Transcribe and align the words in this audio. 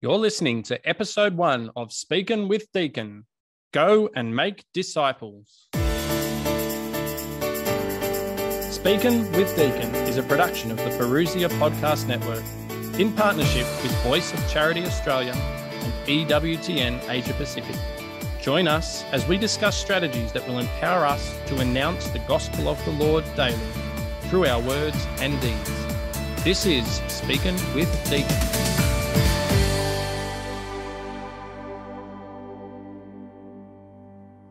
You're 0.00 0.16
listening 0.16 0.62
to 0.64 0.88
episode 0.88 1.36
one 1.36 1.72
of 1.74 1.92
Speaking 1.92 2.46
with 2.46 2.70
Deacon. 2.72 3.26
Go 3.72 4.08
and 4.14 4.36
make 4.36 4.64
disciples. 4.72 5.66
Speaking 8.70 9.32
with 9.32 9.52
Deacon 9.56 9.92
is 10.06 10.16
a 10.16 10.22
production 10.22 10.70
of 10.70 10.76
the 10.76 10.90
Parousia 10.90 11.48
Podcast 11.58 12.06
Network 12.06 12.44
in 13.00 13.12
partnership 13.12 13.66
with 13.82 13.90
Voice 14.04 14.32
of 14.32 14.48
Charity 14.48 14.84
Australia 14.84 15.32
and 15.32 15.92
EWTN 16.06 17.10
Asia 17.10 17.34
Pacific. 17.34 17.74
Join 18.40 18.68
us 18.68 19.02
as 19.10 19.26
we 19.26 19.36
discuss 19.36 19.76
strategies 19.76 20.30
that 20.30 20.46
will 20.46 20.60
empower 20.60 21.06
us 21.06 21.36
to 21.46 21.58
announce 21.58 22.06
the 22.10 22.20
gospel 22.20 22.68
of 22.68 22.82
the 22.84 22.92
Lord 22.92 23.24
daily 23.34 23.58
through 24.30 24.46
our 24.46 24.62
words 24.62 25.08
and 25.18 25.40
deeds. 25.40 26.44
This 26.44 26.66
is 26.66 26.86
Speaking 27.08 27.56
with 27.74 27.92
Deacon. 28.08 28.87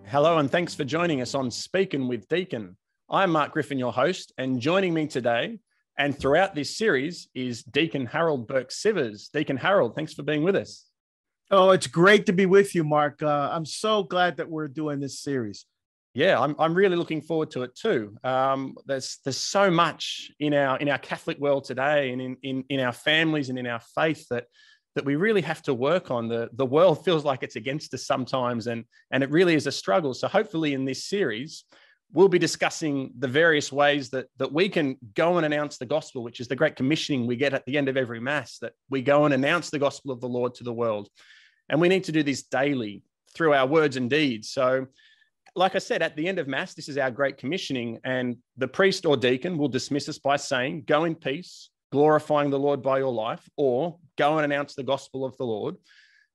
Hello, 0.10 0.38
and 0.38 0.50
thanks 0.50 0.74
for 0.74 0.86
joining 0.86 1.20
us 1.20 1.36
on 1.36 1.52
Speaking 1.52 2.08
with 2.08 2.30
Deacon. 2.30 2.78
I'm 3.10 3.30
Mark 3.32 3.52
Griffin, 3.52 3.78
your 3.78 3.92
host, 3.92 4.32
and 4.38 4.58
joining 4.58 4.94
me 4.94 5.06
today 5.06 5.60
and 5.98 6.18
throughout 6.18 6.56
this 6.56 6.78
series 6.78 7.28
is 7.36 7.62
Deacon 7.62 8.06
Harold 8.06 8.48
Burke 8.48 8.70
Sivers. 8.70 9.30
Deacon 9.30 9.58
Harold, 9.58 9.96
thanks 9.96 10.14
for 10.14 10.24
being 10.24 10.44
with 10.44 10.56
us. 10.56 10.86
Oh, 11.52 11.72
it's 11.72 11.88
great 11.88 12.26
to 12.28 12.32
be 12.32 12.46
with 12.46 12.74
you, 12.74 12.86
Mark. 12.86 13.22
Uh, 13.22 13.50
I'm 13.52 13.66
so 13.66 14.02
glad 14.02 14.38
that 14.38 14.50
we're 14.50 14.70
doing 14.70 15.02
this 15.02 15.20
series. 15.20 15.66
Yeah, 16.14 16.40
I'm, 16.40 16.56
I'm 16.58 16.74
really 16.74 16.96
looking 16.96 17.22
forward 17.22 17.52
to 17.52 17.64
it 17.64 17.76
too. 17.76 18.16
Um, 18.24 18.76
there's 18.86 19.20
there's 19.26 19.36
so 19.36 19.70
much 19.70 20.32
in 20.40 20.54
our 20.54 20.78
in 20.78 20.88
our 20.88 20.98
Catholic 20.98 21.38
world 21.38 21.66
today, 21.66 22.12
and 22.12 22.22
in, 22.22 22.38
in 22.44 22.64
in 22.70 22.80
our 22.80 22.94
families 22.94 23.50
and 23.50 23.60
in 23.60 23.68
our 23.68 23.82
faith 23.94 24.26
that 24.30 24.46
that 24.98 25.06
we 25.06 25.16
really 25.16 25.42
have 25.42 25.62
to 25.62 25.76
work 25.76 26.10
on. 26.10 26.28
The, 26.28 26.50
the 26.54 26.66
world 26.66 27.06
feels 27.06 27.24
like 27.24 27.44
it's 27.44 27.56
against 27.56 27.94
us 27.94 28.06
sometimes, 28.06 28.66
and, 28.66 28.84
and 29.12 29.24
it 29.24 29.30
really 29.30 29.54
is 29.54 29.68
a 29.68 29.72
struggle. 29.72 30.14
So, 30.14 30.28
hopefully, 30.28 30.74
in 30.74 30.86
this 30.86 31.06
series, 31.06 31.64
we'll 32.12 32.28
be 32.28 32.40
discussing 32.40 33.12
the 33.20 33.28
various 33.28 33.72
ways 33.72 34.10
that, 34.10 34.26
that 34.38 34.52
we 34.52 34.70
can 34.70 34.98
go 35.14 35.38
and 35.38 35.46
announce 35.46 35.78
the 35.78 35.86
gospel, 35.86 36.24
which 36.24 36.40
is 36.40 36.48
the 36.48 36.56
great 36.56 36.76
commissioning 36.76 37.28
we 37.28 37.36
get 37.36 37.54
at 37.54 37.64
the 37.66 37.78
end 37.78 37.90
of 37.90 37.96
every 37.96 38.20
Mass, 38.20 38.58
that 38.60 38.74
we 38.90 39.04
go 39.04 39.26
and 39.26 39.34
announce 39.36 39.70
the 39.70 39.80
gospel 39.80 40.12
of 40.12 40.20
the 40.20 40.28
Lord 40.28 40.56
to 40.56 40.64
the 40.64 40.74
world. 40.74 41.10
And 41.70 41.80
we 41.80 41.90
need 41.90 42.06
to 42.06 42.12
do 42.12 42.24
this 42.24 42.44
daily 42.44 43.04
through 43.36 43.54
our 43.54 43.68
words 43.68 43.98
and 43.98 44.10
deeds. 44.10 44.50
So, 44.50 44.88
like 45.56 45.76
I 45.76 45.80
said, 45.80 46.02
at 46.02 46.16
the 46.16 46.28
end 46.28 46.40
of 46.40 46.48
Mass, 46.48 46.74
this 46.74 46.90
is 46.90 46.98
our 46.98 47.12
great 47.12 47.38
commissioning, 47.38 48.00
and 48.04 48.38
the 48.58 48.68
priest 48.68 49.06
or 49.06 49.16
deacon 49.16 49.60
will 49.60 49.68
dismiss 49.68 50.10
us 50.10 50.18
by 50.18 50.38
saying, 50.38 50.86
Go 50.88 51.04
in 51.04 51.14
peace, 51.14 51.70
glorifying 51.92 52.50
the 52.50 52.60
Lord 52.60 52.82
by 52.82 53.00
your 53.00 53.14
life, 53.14 53.48
or 53.56 53.98
go 54.18 54.38
and 54.38 54.46
announce 54.46 54.76
the 54.76 54.84
gospel 54.84 55.26
of 55.26 55.38
the 55.38 55.46
Lord. 55.46 55.76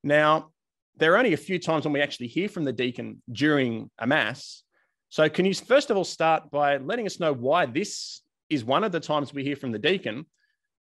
Now, 0.02 0.50
there 0.96 1.12
are 1.14 1.18
only 1.18 1.32
a 1.32 1.38
few 1.38 1.58
times 1.58 1.84
when 1.84 1.92
we 1.92 2.00
actually 2.00 2.28
hear 2.28 2.48
from 2.48 2.64
the 2.64 2.72
deacon 2.72 3.22
during 3.30 3.90
a 3.98 4.06
mass. 4.06 4.62
So, 5.08 5.28
can 5.28 5.44
you 5.44 5.54
first 5.54 5.90
of 5.90 5.96
all 5.96 6.04
start 6.04 6.50
by 6.50 6.78
letting 6.78 7.06
us 7.06 7.20
know 7.20 7.32
why 7.32 7.66
this 7.66 8.22
is 8.48 8.64
one 8.64 8.84
of 8.84 8.92
the 8.92 9.00
times 9.00 9.32
we 9.32 9.44
hear 9.44 9.56
from 9.56 9.72
the 9.72 9.78
deacon 9.78 10.26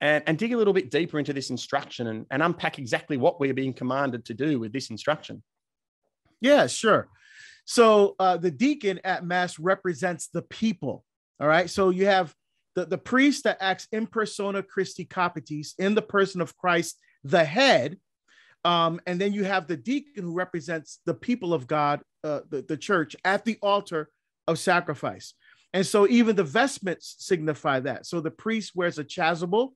and, 0.01 0.23
and 0.27 0.39
dig 0.39 0.53
a 0.53 0.57
little 0.57 0.73
bit 0.73 0.91
deeper 0.91 1.19
into 1.19 1.33
this 1.33 1.51
instruction 1.51 2.09
and, 2.09 2.27
and 2.31 2.43
unpack 2.43 2.79
exactly 2.79 3.17
what 3.17 3.41
we're 3.41 3.55
being 3.55 3.73
commanded 3.73 4.25
to 4.27 4.35
do 4.35 4.59
with 4.59 4.73
this 4.73 4.91
instruction? 4.91 5.43
Yeah, 6.41 6.67
sure. 6.67 7.09
So, 7.65 8.17
uh, 8.19 8.37
the 8.37 8.51
deacon 8.51 9.01
at 9.05 9.25
mass 9.25 9.59
represents 9.59 10.29
the 10.29 10.43
people. 10.43 11.05
All 11.41 11.49
right. 11.49 11.71
So, 11.71 11.91
you 11.91 12.07
have 12.07 12.35
the, 12.75 12.87
the 12.87 12.99
priest 12.99 13.45
that 13.45 13.59
acts 13.61 13.87
in 13.93 14.07
persona 14.07 14.63
Christi 14.63 15.05
Capitis 15.05 15.75
in 15.79 15.95
the 15.95 16.03
person 16.03 16.41
of 16.41 16.57
Christ, 16.57 16.99
the 17.25 17.45
head. 17.45 17.99
Um, 18.65 19.01
and 19.07 19.21
then 19.21 19.33
you 19.33 19.45
have 19.45 19.67
the 19.67 19.77
deacon 19.77 20.25
who 20.25 20.33
represents 20.35 21.01
the 21.05 21.15
people 21.15 21.53
of 21.53 21.67
God, 21.67 22.01
uh, 22.25 22.41
the, 22.49 22.63
the 22.63 22.77
church, 22.77 23.17
at 23.25 23.45
the 23.45 23.59
altar 23.61 24.09
of 24.47 24.59
sacrifice. 24.59 25.35
And 25.73 25.87
so 25.87 26.07
even 26.09 26.37
the 26.37 26.45
vestments 26.45 27.17
signify 27.19 27.81
that. 27.81 28.07
So 28.07 28.21
the 28.21 28.31
priest 28.31 28.73
wears 28.75 28.99
a 28.99 29.05
chasuble, 29.05 29.71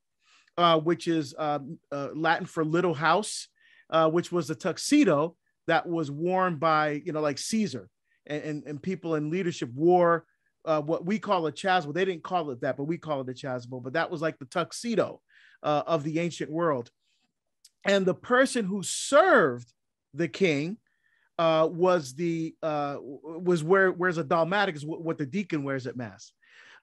uh, 0.56 0.78
which 0.78 1.08
is 1.08 1.34
um, 1.38 1.78
uh, 1.90 2.08
Latin 2.14 2.46
for 2.46 2.64
little 2.64 2.94
house, 2.94 3.48
uh, 3.90 4.08
which 4.10 4.30
was 4.30 4.50
a 4.50 4.54
tuxedo 4.54 5.36
that 5.66 5.86
was 5.86 6.10
worn 6.10 6.56
by, 6.56 7.02
you 7.04 7.12
know, 7.12 7.20
like 7.20 7.38
Caesar. 7.38 7.88
And, 8.26 8.42
and, 8.42 8.66
and 8.66 8.82
people 8.82 9.14
in 9.14 9.30
leadership 9.30 9.70
wore 9.74 10.26
uh, 10.66 10.82
what 10.82 11.06
we 11.06 11.18
call 11.18 11.46
a 11.46 11.52
chasuble. 11.52 11.94
They 11.94 12.04
didn't 12.04 12.24
call 12.24 12.50
it 12.50 12.60
that, 12.60 12.76
but 12.76 12.84
we 12.84 12.98
call 12.98 13.20
it 13.20 13.28
a 13.28 13.32
chasuble. 13.32 13.82
But 13.82 13.94
that 13.94 14.10
was 14.10 14.20
like 14.20 14.38
the 14.38 14.46
tuxedo 14.46 15.20
uh, 15.62 15.82
of 15.86 16.02
the 16.02 16.18
ancient 16.18 16.50
world. 16.50 16.90
And 17.84 18.04
the 18.04 18.14
person 18.14 18.64
who 18.64 18.82
served 18.82 19.72
the 20.12 20.28
king 20.28 20.78
uh, 21.38 21.68
was 21.70 22.14
the 22.14 22.54
uh, 22.62 22.96
was 23.00 23.62
where 23.62 23.92
wears 23.92 24.18
a 24.18 24.24
dalmatic 24.24 24.74
is 24.74 24.84
what 24.84 25.18
the 25.18 25.26
deacon 25.26 25.62
wears 25.62 25.86
at 25.86 25.96
mass. 25.96 26.32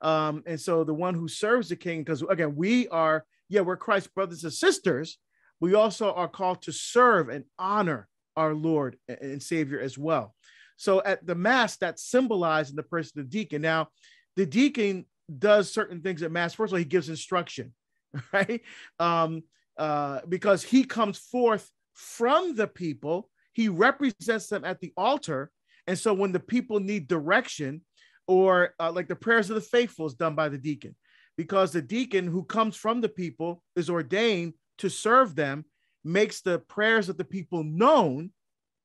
Um, 0.01 0.43
and 0.45 0.59
so 0.59 0.83
the 0.83 0.93
one 0.93 1.15
who 1.15 1.27
serves 1.27 1.69
the 1.69 1.75
king, 1.75 2.01
because 2.01 2.21
again, 2.23 2.55
we 2.55 2.87
are 2.89 3.25
yeah 3.49 3.61
we're 3.61 3.77
Christ's 3.77 4.09
brothers 4.09 4.43
and 4.43 4.53
sisters. 4.53 5.17
We 5.59 5.75
also 5.75 6.13
are 6.13 6.27
called 6.27 6.61
to 6.63 6.71
serve 6.71 7.29
and 7.29 7.45
honor 7.57 8.07
our 8.35 8.53
Lord 8.53 8.97
and 9.07 9.41
Savior 9.41 9.79
as 9.79 9.97
well. 9.97 10.35
So 10.77 11.01
at 11.03 11.25
the 11.25 11.35
mass, 11.35 11.77
that's 11.77 12.03
symbolized 12.03 12.71
in 12.71 12.75
the 12.75 12.83
person 12.83 13.19
of 13.19 13.29
the 13.29 13.37
deacon. 13.37 13.61
Now, 13.61 13.89
the 14.35 14.45
deacon 14.45 15.05
does 15.39 15.71
certain 15.71 16.01
things 16.01 16.21
at 16.23 16.31
mass. 16.31 16.53
First 16.53 16.71
of 16.71 16.75
all, 16.75 16.79
he 16.79 16.85
gives 16.85 17.09
instruction, 17.09 17.73
right? 18.33 18.61
Um, 18.99 19.43
uh, 19.77 20.21
because 20.27 20.63
he 20.63 20.83
comes 20.83 21.17
forth 21.17 21.69
from 21.93 22.55
the 22.55 22.67
people, 22.67 23.29
he 23.53 23.69
represents 23.69 24.47
them 24.47 24.65
at 24.65 24.79
the 24.79 24.93
altar. 24.97 25.51
And 25.87 25.97
so 25.97 26.13
when 26.13 26.31
the 26.31 26.39
people 26.39 26.79
need 26.79 27.07
direction, 27.07 27.81
or 28.27 28.73
uh, 28.79 28.91
like 28.91 29.07
the 29.07 29.15
prayers 29.15 29.49
of 29.49 29.55
the 29.55 29.61
faithful 29.61 30.05
is 30.05 30.13
done 30.13 30.35
by 30.35 30.49
the 30.49 30.57
deacon, 30.57 30.95
because 31.37 31.71
the 31.71 31.81
deacon 31.81 32.27
who 32.27 32.43
comes 32.43 32.75
from 32.75 33.01
the 33.01 33.09
people 33.09 33.61
is 33.75 33.89
ordained 33.89 34.53
to 34.79 34.89
serve 34.89 35.35
them, 35.35 35.65
makes 36.03 36.41
the 36.41 36.59
prayers 36.59 37.09
of 37.09 37.17
the 37.17 37.23
people 37.23 37.63
known 37.63 38.31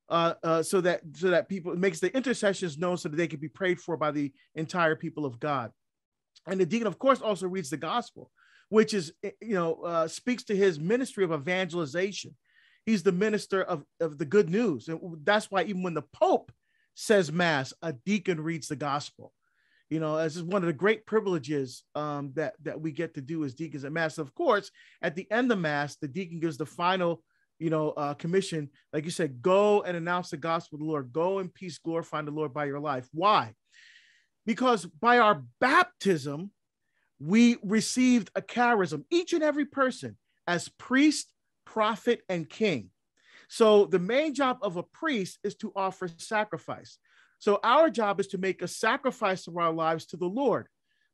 uh, 0.09 0.35
uh, 0.43 0.63
so 0.63 0.81
that 0.81 1.03
so 1.15 1.31
that 1.31 1.49
people 1.49 1.75
makes 1.77 2.01
the 2.01 2.15
intercessions 2.17 2.79
known 2.79 2.97
so 2.97 3.09
that 3.09 3.17
they 3.17 3.27
can 3.27 3.41
be 3.41 3.49
prayed 3.49 3.81
for 3.81 3.97
by 3.97 4.11
the 4.11 4.33
entire 4.55 4.97
people 4.97 5.27
of 5.27 5.39
God. 5.39 5.71
And 6.47 6.61
the 6.61 6.67
deacon, 6.67 6.87
of 6.87 6.99
course, 6.99 7.21
also 7.21 7.47
reads 7.47 7.71
the 7.71 7.77
gospel, 7.77 8.31
which 8.71 8.95
is 8.95 9.13
eh, 9.23 9.31
you 9.41 9.55
know 9.55 9.75
uh, 9.83 10.09
speaks 10.09 10.45
to 10.45 10.57
his 10.57 10.81
ministry 10.81 11.25
of 11.25 11.33
evangelization. 11.33 12.35
He's 12.87 13.03
the 13.03 13.13
minister 13.13 13.63
of, 13.63 13.85
of 14.01 14.17
the 14.17 14.25
good 14.25 14.49
news, 14.49 14.89
and 14.89 14.99
that's 15.23 15.51
why 15.51 15.65
even 15.65 15.83
when 15.83 15.95
the 15.95 16.05
Pope 16.15 16.51
says 16.95 17.31
mass, 17.31 17.75
a 17.83 17.93
deacon 17.93 18.41
reads 18.41 18.69
the 18.69 18.77
gospel. 18.77 19.33
You 19.91 20.01
know, 20.01 20.17
this 20.17 20.37
is 20.37 20.43
one 20.43 20.63
of 20.63 20.67
the 20.67 20.73
great 20.73 21.07
privileges 21.07 21.83
um, 21.95 22.33
that 22.35 22.55
that 22.63 22.81
we 22.81 22.93
get 22.93 23.15
to 23.15 23.21
do 23.21 23.45
as 23.45 23.55
deacons 23.55 23.85
at 23.85 23.93
mass. 23.93 24.17
Of 24.17 24.35
course, 24.35 24.71
at 25.03 25.17
the 25.17 25.31
end 25.31 25.53
of 25.53 25.59
mass, 25.59 25.97
the 25.97 26.09
deacon 26.09 26.41
gives 26.41 26.57
the 26.57 26.67
final 26.67 27.23
you 27.59 27.71
know, 27.71 27.91
uh, 27.91 28.15
commission, 28.15 28.71
like 28.93 29.05
you 29.05 29.11
said, 29.11 29.43
go 29.43 29.83
and 29.83 29.97
announce 29.97 30.31
the 30.31 30.37
gospel 30.37 30.77
of 30.77 30.81
the 30.81 30.87
Lord. 30.87 31.13
Go 31.13 31.39
in 31.41 31.49
peace, 31.49 31.79
glorifying 31.79 32.25
the 32.25 32.31
Lord 32.31 32.53
by 32.53 32.67
your 32.67 32.81
life. 32.81 33.09
Why? 33.13 33.55
Because 34.47 34.87
by 34.87 35.19
our 35.19 35.43
baptism, 35.61 36.51
we 37.21 37.57
received 37.63 38.31
a 38.35 38.43
charism, 38.43 39.05
each 39.11 39.33
and 39.33 39.43
every 39.43 39.67
person, 39.67 40.17
as 40.47 40.69
priest, 40.79 41.33
prophet, 41.65 42.23
and 42.29 42.49
king. 42.49 42.91
So 43.49 43.87
the 43.87 43.99
main 43.99 44.35
job 44.35 44.59
of 44.63 44.77
a 44.77 44.83
priest 44.83 45.39
is 45.43 45.55
to 45.57 45.73
offer 45.75 46.09
sacrifice. 46.19 46.99
So 47.39 47.61
our 47.63 47.91
job 47.91 48.21
is 48.21 48.29
to 48.29 48.39
make 48.39 48.63
a 48.63 48.69
sacrifice 48.69 49.47
of 49.47 49.57
our 49.57 49.73
lives 49.73 50.07
to 50.07 50.17
the 50.17 50.27
Lord. 50.27 50.69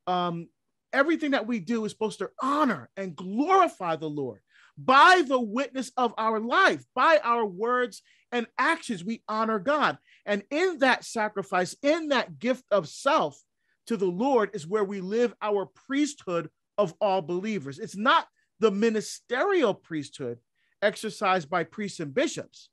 Um, 0.07 0.49
everything 0.93 1.31
that 1.31 1.47
we 1.47 1.59
do 1.59 1.85
is 1.85 1.91
supposed 1.91 2.19
to 2.19 2.29
honor 2.41 2.89
and 2.97 3.15
glorify 3.15 3.95
the 3.95 4.09
Lord 4.09 4.41
by 4.77 5.23
the 5.27 5.39
witness 5.39 5.91
of 5.97 6.13
our 6.17 6.39
life, 6.39 6.83
by 6.93 7.19
our 7.23 7.45
words 7.45 8.01
and 8.31 8.47
actions, 8.57 9.03
we 9.03 9.23
honor 9.27 9.59
God. 9.59 9.97
And 10.25 10.43
in 10.49 10.79
that 10.79 11.05
sacrifice, 11.05 11.75
in 11.81 12.09
that 12.09 12.39
gift 12.39 12.63
of 12.71 12.87
self 12.87 13.41
to 13.87 13.97
the 13.97 14.05
Lord, 14.05 14.49
is 14.53 14.67
where 14.67 14.83
we 14.83 14.99
live 14.99 15.33
our 15.41 15.65
priesthood 15.65 16.49
of 16.77 16.93
all 16.99 17.21
believers. 17.21 17.79
It's 17.79 17.95
not 17.95 18.27
the 18.59 18.71
ministerial 18.71 19.73
priesthood 19.73 20.39
exercised 20.81 21.49
by 21.49 21.63
priests 21.63 21.99
and 21.99 22.13
bishops, 22.13 22.69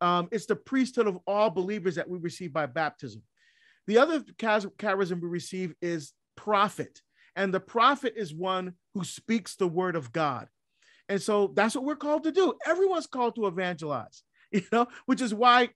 um, 0.00 0.28
it's 0.32 0.46
the 0.46 0.56
priesthood 0.56 1.06
of 1.06 1.18
all 1.28 1.48
believers 1.48 1.94
that 1.94 2.08
we 2.08 2.18
receive 2.18 2.52
by 2.52 2.66
baptism. 2.66 3.22
The 3.86 3.98
other 3.98 4.20
charism 4.20 5.20
we 5.20 5.28
receive 5.28 5.74
is 5.80 6.12
prophet. 6.36 7.00
And 7.36 7.54
the 7.54 7.60
prophet 7.60 8.14
is 8.16 8.34
one 8.34 8.74
who 8.94 9.04
speaks 9.04 9.54
the 9.54 9.68
word 9.68 9.94
of 9.94 10.12
God. 10.12 10.48
And 11.08 11.20
so 11.20 11.52
that's 11.54 11.74
what 11.74 11.84
we're 11.84 11.96
called 11.96 12.24
to 12.24 12.32
do. 12.32 12.54
Everyone's 12.66 13.06
called 13.06 13.34
to 13.36 13.46
evangelize, 13.46 14.22
you 14.50 14.62
know, 14.72 14.86
which 15.06 15.20
is 15.20 15.34
why 15.34 15.70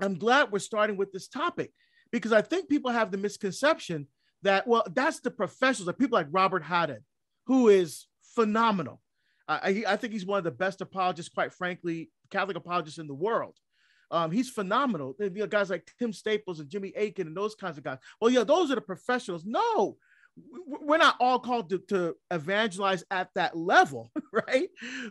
I'm 0.00 0.18
glad 0.18 0.52
we're 0.52 0.58
starting 0.58 0.96
with 0.96 1.12
this 1.12 1.28
topic 1.28 1.72
because 2.10 2.32
I 2.32 2.42
think 2.42 2.68
people 2.68 2.90
have 2.90 3.10
the 3.10 3.18
misconception 3.18 4.06
that, 4.42 4.66
well, 4.66 4.84
that's 4.94 5.20
the 5.20 5.30
professionals, 5.30 5.86
like 5.86 5.98
people 5.98 6.18
like 6.18 6.28
Robert 6.30 6.62
Haddon, 6.62 7.04
who 7.46 7.68
is 7.68 8.06
phenomenal. 8.34 9.00
I, 9.48 9.82
I 9.86 9.96
think 9.96 10.12
he's 10.12 10.26
one 10.26 10.38
of 10.38 10.44
the 10.44 10.50
best 10.50 10.80
apologists, 10.80 11.32
quite 11.32 11.54
frankly, 11.54 12.10
Catholic 12.30 12.56
apologists 12.56 12.98
in 12.98 13.06
the 13.06 13.14
world. 13.14 13.56
Um, 14.10 14.30
he's 14.30 14.50
phenomenal. 14.50 15.14
You 15.18 15.30
know, 15.30 15.46
guys 15.46 15.70
like 15.70 15.90
Tim 15.98 16.12
Staples 16.12 16.60
and 16.60 16.68
Jimmy 16.68 16.92
Akin 16.96 17.26
and 17.26 17.36
those 17.36 17.54
kinds 17.54 17.78
of 17.78 17.84
guys. 17.84 17.98
Well, 18.20 18.30
yeah, 18.30 18.44
those 18.44 18.70
are 18.70 18.74
the 18.74 18.80
professionals. 18.80 19.44
No, 19.44 19.96
we're 20.66 20.98
not 20.98 21.16
all 21.20 21.38
called 21.38 21.70
to, 21.70 21.78
to 21.88 22.16
evangelize 22.30 23.04
at 23.10 23.30
that 23.34 23.56
level, 23.56 24.10
right? 24.32 24.68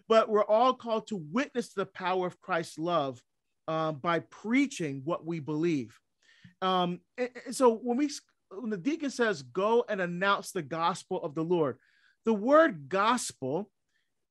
But 0.08 0.30
we're 0.30 0.46
all 0.46 0.74
called 0.74 1.08
to 1.08 1.18
witness 1.32 1.74
the 1.74 1.86
power 1.86 2.28
of 2.28 2.42
Christ's 2.42 2.78
love 2.78 3.22
um, 3.68 3.96
by 3.96 4.20
preaching 4.20 5.02
what 5.04 5.26
we 5.26 5.40
believe. 5.40 5.98
Um, 6.62 7.00
and, 7.18 7.30
and 7.46 7.56
so 7.56 7.76
when 7.76 7.98
we 7.98 8.10
when 8.50 8.70
the 8.70 8.78
deacon 8.78 9.10
says, 9.10 9.42
"Go 9.42 9.86
and 9.90 10.00
announce 10.00 10.52
the 10.52 10.62
gospel 10.62 11.22
of 11.22 11.36
the 11.36 11.44
Lord," 11.44 11.78
the 12.26 12.34
word 12.34 12.90
"gospel" 12.90 13.70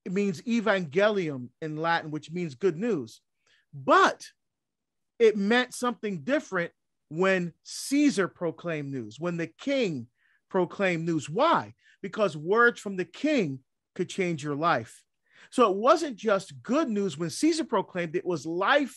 means 0.09 0.43
evangelium 0.43 1.51
in 1.61 1.77
Latin, 1.77 2.11
which 2.11 2.31
means 2.31 2.55
good 2.55 2.77
news, 2.77 3.21
but 3.75 4.25
it 5.19 5.37
meant 5.37 5.75
something 5.75 6.21
different 6.21 6.73
when 7.09 7.53
Caesar 7.63 8.29
proclaimed 8.29 8.93
news, 8.93 9.19
when 9.21 9.37
the 9.37 9.47
king 9.47 10.07
proclaimed 10.49 11.07
news. 11.07 11.29
Why? 11.29 11.75
Because 12.03 12.37
words 12.37 12.81
from 12.81 12.97
the 12.97 13.05
king 13.05 13.61
could 13.95 14.09
change 14.09 14.43
your 14.43 14.55
life. 14.55 15.03
So 15.51 15.71
it 15.71 15.77
wasn't 15.77 16.17
just 16.17 16.63
good 16.63 16.89
news 16.89 17.17
when 17.17 17.31
Caesar 17.31 17.65
proclaimed 17.65 18.17
it 18.17 18.27
was 18.27 18.47
life 18.47 18.97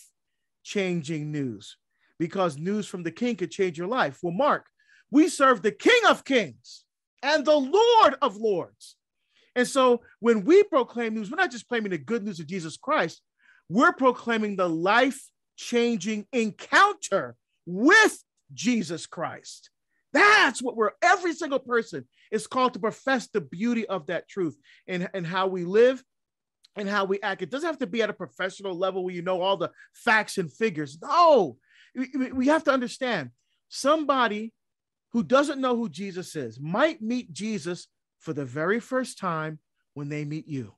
changing 0.62 1.32
news 1.32 1.76
because 2.18 2.58
news 2.58 2.86
from 2.86 3.02
the 3.02 3.10
king 3.10 3.36
could 3.36 3.50
change 3.50 3.78
your 3.78 3.86
life. 3.86 4.18
Well, 4.22 4.32
Mark, 4.32 4.66
we 5.10 5.28
serve 5.28 5.62
the 5.62 5.72
King 5.72 6.00
of 6.08 6.24
Kings 6.24 6.84
and 7.22 7.44
the 7.44 7.56
Lord 7.56 8.16
of 8.22 8.36
Lords. 8.36 8.96
And 9.56 9.66
so 9.66 10.02
when 10.20 10.44
we 10.44 10.62
proclaim 10.64 11.14
news, 11.14 11.30
we're 11.30 11.36
not 11.36 11.50
just 11.50 11.68
proclaiming 11.68 11.90
the 11.90 11.98
good 11.98 12.24
news 12.24 12.40
of 12.40 12.46
Jesus 12.46 12.76
Christ, 12.76 13.22
we're 13.68 13.92
proclaiming 13.92 14.56
the 14.56 14.68
life 14.68 15.20
changing 15.56 16.26
encounter 16.32 17.36
with 17.66 18.22
Jesus 18.52 19.06
Christ. 19.06 19.70
That's 20.12 20.60
what 20.60 20.76
we're, 20.76 20.90
every 21.02 21.32
single 21.34 21.58
person 21.58 22.04
is 22.30 22.46
called 22.46 22.74
to 22.74 22.80
profess 22.80 23.28
the 23.28 23.40
beauty 23.40 23.86
of 23.86 24.06
that 24.06 24.28
truth 24.28 24.56
and, 24.88 25.08
and 25.14 25.26
how 25.26 25.46
we 25.46 25.64
live 25.64 26.02
and 26.76 26.88
how 26.88 27.04
we 27.04 27.20
act. 27.20 27.42
It 27.42 27.50
doesn't 27.50 27.66
have 27.66 27.78
to 27.78 27.86
be 27.86 28.02
at 28.02 28.10
a 28.10 28.14
professional 28.14 28.76
level 28.76 29.04
where 29.04 29.14
you 29.14 29.22
know 29.22 29.40
all 29.40 29.56
the 29.56 29.70
facts 29.94 30.38
and 30.38 30.52
figures. 30.52 30.98
No, 31.00 31.58
we, 31.94 32.32
we 32.32 32.46
have 32.48 32.64
to 32.64 32.72
understand 32.72 33.30
somebody 33.68 34.52
who 35.12 35.22
doesn't 35.22 35.60
know 35.60 35.76
who 35.76 35.88
Jesus 35.88 36.36
is 36.36 36.60
might 36.60 37.02
meet 37.02 37.32
Jesus 37.32 37.88
for 38.18 38.32
the 38.32 38.44
very 38.44 38.80
first 38.80 39.18
time 39.18 39.58
when 39.94 40.08
they 40.08 40.24
meet 40.24 40.46
you. 40.46 40.74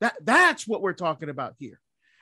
That, 0.00 0.14
that's 0.22 0.66
what 0.66 0.82
we're 0.82 0.92
talking 0.92 1.28
about 1.28 1.54
here. 1.58 1.80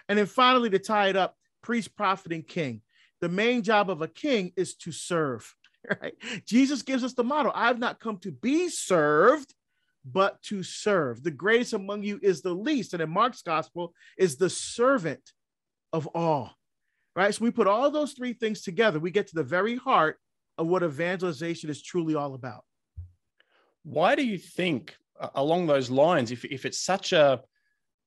And 0.09 0.19
then 0.19 0.27
finally, 0.27 0.71
to 0.71 0.79
tie 0.79 1.09
it 1.09 1.17
up, 1.17 1.37
priest, 1.63 1.97
prophet, 1.97 2.33
and 2.33 2.47
king. 2.47 2.83
The 3.25 3.31
main 3.31 3.63
job 3.63 3.89
of 3.89 4.03
a 4.03 4.07
king 4.07 4.53
is 4.55 4.75
to 4.77 4.93
serve. 4.93 5.55
Right? 6.01 6.15
Jesus 6.47 6.81
gives 6.81 7.05
us 7.05 7.13
the 7.13 7.25
model 7.25 7.53
I've 7.55 7.79
not 7.79 8.01
come 8.01 8.17
to 8.21 8.33
be 8.33 8.71
served, 8.71 9.55
but 10.03 10.41
to 10.45 10.63
serve. 10.63 11.23
The 11.23 11.31
greatest 11.31 11.75
among 11.75 12.03
you 12.03 12.19
is 12.23 12.41
the 12.41 12.55
least. 12.55 12.95
And 12.95 13.03
in 13.03 13.11
Mark's 13.11 13.43
gospel, 13.43 13.93
is 14.17 14.37
the 14.37 14.49
servant 14.49 15.21
of 15.93 16.07
all. 16.15 16.53
Right? 17.15 17.35
So 17.35 17.45
we 17.45 17.51
put 17.51 17.67
all 17.67 17.91
those 17.91 18.13
three 18.13 18.33
things 18.33 18.63
together, 18.63 18.99
we 18.99 19.11
get 19.11 19.27
to 19.29 19.35
the 19.35 19.43
very 19.43 19.77
heart 19.77 20.19
of 20.57 20.67
what 20.69 20.83
evangelization 20.83 21.69
is 21.69 21.83
truly 21.83 22.15
all 22.15 22.35
about. 22.35 22.65
Why 23.83 24.15
do 24.15 24.25
you 24.25 24.39
think, 24.39 24.97
uh, 25.21 25.29
along 25.35 25.67
those 25.67 25.91
lines, 25.91 26.31
if, 26.31 26.47
if 26.47 26.65
it's 26.65 26.81
such 26.81 27.13
a 27.13 27.43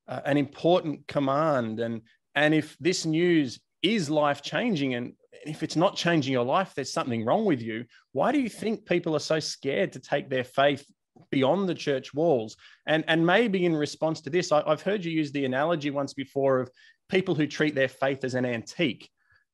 uh, 0.07 0.21
an 0.25 0.37
important 0.37 1.07
command 1.07 1.79
and 1.79 2.01
and 2.33 2.53
if 2.53 2.77
this 2.79 3.05
news 3.05 3.59
is 3.95 4.09
life 4.09 4.41
changing? 4.41 4.95
And 4.95 5.13
if 5.45 5.63
it's 5.63 5.75
not 5.75 5.95
changing 5.95 6.33
your 6.33 6.45
life 6.45 6.73
there's 6.75 6.91
something 6.91 7.25
wrong 7.25 7.45
with 7.45 7.61
you. 7.61 7.85
Why 8.11 8.31
do 8.31 8.39
you 8.39 8.49
think 8.49 8.85
people 8.85 9.15
are 9.15 9.19
so 9.19 9.39
scared 9.39 9.93
to 9.93 9.99
take 9.99 10.29
their 10.29 10.43
faith 10.43 10.85
beyond 11.31 11.67
the 11.67 11.75
church 11.75 12.13
walls? 12.13 12.57
And 12.85 13.03
and 13.07 13.25
maybe 13.25 13.65
in 13.65 13.75
response 13.75 14.21
to 14.21 14.29
this 14.29 14.51
I, 14.51 14.67
have 14.67 14.81
heard 14.81 15.05
you 15.05 15.11
use 15.11 15.31
the 15.31 15.45
analogy 15.45 15.91
once 15.91 16.13
before 16.13 16.59
of 16.59 16.71
people 17.09 17.35
who 17.35 17.47
treat 17.47 17.75
their 17.75 17.87
faith 17.87 18.23
as 18.23 18.35
an 18.35 18.45
antique. 18.45 19.09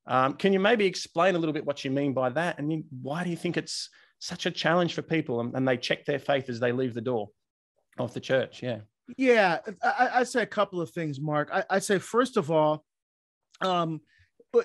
Um, 0.05 0.33
can 0.33 0.51
you 0.51 0.59
maybe 0.59 0.85
explain 0.85 1.35
a 1.35 1.39
little 1.39 1.53
bit 1.53 1.65
what 1.65 1.85
you 1.85 1.91
mean 1.91 2.13
by 2.13 2.29
that? 2.29 2.59
And 2.59 2.83
why 3.01 3.23
do 3.23 3.29
you 3.29 3.37
think 3.37 3.57
it's 3.57 3.89
such 4.19 4.45
a 4.45 4.51
challenge 4.51 4.93
for 4.93 5.01
people 5.01 5.39
and, 5.39 5.55
and 5.55 5.67
they 5.67 5.77
check 5.77 6.05
their 6.05 6.19
faith 6.19 6.49
as 6.49 6.59
they 6.59 6.71
leave 6.71 6.93
the 6.93 7.01
door 7.01 7.29
of 7.97 8.13
the 8.13 8.19
church? 8.19 8.61
Yeah. 8.61 8.79
Yeah, 9.17 9.59
I, 9.83 10.09
I 10.15 10.23
say 10.23 10.43
a 10.43 10.47
couple 10.47 10.79
of 10.79 10.89
things, 10.91 11.19
Mark. 11.19 11.49
I, 11.53 11.63
I 11.69 11.79
say 11.79 11.99
first 11.99 12.37
of 12.37 12.49
all, 12.49 12.85
um, 13.61 14.01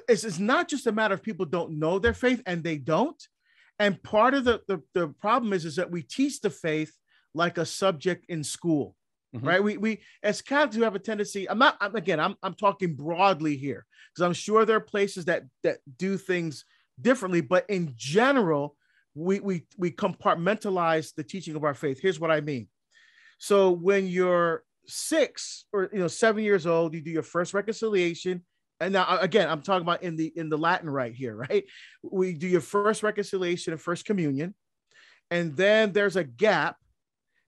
it's, 0.08 0.24
it's 0.24 0.38
not 0.38 0.68
just 0.68 0.86
a 0.86 0.92
matter 0.92 1.14
of 1.14 1.22
people 1.22 1.46
don't 1.46 1.78
know 1.78 1.98
their 1.98 2.14
faith 2.14 2.42
and 2.46 2.62
they 2.62 2.76
don't. 2.78 3.20
And 3.78 4.02
part 4.02 4.34
of 4.34 4.44
the, 4.44 4.60
the, 4.66 4.82
the 4.94 5.08
problem 5.08 5.52
is, 5.52 5.64
is 5.64 5.76
that 5.76 5.90
we 5.90 6.02
teach 6.02 6.40
the 6.40 6.50
faith 6.50 6.92
like 7.34 7.58
a 7.58 7.66
subject 7.66 8.26
in 8.28 8.44
school. 8.44 8.94
Mm-hmm. 9.36 9.46
right 9.46 9.62
we 9.62 9.76
we 9.76 10.00
as 10.22 10.40
catholics 10.40 10.74
who 10.74 10.84
have 10.84 10.94
a 10.94 10.98
tendency 10.98 11.50
i'm 11.50 11.58
not 11.58 11.76
I'm, 11.82 11.94
again 11.94 12.18
i'm 12.18 12.34
i'm 12.42 12.54
talking 12.54 12.94
broadly 12.94 13.58
here 13.58 13.84
because 14.08 14.24
i'm 14.24 14.32
sure 14.32 14.64
there 14.64 14.78
are 14.78 14.80
places 14.80 15.26
that 15.26 15.42
that 15.64 15.80
do 15.98 16.16
things 16.16 16.64
differently 16.98 17.42
but 17.42 17.68
in 17.68 17.92
general 17.94 18.74
we 19.14 19.38
we 19.40 19.66
we 19.76 19.90
compartmentalize 19.90 21.14
the 21.14 21.22
teaching 21.22 21.56
of 21.56 21.64
our 21.64 21.74
faith 21.74 22.00
here's 22.00 22.18
what 22.18 22.30
i 22.30 22.40
mean 22.40 22.68
so 23.38 23.70
when 23.70 24.06
you're 24.06 24.64
six 24.88 25.66
or 25.72 25.88
you 25.92 26.00
know 26.00 26.08
seven 26.08 26.42
years 26.42 26.66
old, 26.66 26.94
you 26.94 27.00
do 27.00 27.10
your 27.10 27.22
first 27.22 27.54
reconciliation. 27.54 28.42
And 28.80 28.92
now 28.92 29.18
again, 29.18 29.48
I'm 29.48 29.62
talking 29.62 29.82
about 29.82 30.02
in 30.02 30.16
the 30.16 30.32
in 30.36 30.48
the 30.48 30.58
Latin 30.58 30.88
rite 30.88 31.14
here, 31.14 31.34
right? 31.50 31.64
We 32.02 32.32
do 32.32 32.46
your 32.46 32.60
first 32.60 33.02
reconciliation 33.02 33.72
and 33.72 33.80
first 33.80 34.04
communion, 34.04 34.54
and 35.30 35.56
then 35.56 35.92
there's 35.92 36.16
a 36.16 36.24
gap, 36.24 36.76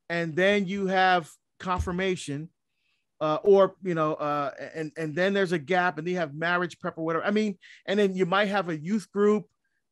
and 0.09 0.35
then 0.35 0.67
you 0.67 0.87
have 0.87 1.31
confirmation, 1.59 2.49
uh, 3.21 3.39
or 3.43 3.75
you 3.83 3.95
know, 3.95 4.15
uh, 4.15 4.51
and 4.75 4.93
and 4.97 5.15
then 5.15 5.35
there's 5.35 5.53
a 5.53 5.59
gap, 5.59 5.99
and 5.99 6.07
then 6.07 6.13
you 6.13 6.19
have 6.19 6.35
marriage 6.35 6.79
prep 6.79 6.99
or 6.99 7.05
whatever. 7.05 7.25
I 7.25 7.31
mean, 7.31 7.59
and 7.87 7.99
then 7.99 8.15
you 8.15 8.27
might 8.27 8.49
have 8.49 8.69
a 8.69 8.77
youth 8.77 9.11
group, 9.13 9.45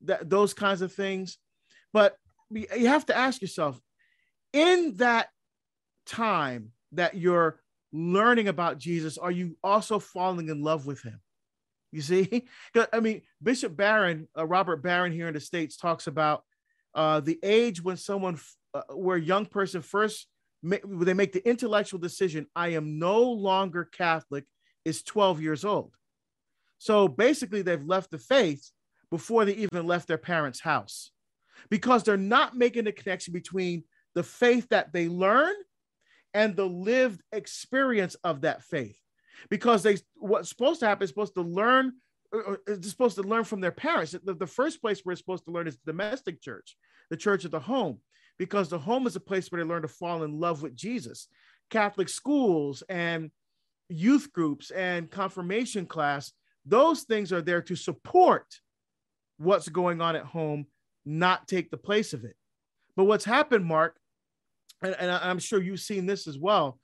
that 0.03 0.29
those 0.29 0.55
kinds 0.55 0.83
of 0.83 0.93
things. 0.93 1.39
But 1.93 2.17
you 2.51 2.89
have 2.89 3.07
to 3.07 3.17
ask 3.17 3.41
yourself, 3.41 3.81
in 4.53 4.97
that 4.97 5.29
time 6.07 6.73
that 6.93 7.15
you're 7.17 7.61
learning 7.93 8.49
about 8.49 8.79
Jesus, 8.79 9.19
are 9.19 9.31
you 9.31 9.57
also 9.63 9.99
falling 9.99 10.49
in 10.49 10.63
love 10.63 10.87
with 10.87 11.03
him? 11.03 11.21
You 11.93 12.03
see, 12.03 12.47
I 12.93 13.01
mean, 13.01 13.23
Bishop 13.43 13.77
Barron, 13.77 14.29
uh, 14.37 14.47
Robert 14.47 14.83
Barron 14.83 15.13
here 15.13 15.29
in 15.29 15.35
the 15.35 15.41
States 15.41 15.77
talks 15.77 16.07
about 16.07 16.45
uh, 16.95 17.21
the 17.21 17.39
age 17.43 17.83
when 17.83 17.97
someone, 17.97 18.39
uh, 18.75 18.83
where 18.91 19.17
a 19.17 19.21
young 19.21 19.47
person 19.47 19.83
first, 19.83 20.27
they 20.63 21.15
make 21.15 21.33
the 21.33 21.49
intellectual 21.49 22.01
decision, 22.01 22.47
I 22.57 22.69
am 22.69 22.99
no 22.99 23.23
longer 23.23 23.85
Catholic, 23.85 24.45
is 24.85 25.03
12 25.03 25.41
years 25.41 25.65
old. 25.65 25.95
So 26.79 27.09
basically, 27.09 27.63
they've 27.63 27.85
left 27.85 28.11
the 28.11 28.19
faith 28.19 28.71
before 29.11 29.45
they 29.45 29.55
even 29.55 29.87
left 29.87 30.09
their 30.09 30.19
parents' 30.19 30.61
house 30.61 31.11
because 31.71 32.03
they're 32.03 32.17
not 32.17 32.57
making 32.57 32.85
the 32.85 32.93
connection 32.93 33.33
between 33.33 33.85
the 34.15 34.23
faith 34.23 34.69
that 34.71 34.93
they 34.93 35.09
learn 35.09 35.55
and 36.35 36.57
the 36.57 36.67
lived 36.67 37.21
experience 37.33 38.17
of 38.25 38.43
that 38.43 38.63
faith. 38.63 38.99
Because 39.51 39.83
they 39.83 39.97
what's 40.17 40.49
supposed 40.49 40.81
to 40.81 40.87
happen 40.87 41.05
is 41.05 41.11
supposed 41.11 41.35
to 41.35 41.43
learn, 41.43 41.93
uh, 42.35 42.53
uh, 42.53 42.57
is 42.67 42.91
supposed 42.91 43.17
to 43.17 43.23
learn 43.23 43.45
from 43.45 43.61
their 43.61 43.73
parents. 43.73 44.13
The, 44.13 44.35
the 44.35 44.47
first 44.47 44.81
place 44.81 45.03
we're 45.05 45.17
supposed 45.17 45.45
to 45.47 45.53
learn 45.53 45.69
is 45.69 45.77
the 45.77 45.93
domestic 45.93 46.43
church, 46.43 46.77
the 47.11 47.17
church 47.17 47.45
of 47.45 47.51
the 47.51 47.61
home, 47.61 48.01
because 48.39 48.69
the 48.69 48.79
home 48.79 49.07
is 49.07 49.17
a 49.17 49.21
place 49.21 49.51
where 49.51 49.63
they 49.63 49.69
learn 49.69 49.83
to 49.83 49.89
fall 49.89 50.23
in 50.23 50.39
love 50.39 50.63
with 50.63 50.77
Jesus. 50.77 51.29
Catholic 51.71 52.09
schools 52.09 52.83
and 52.89 53.31
youth 53.89 54.33
groups 54.33 54.71
and 54.71 55.11
confirmation 55.11 55.87
class, 55.87 56.33
those 56.65 57.03
things 57.03 57.33
are 57.33 57.43
there 57.43 57.63
to 57.63 57.77
support 57.77 58.47
what's 59.39 59.69
going 59.69 60.01
on 60.01 60.17
at 60.17 60.25
home, 60.25 60.67
not 61.05 61.49
take 61.49 61.71
the 61.71 61.77
place 61.77 62.13
of 62.13 62.25
it. 62.25 62.37
But 62.97 63.05
what's 63.05 63.25
happened, 63.25 63.65
Mark, 63.65 63.97
and, 64.83 64.95
and 64.99 65.11
I'm 65.11 65.39
sure 65.39 65.63
you've 65.63 65.81
seen 65.81 66.07
this 66.07 66.27
as 66.27 66.39
well, 66.39 66.79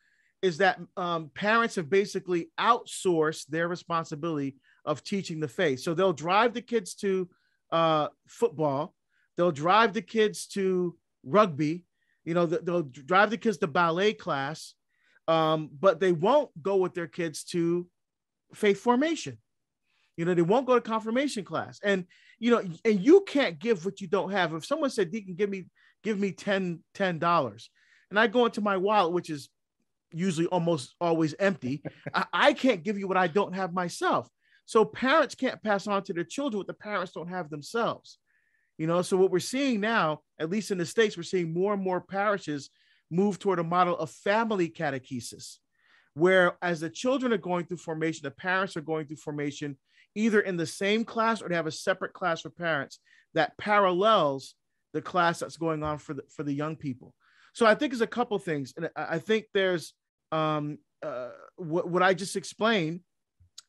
is 0.45 0.59
that 0.59 0.79
um, 0.99 1.31
parents 1.35 1.75
have 1.77 1.89
basically 1.89 2.51
outsourced 2.61 3.47
their 3.47 3.67
responsibility 3.67 4.57
of 4.85 5.03
teaching 5.03 5.41
the 5.41 5.49
faith. 5.49 5.81
So 5.81 5.95
they'll 5.95 6.13
drive 6.13 6.53
the 6.53 6.61
kids 6.61 6.95
to 6.97 7.31
uh, 7.73 8.09
football, 8.29 8.95
they'll 9.39 9.51
drive 9.51 9.95
the 9.95 10.03
kids 10.03 10.47
to 10.49 10.99
rugby, 11.25 11.87
you 12.27 12.35
know, 12.35 12.45
they'll 12.45 12.83
drive 12.83 13.31
the 13.31 13.39
kids 13.39 13.57
to 13.59 13.67
ballet 13.67 14.13
class, 14.13 14.75
um, 15.29 15.71
but 15.81 15.99
they 15.99 16.13
won't 16.13 16.51
go 16.63 16.77
with 16.77 16.93
their 16.93 17.07
kids 17.07 17.45
to 17.45 17.87
faith 18.53 18.81
formation. 18.81 19.39
You 20.19 20.27
know, 20.27 20.35
they 20.35 20.43
won't 20.43 20.67
go 20.67 20.75
to 20.75 20.81
confirmation 20.83 21.45
class. 21.45 21.81
And, 21.83 22.05
you 22.39 22.51
know, 22.51 22.63
and 22.85 23.01
you 23.01 23.23
can't 23.27 23.59
give 23.59 23.87
what 23.87 24.03
you 24.03 24.09
don't 24.09 24.31
have. 24.31 24.53
If 24.53 24.67
someone 24.67 24.91
said, 24.91 25.11
Deacon, 25.11 25.37
give 25.37 25.49
me, 25.49 25.65
give 26.03 26.19
me 26.21 26.33
10, 26.33 26.81
$10, 26.95 27.69
and 28.11 28.21
I 28.21 28.27
go 28.27 28.45
into 28.45 28.61
my 28.61 28.77
wallet, 28.77 29.15
which 29.15 29.31
is 29.31 29.49
usually 30.15 30.47
almost 30.47 30.95
always 31.01 31.35
empty. 31.39 31.83
I, 32.13 32.25
I 32.33 32.53
can't 32.53 32.83
give 32.83 32.99
you 32.99 33.09
what 33.09 33.17
I 33.17 33.27
don't 33.27 33.55
have 33.55 33.73
myself. 33.73 34.29
So 34.67 34.85
parents 34.85 35.35
can't 35.35 35.63
pass 35.63 35.87
on 35.87 36.03
to 36.05 36.13
their 36.13 36.25
children 36.25 36.59
what 36.59 36.67
the 36.67 36.75
parents 36.75 37.13
don't 37.13 37.29
have 37.29 37.51
themselves. 37.51 38.19
You 38.79 38.87
know, 38.87 39.03
so 39.03 39.17
what 39.17 39.31
we're 39.31 39.39
seeing 39.39 39.81
now, 39.81 40.21
at 40.39 40.51
least 40.51 40.71
in 40.71 40.79
the 40.79 40.87
States, 40.87 41.17
we're 41.17 41.23
seeing 41.23 41.53
more 41.53 41.75
and 41.75 41.83
more 41.83 42.01
parishes 42.01 42.71
move 43.11 43.39
toward 43.39 43.59
a 43.59 43.65
model 43.65 43.97
of 43.97 44.11
family 44.11 44.69
catechesis, 44.69 45.59
where 46.15 46.57
as 46.63 46.81
the 46.81 46.91
children 46.91 47.33
are 47.33 47.39
going 47.39 47.67
through 47.67 47.77
formation, 47.77 48.23
the 48.25 48.31
parents 48.31 48.77
are 48.77 48.81
going 48.81 49.07
through 49.07 49.17
formation 49.17 49.77
either 50.17 50.41
in 50.41 50.57
the 50.57 50.67
same 50.67 51.05
class 51.05 51.43
or 51.43 51.49
they 51.49 51.55
have 51.55 51.67
a 51.67 51.73
separate 51.73 52.13
class 52.13 52.41
for 52.41 52.51
parents 52.51 52.99
that 53.35 53.57
parallels 53.59 54.55
the 54.93 55.03
class 55.03 55.41
that's 55.41 55.57
going 55.57 55.83
on 55.83 55.99
for 55.99 56.15
the 56.15 56.23
for 56.35 56.43
the 56.43 56.53
young 56.53 56.77
people. 56.77 57.15
So 57.53 57.67
I 57.67 57.75
think 57.75 57.93
there's 57.93 58.01
a 58.01 58.07
couple 58.07 58.39
things, 58.39 58.75
and 58.77 58.91
I 58.97 59.19
think 59.19 59.47
there's 59.55 59.93
um, 60.35 60.79
uh, 61.03 61.31
what, 61.57 61.89
what 61.89 62.03
I 62.03 62.15
just 62.15 62.37
explained, 62.37 63.01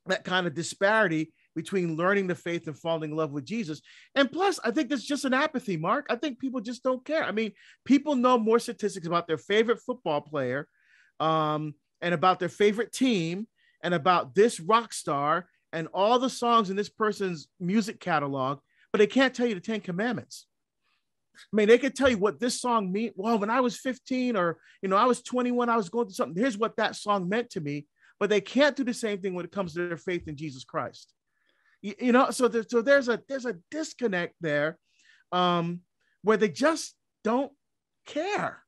that 0.08 0.24
kind 0.24 0.48
of 0.48 0.56
disparity 0.56 1.34
between 1.56 1.96
learning 1.96 2.28
the 2.28 2.36
faith 2.36 2.68
and 2.68 2.78
falling 2.78 3.12
in 3.12 3.16
love 3.16 3.32
with 3.32 3.46
Jesus. 3.46 3.82
And 4.16 4.32
plus, 4.32 4.60
I 4.64 4.72
think 4.72 4.90
there's 4.90 5.06
just 5.06 5.26
an 5.26 5.34
apathy, 5.34 5.78
Mark. 5.78 6.08
I 6.10 6.16
think 6.16 6.40
people 6.40 6.60
just 6.60 6.84
don't 6.84 7.06
care. 7.06 7.24
I 7.24 7.32
mean, 7.32 7.52
people 7.86 8.16
know 8.16 8.38
more 8.38 8.60
statistics 8.60 9.08
about 9.08 9.28
their 9.28 9.38
favorite 9.38 9.80
football 9.80 10.22
player 10.22 10.68
um, 11.20 11.76
and 12.02 12.14
about 12.14 12.40
their 12.40 12.50
favorite 12.50 12.92
team 12.92 13.48
and 13.84 13.94
about 13.94 14.36
this 14.36 14.60
rock 14.60 14.92
star 14.92 15.48
and 15.72 15.88
all 15.94 16.20
the 16.20 16.30
songs 16.30 16.70
in 16.70 16.76
this 16.76 16.90
person's 16.90 17.48
music 17.60 18.00
catalog, 18.00 18.60
but 18.92 18.98
they 18.98 19.08
can't 19.08 19.34
tell 19.34 19.48
you 19.48 19.56
the 19.56 19.62
Ten 19.62 19.82
Commandments. 19.82 20.48
I 21.36 21.56
mean, 21.56 21.68
they 21.68 21.78
could 21.78 21.96
tell 21.96 22.10
you 22.10 22.18
what 22.18 22.40
this 22.40 22.62
song 22.62 22.92
mean. 22.92 23.12
Well, 23.16 23.40
when 23.40 23.50
I 23.50 23.62
was 23.62 23.78
15 23.78 24.36
or 24.36 24.58
you 24.82 24.90
know, 24.90 24.98
I 24.98 25.06
was 25.06 25.22
21, 25.22 25.70
I 25.70 25.78
was 25.78 25.90
going 25.90 26.08
through 26.08 26.16
something. 26.16 26.42
Here's 26.42 26.58
what 26.58 26.78
that 26.78 26.96
song 26.96 27.30
meant 27.30 27.50
to 27.52 27.62
me. 27.62 27.88
But 28.20 28.30
they 28.30 28.42
can't 28.42 28.78
do 28.78 28.86
the 28.86 28.94
same 28.94 29.20
thing 29.20 29.34
when 29.34 29.44
it 29.44 29.52
comes 29.52 29.74
to 29.74 29.88
their 29.88 29.98
faith 29.98 30.28
in 30.28 30.38
Jesus 30.38 30.64
Christ 30.64 31.14
you, 31.86 31.94
you 32.00 32.12
know 32.12 32.32
so 32.32 32.48
there, 32.48 32.66
so 32.68 32.82
there's 32.82 33.10
a 33.10 33.22
there's 33.30 33.46
a 33.46 33.58
disconnect 33.70 34.34
there 34.42 34.78
um 35.32 35.82
where 36.24 36.38
they 36.38 36.50
just 36.50 36.96
don't 37.24 37.52
care 38.08 38.64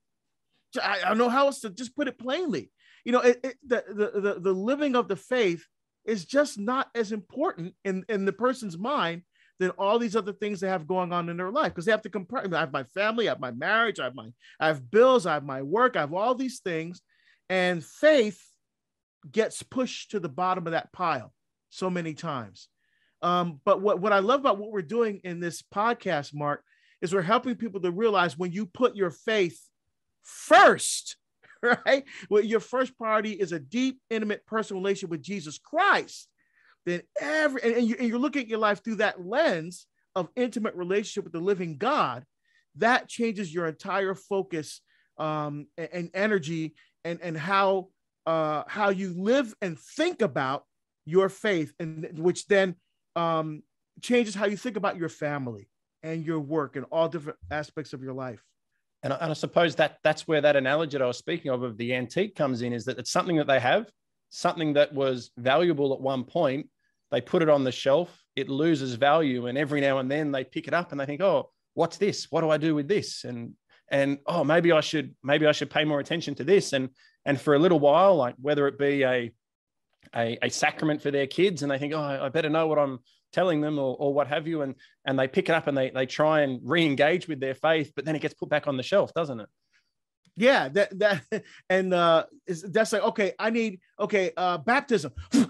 I, 0.82 1.00
I 1.04 1.08
don't 1.10 1.18
know 1.18 1.30
how 1.30 1.48
else 1.48 1.62
to 1.62 1.72
just 1.72 1.96
put 1.96 2.08
it 2.08 2.20
plainly 2.20 2.72
you 3.04 3.12
know 3.12 3.22
it, 3.22 3.40
it, 3.44 3.58
the, 3.66 3.84
the, 3.88 4.22
the 4.22 4.40
the 4.40 4.54
living 4.54 4.96
of 4.96 5.08
the 5.08 5.16
faith 5.16 5.66
is 6.06 6.26
just 6.26 6.60
not 6.60 6.90
as 6.94 7.12
important 7.12 7.74
in 7.84 8.06
in 8.08 8.26
the 8.26 8.34
person's 8.34 8.78
mind 8.78 9.24
than 9.60 9.72
all 9.72 9.98
these 9.98 10.16
other 10.16 10.34
things 10.34 10.60
they 10.60 10.70
have 10.70 10.88
going 10.88 11.12
on 11.12 11.30
in 11.30 11.38
their 11.38 11.52
life 11.52 11.74
because 11.74 11.86
they 11.86 11.92
have 11.92 12.04
to 12.04 12.10
compare. 12.10 12.46
I 12.54 12.60
have 12.60 12.72
my 12.72 12.84
family, 12.84 13.28
I 13.28 13.32
have 13.32 13.40
my 13.40 13.52
marriage, 13.52 14.00
I 14.00 14.06
have 14.06 14.16
my 14.16 14.30
I 14.60 14.68
have 14.68 14.90
bills, 14.90 15.26
I 15.26 15.34
have 15.34 15.46
my 15.46 15.62
work, 15.62 15.96
I 15.96 16.02
have 16.02 16.14
all 16.14 16.36
these 16.36 16.60
things, 16.60 17.02
and 17.50 17.84
faith 17.84 18.42
gets 19.32 19.64
pushed 19.64 20.12
to 20.12 20.20
the 20.20 20.30
bottom 20.30 20.68
of 20.68 20.72
that 20.72 20.92
pile 20.94 21.34
so 21.70 21.90
many 21.90 22.14
times. 22.14 22.70
Um, 23.22 23.60
but 23.66 23.82
what, 23.82 24.00
what 24.00 24.14
I 24.14 24.20
love 24.20 24.42
about 24.42 24.60
what 24.60 24.72
we're 24.72 24.82
doing 24.82 25.22
in 25.24 25.40
this 25.40 25.62
podcast, 25.62 26.34
Mark, 26.34 26.64
is 27.02 27.14
we're 27.14 27.22
helping 27.22 27.56
people 27.56 27.82
to 27.82 27.92
realize 27.92 28.38
when 28.38 28.52
you 28.52 28.66
put 28.66 28.96
your 28.96 29.12
faith 29.12 29.60
first, 30.24 31.18
right? 31.86 32.04
Well, 32.30 32.44
your 32.44 32.60
first 32.60 32.98
priority 32.98 33.32
is 33.32 33.52
a 33.52 33.60
deep, 33.60 34.00
intimate 34.10 34.46
personal 34.46 34.82
relationship 34.82 35.10
with 35.10 35.22
Jesus 35.22 35.58
Christ. 35.58 36.30
Then 36.88 37.02
every 37.20 37.62
and, 37.64 37.76
and, 37.76 37.88
you, 37.88 37.98
and 38.00 38.08
you're 38.08 38.18
looking 38.18 38.44
at 38.44 38.48
your 38.48 38.60
life 38.60 38.82
through 38.82 38.96
that 38.96 39.24
lens 39.24 39.88
of 40.16 40.30
intimate 40.38 40.74
relationship 40.74 41.26
with 41.26 41.34
the 41.34 41.40
living 41.42 41.78
God, 41.78 42.24
that 42.78 43.10
changes 43.10 43.54
your 43.54 43.68
entire 43.68 44.16
focus 44.16 44.82
um, 45.18 45.68
and, 45.78 45.90
and 45.92 46.10
energy 46.14 46.76
and 47.04 47.20
and 47.22 47.38
how 47.38 47.90
uh, 48.26 48.64
how 48.68 48.90
you 48.90 49.14
live 49.22 49.54
and 49.62 49.78
think 49.78 50.22
about 50.22 50.64
your 51.06 51.28
faith, 51.28 51.74
and 51.78 52.18
which 52.18 52.48
then 52.48 52.76
um, 53.18 53.64
changes 54.02 54.34
how 54.34 54.46
you 54.46 54.56
think 54.56 54.78
about 54.78 54.96
your 54.96 55.10
family 55.10 55.68
and 56.04 56.26
your 56.26 56.40
work 56.40 56.78
and 56.78 56.86
all 56.90 57.10
different 57.10 57.38
aspects 57.52 57.92
of 57.92 58.02
your 58.02 58.14
life. 58.14 58.42
And 59.04 59.12
I, 59.12 59.18
and 59.18 59.32
I 59.32 59.34
suppose 59.34 59.76
that 59.76 59.98
that's 60.06 60.26
where 60.26 60.40
that 60.40 60.56
analogy 60.56 60.98
that 60.98 61.04
I 61.04 61.08
was 61.08 61.18
speaking 61.18 61.52
of 61.52 61.64
of 61.64 61.78
the 61.78 61.94
antique 61.94 62.34
comes 62.34 62.62
in 62.62 62.72
is 62.72 62.86
that 62.86 62.98
it's 62.98 63.12
something 63.12 63.36
that 63.36 63.48
they 63.48 63.60
have, 63.60 63.92
something 64.30 64.74
that 64.74 64.94
was 64.94 65.32
valuable 65.38 65.94
at 65.94 66.00
one 66.00 66.24
point. 66.24 66.70
They 67.12 67.22
put 67.22 67.42
it 67.42 67.50
on 67.50 67.64
the 67.64 67.72
shelf, 67.72 68.24
it 68.36 68.50
loses 68.50 68.96
value, 68.96 69.48
and 69.48 69.58
every 69.58 69.82
now 69.82 70.00
and 70.00 70.12
then 70.12 70.32
they 70.32 70.44
pick 70.44 70.68
it 70.68 70.74
up 70.74 70.92
and 70.92 71.00
they 71.00 71.06
think, 71.06 71.22
"Oh, 71.22 71.52
what's 71.74 71.98
this? 71.98 72.28
What 72.30 72.42
do 72.42 72.50
I 72.50 72.58
do 72.58 72.76
with 72.76 72.88
this?" 72.88 73.24
And 73.24 73.54
and 73.90 74.20
oh, 74.26 74.44
maybe 74.44 74.72
I 74.72 74.82
should 74.82 75.16
maybe 75.24 75.46
I 75.48 75.52
should 75.54 75.70
pay 75.70 75.86
more 75.86 76.00
attention 76.00 76.36
to 76.36 76.44
this. 76.44 76.74
And 76.74 76.90
and 77.26 77.40
for 77.40 77.56
a 77.56 77.60
little 77.60 77.80
while, 77.80 78.16
like 78.16 78.36
whether 78.40 78.68
it 78.68 78.78
be 78.78 79.04
a 79.04 79.32
a, 80.16 80.38
a 80.42 80.50
sacrament 80.50 81.02
for 81.02 81.12
their 81.12 81.28
kids 81.28 81.62
and 81.62 81.72
they 81.72 81.78
think, 81.78 81.94
oh, 81.94 82.00
I 82.00 82.30
better 82.30 82.50
know 82.50 82.68
what 82.68 82.80
I'm 82.80 83.00
telling 83.34 83.62
them 83.62 83.80
or, 83.80 83.96
or 83.98 84.14
what 84.14 84.28
have 84.28 84.48
you. 84.48 84.62
And, 84.62 84.76
and 85.06 85.18
they 85.18 85.28
pick 85.28 85.50
it 85.50 85.56
up 85.56 85.68
and 85.68 85.78
they, 85.78 85.90
they 85.90 86.06
try 86.06 86.42
and 86.42 86.60
re-engage 86.64 87.28
with 87.28 87.40
their 87.40 87.56
faith, 87.56 87.92
but 87.96 88.06
then 88.06 88.16
it 88.16 88.22
gets 88.22 88.34
put 88.34 88.50
back 88.50 88.68
on 88.68 88.78
the 88.78 88.84
shelf, 88.84 89.14
doesn't 89.14 89.40
it? 89.40 89.50
Yeah, 90.40 90.70
that 90.70 91.00
that 91.00 91.24
and 91.70 91.94
uh 91.94 92.26
that's 92.70 92.94
like 92.94 93.02
okay, 93.02 93.34
I 93.40 93.50
need 93.50 93.80
okay, 94.00 94.32
uh 94.38 94.60
baptism. 94.60 95.12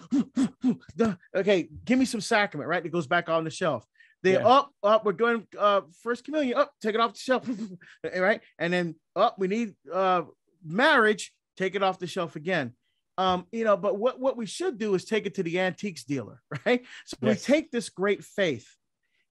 okay, 1.35 1.69
give 1.85 1.99
me 1.99 2.05
some 2.05 2.21
sacrament, 2.21 2.69
right? 2.69 2.85
It 2.85 2.91
goes 2.91 3.07
back 3.07 3.29
on 3.29 3.43
the 3.43 3.49
shelf. 3.49 3.85
They 4.23 4.33
yeah. 4.33 4.47
up, 4.47 4.71
up, 4.83 5.05
we're 5.05 5.13
going 5.13 5.47
uh 5.57 5.81
first 6.01 6.23
communion, 6.23 6.57
up, 6.57 6.71
take 6.81 6.95
it 6.95 7.01
off 7.01 7.13
the 7.13 7.19
shelf, 7.19 7.47
right? 8.17 8.41
And 8.57 8.73
then 8.73 8.95
up, 9.15 9.35
we 9.37 9.47
need 9.47 9.75
uh 9.91 10.23
marriage, 10.65 11.33
take 11.55 11.75
it 11.75 11.83
off 11.83 11.99
the 11.99 12.07
shelf 12.07 12.35
again. 12.35 12.73
Um, 13.19 13.45
you 13.51 13.63
know, 13.63 13.77
but 13.77 13.97
what, 13.97 14.19
what 14.19 14.37
we 14.37 14.45
should 14.45 14.77
do 14.77 14.93
is 14.93 15.03
take 15.03 15.25
it 15.25 15.35
to 15.35 15.43
the 15.43 15.59
antiques 15.59 16.03
dealer, 16.03 16.41
right? 16.65 16.85
So 17.05 17.17
yes. 17.21 17.47
we 17.47 17.53
take 17.53 17.71
this 17.71 17.89
great 17.89 18.23
faith 18.23 18.67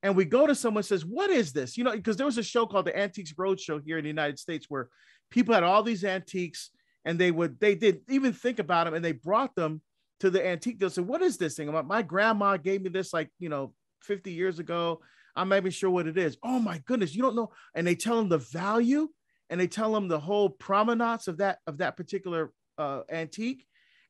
and 0.02 0.16
we 0.16 0.25
go 0.25 0.47
to 0.47 0.55
someone 0.55 0.83
says, 0.83 1.05
What 1.05 1.31
is 1.31 1.52
this? 1.52 1.76
You 1.76 1.85
know, 1.85 1.93
because 1.93 2.16
there 2.16 2.26
was 2.26 2.38
a 2.38 2.43
show 2.43 2.66
called 2.66 2.87
the 2.87 2.97
Antiques 2.97 3.33
Roadshow 3.33 3.83
here 3.85 3.99
in 3.99 4.05
the 4.05 4.09
United 4.09 4.38
States 4.38 4.66
where 4.69 4.88
people 5.31 5.55
had 5.55 5.62
all 5.62 5.83
these 5.83 6.05
antiques 6.05 6.71
and 7.05 7.19
they 7.19 7.31
would 7.31 7.59
they 7.61 7.75
did 7.75 8.00
even 8.09 8.33
think 8.33 8.59
about 8.59 8.85
them 8.85 8.95
and 8.95 9.05
they 9.05 9.12
brought 9.12 9.55
them 9.55 9.81
to 10.20 10.30
the 10.30 10.46
antique 10.46 10.78
dealer. 10.78 10.90
Said, 10.90 11.06
What 11.06 11.23
is 11.23 11.37
this 11.37 11.56
thing? 11.56 11.73
My 11.87 12.02
grandma 12.02 12.56
gave 12.56 12.82
me 12.82 12.88
this 12.88 13.12
like, 13.12 13.30
you 13.38 13.49
know, 13.49 13.73
50 14.02 14.32
years 14.32 14.58
ago. 14.58 15.00
I'm 15.35 15.50
not 15.50 15.56
even 15.56 15.70
sure 15.70 15.90
what 15.90 16.06
it 16.06 16.16
is. 16.16 16.38
Oh 16.42 16.58
my 16.58 16.78
goodness, 16.87 17.14
you 17.14 17.23
don't 17.23 17.37
know. 17.37 17.50
And 17.75 17.87
they 17.87 17.94
tell 17.94 18.16
them 18.16 18.28
the 18.28 18.38
value 18.38 19.08
and 19.50 19.61
they 19.61 19.66
tell 19.66 19.92
them 19.92 20.08
the 20.08 20.18
whole 20.18 20.49
provenance 20.49 21.28
of 21.28 21.38
that 21.38 21.58
of 21.66 21.78
that 21.78 21.96
particular 21.96 22.52
uh, 22.78 23.02
antique 23.11 23.66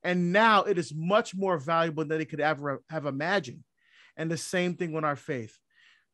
and 0.07 0.33
now 0.33 0.63
it 0.63 0.79
is 0.79 0.95
much 0.95 1.35
more 1.35 1.59
valuable 1.59 2.05
than 2.05 2.19
they 2.19 2.25
could 2.25 2.41
ever 2.41 2.81
have 2.89 3.07
imagined. 3.07 3.65
And 4.17 4.31
the 4.31 4.37
same 4.37 4.75
thing 4.75 4.93
with 4.93 5.05
our 5.05 5.17
faith. 5.17 5.59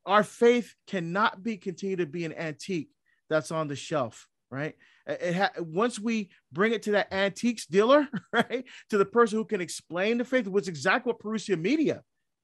Our 0.03 0.23
faith 0.23 0.73
cannot 0.87 1.43
be 1.43 1.57
continue 1.57 1.97
to 1.97 2.07
be 2.07 2.25
an 2.25 2.33
antique 2.33 2.89
that's 3.29 3.51
on 3.51 3.67
the 3.67 3.75
shelf, 3.75 4.27
right? 4.53 4.75
Ha- 5.09 5.51
once 5.57 5.99
we 5.99 6.29
bring 6.51 6.73
it 6.73 6.83
to 6.83 6.91
that 6.91 7.11
antiques 7.11 7.65
dealer, 7.65 8.07
right, 8.33 8.63
to 8.89 8.97
the 8.97 9.05
person 9.05 9.37
who 9.37 9.45
can 9.45 9.61
explain 9.61 10.19
the 10.19 10.25
faith, 10.25 10.47
which 10.47 10.63
is 10.63 10.69
exactly 10.69 11.11
what 11.11 11.19
Parousia 11.19 11.59
Media 11.59 12.03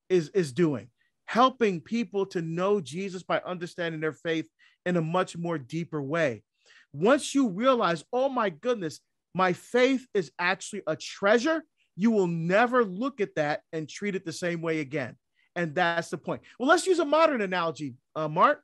is 0.09 0.29
is 0.29 0.51
doing, 0.51 0.89
helping 1.25 1.79
people 1.79 2.25
to 2.27 2.41
know 2.41 2.81
Jesus 2.81 3.23
by 3.23 3.39
understanding 3.45 4.01
their 4.01 4.13
faith 4.13 4.47
in 4.85 4.97
a 4.97 5.01
much 5.01 5.37
more 5.37 5.57
deeper 5.57 6.01
way. 6.01 6.43
Once 6.91 7.35
you 7.35 7.49
realize, 7.49 8.03
oh 8.11 8.27
my 8.27 8.49
goodness, 8.49 8.99
my 9.35 9.53
faith 9.53 10.07
is 10.15 10.31
actually 10.39 10.81
a 10.87 10.95
treasure. 10.95 11.63
You 11.95 12.11
will 12.11 12.27
never 12.27 12.83
look 12.83 13.21
at 13.21 13.35
that 13.35 13.61
and 13.71 13.87
treat 13.87 14.15
it 14.15 14.25
the 14.25 14.33
same 14.33 14.61
way 14.61 14.79
again. 14.79 15.15
And 15.55 15.75
that's 15.75 16.09
the 16.09 16.17
point. 16.17 16.41
Well, 16.57 16.69
let's 16.69 16.87
use 16.87 16.99
a 16.99 17.05
modern 17.05 17.41
analogy, 17.41 17.93
uh, 18.15 18.27
Mark. 18.27 18.63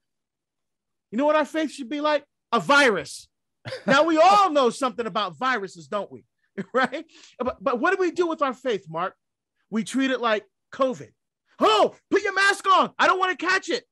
You 1.11 1.17
know 1.17 1.25
what 1.25 1.35
our 1.35 1.45
faith 1.45 1.71
should 1.71 1.89
be 1.89 2.01
like? 2.01 2.23
A 2.51 2.59
virus. 2.59 3.27
Now, 3.85 4.03
we 4.03 4.17
all 4.17 4.51
know 4.51 4.69
something 4.69 5.05
about 5.05 5.37
viruses, 5.37 5.87
don't 5.87 6.11
we? 6.11 6.25
right? 6.73 7.05
But, 7.39 7.57
but 7.61 7.79
what 7.79 7.91
do 7.91 7.97
we 7.99 8.11
do 8.11 8.27
with 8.27 8.41
our 8.41 8.53
faith, 8.53 8.85
Mark? 8.89 9.15
We 9.69 9.83
treat 9.83 10.11
it 10.11 10.21
like 10.21 10.45
COVID. 10.73 11.09
Oh, 11.59 11.95
put 12.11 12.23
your 12.23 12.33
mask 12.33 12.67
on. 12.67 12.91
I 12.99 13.07
don't 13.07 13.19
want 13.19 13.37
to 13.37 13.45
catch 13.45 13.69
it. 13.69 13.83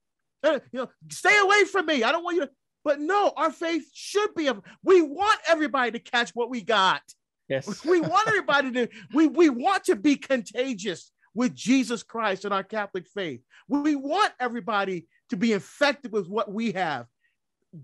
Uh, 0.44 0.60
you 0.72 0.80
know, 0.80 0.90
stay 1.10 1.38
away 1.40 1.64
from 1.66 1.86
me. 1.86 2.04
I 2.04 2.12
don't 2.12 2.24
want 2.24 2.36
you 2.36 2.42
to. 2.42 2.50
But 2.84 3.00
no, 3.00 3.32
our 3.38 3.52
faith 3.52 3.90
should 3.94 4.36
be. 4.36 4.48
A, 4.48 4.62
we 4.84 5.02
want 5.02 5.40
everybody 5.48 5.92
to 5.92 6.00
catch 6.00 6.32
what 6.32 6.50
we 6.50 6.62
got. 6.62 7.02
Yes. 7.48 7.86
we 7.86 8.02
want 8.02 8.28
everybody 8.28 8.72
to. 8.72 8.90
We 9.14 9.28
we 9.28 9.50
want 9.50 9.86
to 9.86 9.96
be 9.96 10.18
contagious 10.18 11.12
with 11.34 11.56
Jesus 11.56 12.04
Christ 12.04 12.44
and 12.44 12.54
our 12.54 12.64
Catholic 12.64 13.08
faith. 13.08 13.42
We 13.70 13.96
want 13.96 14.34
everybody 14.40 15.08
to 15.30 15.38
be 15.38 15.54
infected 15.54 16.12
with 16.12 16.28
what 16.28 16.52
we 16.52 16.74
have. 16.74 17.08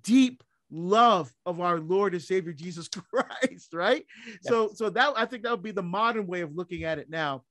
Deep 0.03 0.43
love 0.71 1.31
of 1.45 1.59
our 1.61 1.79
Lord 1.79 2.13
and 2.13 2.21
Savior 2.21 2.53
Jesus 2.53 2.87
Christ, 3.13 3.73
right? 3.73 4.05
Yes. 4.27 4.37
So 4.43 4.71
so 4.73 4.89
that 4.89 5.13
I 5.15 5.25
think 5.25 5.43
that 5.43 5.51
would 5.51 5.63
be 5.63 5.71
the 5.71 5.83
modern 5.83 6.27
way 6.27 6.41
of 6.41 6.55
looking 6.55 6.83
at 6.83 6.99
it 6.99 7.09
now 7.09 7.43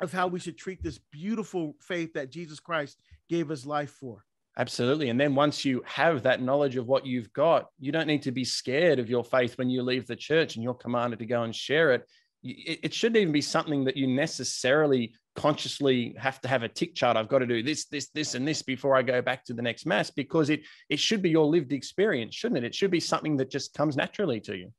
of 0.00 0.12
how 0.12 0.26
we 0.26 0.40
should 0.40 0.56
treat 0.56 0.82
this 0.82 0.98
beautiful 1.10 1.74
faith 1.80 2.12
that 2.14 2.30
Jesus 2.30 2.58
Christ 2.58 2.98
gave 3.28 3.48
his 3.48 3.66
life 3.66 3.90
for. 3.90 4.24
Absolutely. 4.58 5.10
And 5.10 5.20
then 5.20 5.34
once 5.34 5.64
you 5.64 5.82
have 5.86 6.22
that 6.22 6.42
knowledge 6.42 6.76
of 6.76 6.86
what 6.86 7.06
you've 7.06 7.32
got, 7.32 7.68
you 7.78 7.92
don't 7.92 8.06
need 8.06 8.22
to 8.22 8.32
be 8.32 8.44
scared 8.44 8.98
of 8.98 9.08
your 9.08 9.24
faith 9.24 9.56
when 9.56 9.70
you 9.70 9.82
leave 9.82 10.06
the 10.06 10.16
church 10.16 10.56
and 10.56 10.64
you're 10.64 10.74
commanded 10.74 11.18
to 11.20 11.26
go 11.26 11.44
and 11.44 11.54
share 11.54 11.92
it. 11.92 12.06
It, 12.42 12.94
shouldn't 12.94 13.18
even 13.18 13.32
be 13.32 13.42
something 13.42 13.84
that 13.84 13.98
you 13.98 14.06
necessarily 14.06 15.14
consciously 15.36 16.14
have 16.18 16.40
to 16.40 16.48
have 16.48 16.62
a 16.62 16.68
tick 16.68 16.94
chart. 16.94 17.16
I've 17.16 17.28
got 17.28 17.40
to 17.40 17.46
do 17.46 17.62
this, 17.62 17.84
this, 17.86 18.08
this, 18.08 18.34
and 18.34 18.48
this 18.48 18.62
before 18.62 18.96
I 18.96 19.02
go 19.02 19.20
back 19.20 19.44
to 19.44 19.54
the 19.54 19.60
next 19.60 19.84
mass 19.84 20.10
because 20.10 20.48
it 20.48 20.62
it 20.88 20.98
should 20.98 21.20
be 21.20 21.30
your 21.30 21.44
lived 21.44 21.72
experience, 21.72 22.34
shouldn't 22.34 22.58
it? 22.58 22.64
It 22.64 22.74
should 22.74 22.90
be 22.90 23.00
something 23.00 23.36
that 23.36 23.50
just 23.50 23.74
comes 23.74 23.96
naturally 23.96 24.40
to 24.40 24.56
you. 24.56 24.72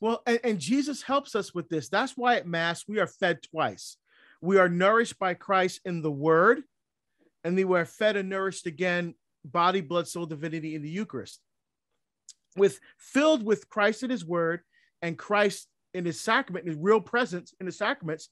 Well, 0.00 0.22
and, 0.26 0.40
and 0.44 0.58
Jesus 0.58 1.02
helps 1.02 1.34
us 1.34 1.52
with 1.52 1.68
this. 1.68 1.88
That's 1.88 2.16
why 2.16 2.36
at 2.36 2.46
Mass 2.46 2.84
we 2.86 3.00
are 3.00 3.06
fed 3.06 3.42
twice. 3.42 3.96
We 4.40 4.58
are 4.58 4.68
nourished 4.68 5.18
by 5.18 5.34
Christ 5.34 5.80
in 5.84 6.02
the 6.02 6.12
Word, 6.12 6.62
and 7.42 7.58
then 7.58 7.68
we're 7.68 7.86
fed 7.86 8.16
and 8.16 8.28
nourished 8.28 8.66
again, 8.66 9.14
body, 9.44 9.80
blood, 9.80 10.06
soul, 10.06 10.26
divinity 10.26 10.74
in 10.74 10.82
the 10.82 10.90
Eucharist. 10.90 11.40
With 12.56 12.78
filled 12.98 13.44
with 13.44 13.68
Christ 13.68 14.02
in 14.02 14.10
His 14.10 14.24
Word 14.24 14.60
and 15.02 15.18
Christ 15.18 15.66
in 15.94 16.04
His 16.04 16.20
sacrament, 16.20 16.66
in 16.66 16.72
His 16.72 16.80
real 16.80 17.00
presence 17.00 17.54
in 17.60 17.66
the 17.66 17.72
sacraments, 17.72 18.28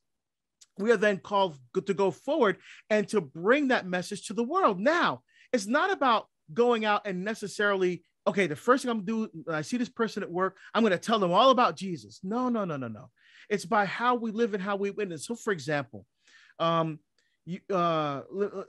we 0.79 0.91
are 0.91 0.97
then 0.97 1.19
called 1.19 1.57
to 1.87 1.95
go 1.95 2.11
forward 2.11 2.57
and 2.91 3.09
to 3.09 3.21
bring 3.21 3.69
that 3.69 3.87
message 3.87 4.27
to 4.27 4.35
the 4.35 4.45
world. 4.45 4.81
Now, 4.81 5.23
it's 5.53 5.67
not 5.67 5.93
about 5.93 6.27
going 6.53 6.85
out 6.85 7.03
and 7.07 7.25
necessarily, 7.25 8.03
okay, 8.27 8.47
the 8.47 8.57
first 8.57 8.83
thing 8.83 8.91
I'm 8.91 9.05
gonna 9.05 9.29
do 9.29 9.43
when 9.45 9.57
I 9.57 9.63
see 9.63 9.77
this 9.77 9.89
person 9.89 10.23
at 10.23 10.31
work, 10.31 10.57
I'm 10.75 10.83
gonna 10.83 10.99
tell 10.99 11.19
them 11.19 11.33
all 11.33 11.51
about 11.51 11.77
Jesus. 11.77 12.21
No, 12.23 12.49
no, 12.49 12.65
no, 12.65 12.77
no, 12.77 12.89
no. 12.89 13.11
It's 13.49 13.65
by 13.65 13.85
how 13.85 14.15
we 14.15 14.31
live 14.31 14.55
and 14.55 14.63
how 14.63 14.77
we 14.77 14.91
witness. 14.91 15.27
So, 15.27 15.35
for 15.35 15.53
example, 15.53 16.07
um, 16.59 16.99
you, 17.45 17.61
uh, 17.71 18.23
uh 18.41 18.65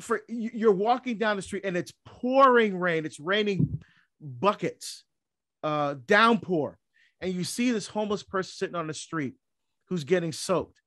for 0.00 0.20
you're 0.28 0.72
walking 0.72 1.18
down 1.18 1.36
the 1.36 1.42
street 1.42 1.64
and 1.64 1.76
it's 1.76 1.92
pouring 2.04 2.78
rain, 2.78 3.04
it's 3.04 3.18
raining 3.18 3.80
buckets, 4.20 5.04
uh, 5.62 5.96
downpour, 6.06 6.78
and 7.20 7.32
you 7.32 7.44
see 7.44 7.70
this 7.72 7.86
homeless 7.86 8.22
person 8.22 8.52
sitting 8.54 8.76
on 8.76 8.86
the 8.86 8.94
street 8.94 9.34
who's 9.88 10.04
getting 10.04 10.32
soaked 10.32 10.80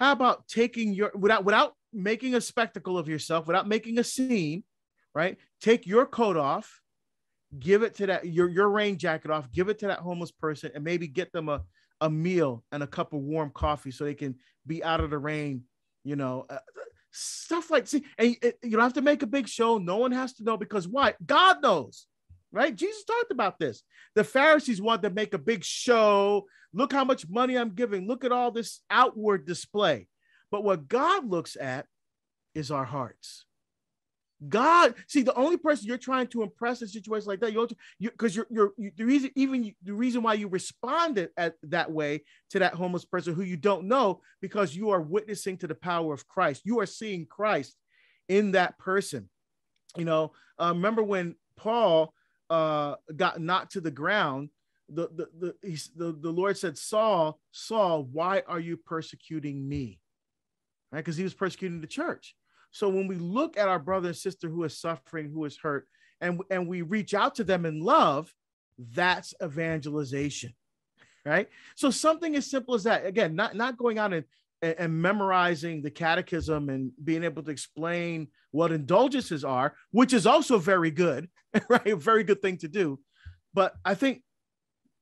how 0.00 0.12
about 0.12 0.48
taking 0.48 0.94
your 0.94 1.12
without 1.14 1.44
without 1.44 1.74
making 1.92 2.34
a 2.34 2.40
spectacle 2.40 2.96
of 2.96 3.06
yourself, 3.06 3.46
without 3.46 3.68
making 3.68 3.98
a 3.98 4.04
scene, 4.04 4.64
right? 5.14 5.36
Take 5.60 5.86
your 5.86 6.06
coat 6.06 6.38
off, 6.38 6.80
give 7.58 7.82
it 7.82 7.96
to 7.96 8.06
that 8.06 8.26
your 8.26 8.48
your 8.48 8.70
rain 8.70 8.96
jacket 8.96 9.30
off, 9.30 9.52
give 9.52 9.68
it 9.68 9.78
to 9.80 9.88
that 9.88 9.98
homeless 9.98 10.30
person, 10.30 10.70
and 10.74 10.82
maybe 10.82 11.06
get 11.06 11.30
them 11.32 11.50
a 11.50 11.62
a 12.00 12.08
meal 12.08 12.64
and 12.72 12.82
a 12.82 12.86
cup 12.86 13.12
of 13.12 13.20
warm 13.20 13.50
coffee 13.50 13.90
so 13.90 14.04
they 14.04 14.14
can 14.14 14.36
be 14.66 14.82
out 14.82 15.00
of 15.00 15.10
the 15.10 15.18
rain. 15.18 15.64
You 16.02 16.16
know, 16.16 16.46
uh, 16.48 16.58
stuff 17.10 17.70
like 17.70 17.86
see, 17.86 18.02
and 18.16 18.34
you 18.62 18.70
don't 18.70 18.80
have 18.80 18.94
to 18.94 19.02
make 19.02 19.22
a 19.22 19.26
big 19.26 19.48
show. 19.48 19.76
No 19.76 19.98
one 19.98 20.12
has 20.12 20.32
to 20.36 20.44
know 20.44 20.56
because 20.56 20.88
why? 20.88 21.12
God 21.26 21.62
knows 21.62 22.06
right? 22.52 22.74
Jesus 22.74 23.04
talked 23.04 23.30
about 23.30 23.58
this. 23.58 23.82
The 24.14 24.24
Pharisees 24.24 24.80
wanted 24.80 25.02
to 25.02 25.14
make 25.14 25.34
a 25.34 25.38
big 25.38 25.64
show. 25.64 26.46
Look 26.72 26.92
how 26.92 27.04
much 27.04 27.28
money 27.28 27.56
I'm 27.56 27.74
giving. 27.74 28.06
Look 28.06 28.24
at 28.24 28.32
all 28.32 28.50
this 28.50 28.80
outward 28.90 29.46
display. 29.46 30.06
But 30.50 30.64
what 30.64 30.88
God 30.88 31.28
looks 31.28 31.56
at 31.56 31.86
is 32.54 32.70
our 32.70 32.84
hearts. 32.84 33.44
God, 34.48 34.94
see, 35.06 35.20
the 35.20 35.34
only 35.34 35.58
person 35.58 35.86
you're 35.86 35.98
trying 35.98 36.26
to 36.28 36.42
impress 36.42 36.80
in 36.80 36.88
situations 36.88 37.26
like 37.26 37.40
that, 37.40 37.52
you're 37.52 37.68
because 38.00 38.34
you, 38.34 38.46
you're, 38.48 38.72
you're 38.78 38.86
you, 38.86 38.92
the 38.96 39.04
reason, 39.04 39.30
even 39.34 39.64
you, 39.64 39.72
the 39.82 39.92
reason 39.92 40.22
why 40.22 40.34
you 40.34 40.48
responded 40.48 41.28
at 41.36 41.56
that 41.64 41.90
way 41.90 42.22
to 42.50 42.58
that 42.60 42.72
homeless 42.72 43.04
person 43.04 43.34
who 43.34 43.42
you 43.42 43.58
don't 43.58 43.84
know, 43.84 44.22
because 44.40 44.74
you 44.74 44.90
are 44.90 45.00
witnessing 45.00 45.58
to 45.58 45.66
the 45.66 45.74
power 45.74 46.14
of 46.14 46.26
Christ. 46.26 46.62
You 46.64 46.80
are 46.80 46.86
seeing 46.86 47.26
Christ 47.26 47.76
in 48.30 48.52
that 48.52 48.78
person. 48.78 49.28
You 49.94 50.06
know, 50.06 50.32
uh, 50.58 50.72
remember 50.74 51.02
when 51.02 51.34
Paul 51.56 52.14
uh, 52.50 52.96
got 53.16 53.40
knocked 53.40 53.72
to 53.72 53.80
the 53.80 53.90
ground, 53.90 54.50
the 54.88 55.08
the 55.14 55.54
the, 55.62 55.88
the 55.96 56.12
the 56.20 56.30
Lord 56.30 56.58
said, 56.58 56.76
Saul, 56.76 57.40
Saul, 57.52 58.04
why 58.04 58.42
are 58.46 58.60
you 58.60 58.76
persecuting 58.76 59.66
me? 59.68 60.00
Right, 60.92 60.98
because 60.98 61.16
he 61.16 61.22
was 61.22 61.34
persecuting 61.34 61.80
the 61.80 61.86
church. 61.86 62.34
So 62.72 62.88
when 62.88 63.06
we 63.06 63.16
look 63.16 63.56
at 63.56 63.68
our 63.68 63.78
brother 63.78 64.08
and 64.08 64.16
sister 64.16 64.48
who 64.48 64.64
is 64.64 64.78
suffering, 64.78 65.30
who 65.32 65.44
is 65.44 65.56
hurt, 65.56 65.86
and 66.20 66.40
and 66.50 66.66
we 66.66 66.82
reach 66.82 67.14
out 67.14 67.36
to 67.36 67.44
them 67.44 67.64
in 67.64 67.80
love, 67.80 68.34
that's 68.78 69.32
evangelization, 69.42 70.52
right? 71.24 71.48
So 71.76 71.90
something 71.90 72.34
as 72.34 72.50
simple 72.50 72.74
as 72.74 72.84
that. 72.84 73.06
Again, 73.06 73.36
not 73.36 73.54
not 73.54 73.76
going 73.76 73.98
out 73.98 74.12
and 74.12 74.24
and, 74.62 75.02
memorizing 75.02 75.82
the 75.82 75.90
catechism 75.90 76.68
and 76.68 76.92
being 77.02 77.24
able 77.24 77.42
to 77.42 77.50
explain 77.50 78.28
what 78.50 78.72
indulgences 78.72 79.44
are, 79.44 79.74
which 79.90 80.12
is 80.12 80.26
also 80.26 80.58
very 80.58 80.90
good, 80.90 81.28
right? 81.68 81.88
A 81.88 81.96
very 81.96 82.24
good 82.24 82.42
thing 82.42 82.58
to 82.58 82.68
do. 82.68 82.98
But 83.54 83.74
I 83.84 83.94
think 83.94 84.22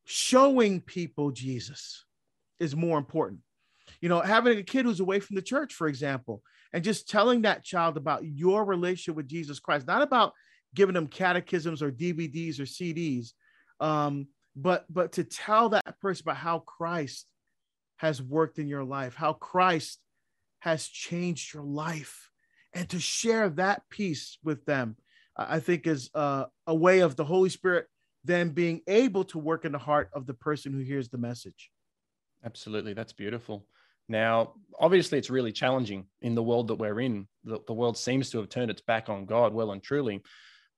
showing 0.05 0.81
people 0.81 1.31
Jesus 1.31 2.05
is 2.61 2.75
more 2.75 2.99
important. 2.99 3.40
You 4.01 4.09
know, 4.09 4.21
having 4.21 4.59
a 4.59 4.62
kid 4.62 4.85
who's 4.85 5.01
away 5.01 5.21
from 5.21 5.37
the 5.37 5.42
church, 5.42 5.75
for 5.75 5.88
example, 5.88 6.42
and 6.73 6.85
just 6.85 7.09
telling 7.09 7.42
that 7.42 7.64
child 7.64 7.97
about 7.97 8.25
your 8.25 8.64
relationship 8.64 9.16
with 9.16 9.29
Jesus 9.29 9.59
Christ, 9.59 9.87
not 9.87 10.03
about 10.03 10.33
giving 10.75 10.94
them 10.94 11.07
catechisms 11.07 11.83
or 11.83 11.90
DVDs 11.90 12.61
or 12.61 12.64
CDs, 12.64 13.33
um, 13.81 14.29
but 14.55 14.85
but 14.90 15.12
to 15.12 15.25
tell 15.25 15.71
that 15.71 16.01
person 16.01 16.25
about 16.25 16.37
how 16.37 16.61
Christ 16.61 17.27
has 17.99 18.21
worked 18.23 18.59
in 18.59 18.67
your 18.67 18.85
life, 18.85 19.15
how 19.15 19.35
Christ 19.35 20.01
has 20.61 20.87
changed 20.87 21.55
your 21.55 21.63
life, 21.63 22.31
and 22.73 22.89
to 22.89 22.99
share 22.99 23.49
that 23.51 23.83
piece 23.91 24.39
with 24.43 24.65
them, 24.65 24.97
I 25.37 25.61
think 25.61 25.87
is 25.87 26.11
uh, 26.15 26.47
a 26.67 26.75
way 26.75 27.01
of 27.01 27.15
the 27.15 27.25
Holy 27.25 27.51
Spirit 27.51 27.87
then 28.25 28.51
being 28.51 28.81
able 28.87 29.25
to 29.25 29.39
work 29.39 29.65
in 29.65 29.73
the 29.73 29.79
heart 29.79 30.11
of 30.13 30.27
the 30.27 30.35
person 30.35 30.73
who 30.73 30.81
hears 30.81 31.09
the 31.09 31.19
message. 31.19 31.71
Absolutely. 32.45 32.93
That's 32.93 33.13
beautiful. 33.13 33.67
Now, 34.09 34.55
obviously, 34.79 35.19
it's 35.19 35.31
really 35.31 35.53
challenging 35.53 36.07
in 36.23 36.35
the 36.35 36.43
world 36.43 36.69
that 36.69 36.77
we're 36.77 37.01
in. 37.01 37.29
The, 37.45 37.61
the 37.67 37.73
world 37.75 37.97
seems 37.97 38.31
to 38.31 38.39
have 38.39 38.49
turned 38.49 38.71
its 38.71 38.81
back 38.81 39.09
on 39.09 39.27
God 39.27 39.53
well 39.53 39.73
and 39.73 39.83
truly. 39.83 40.23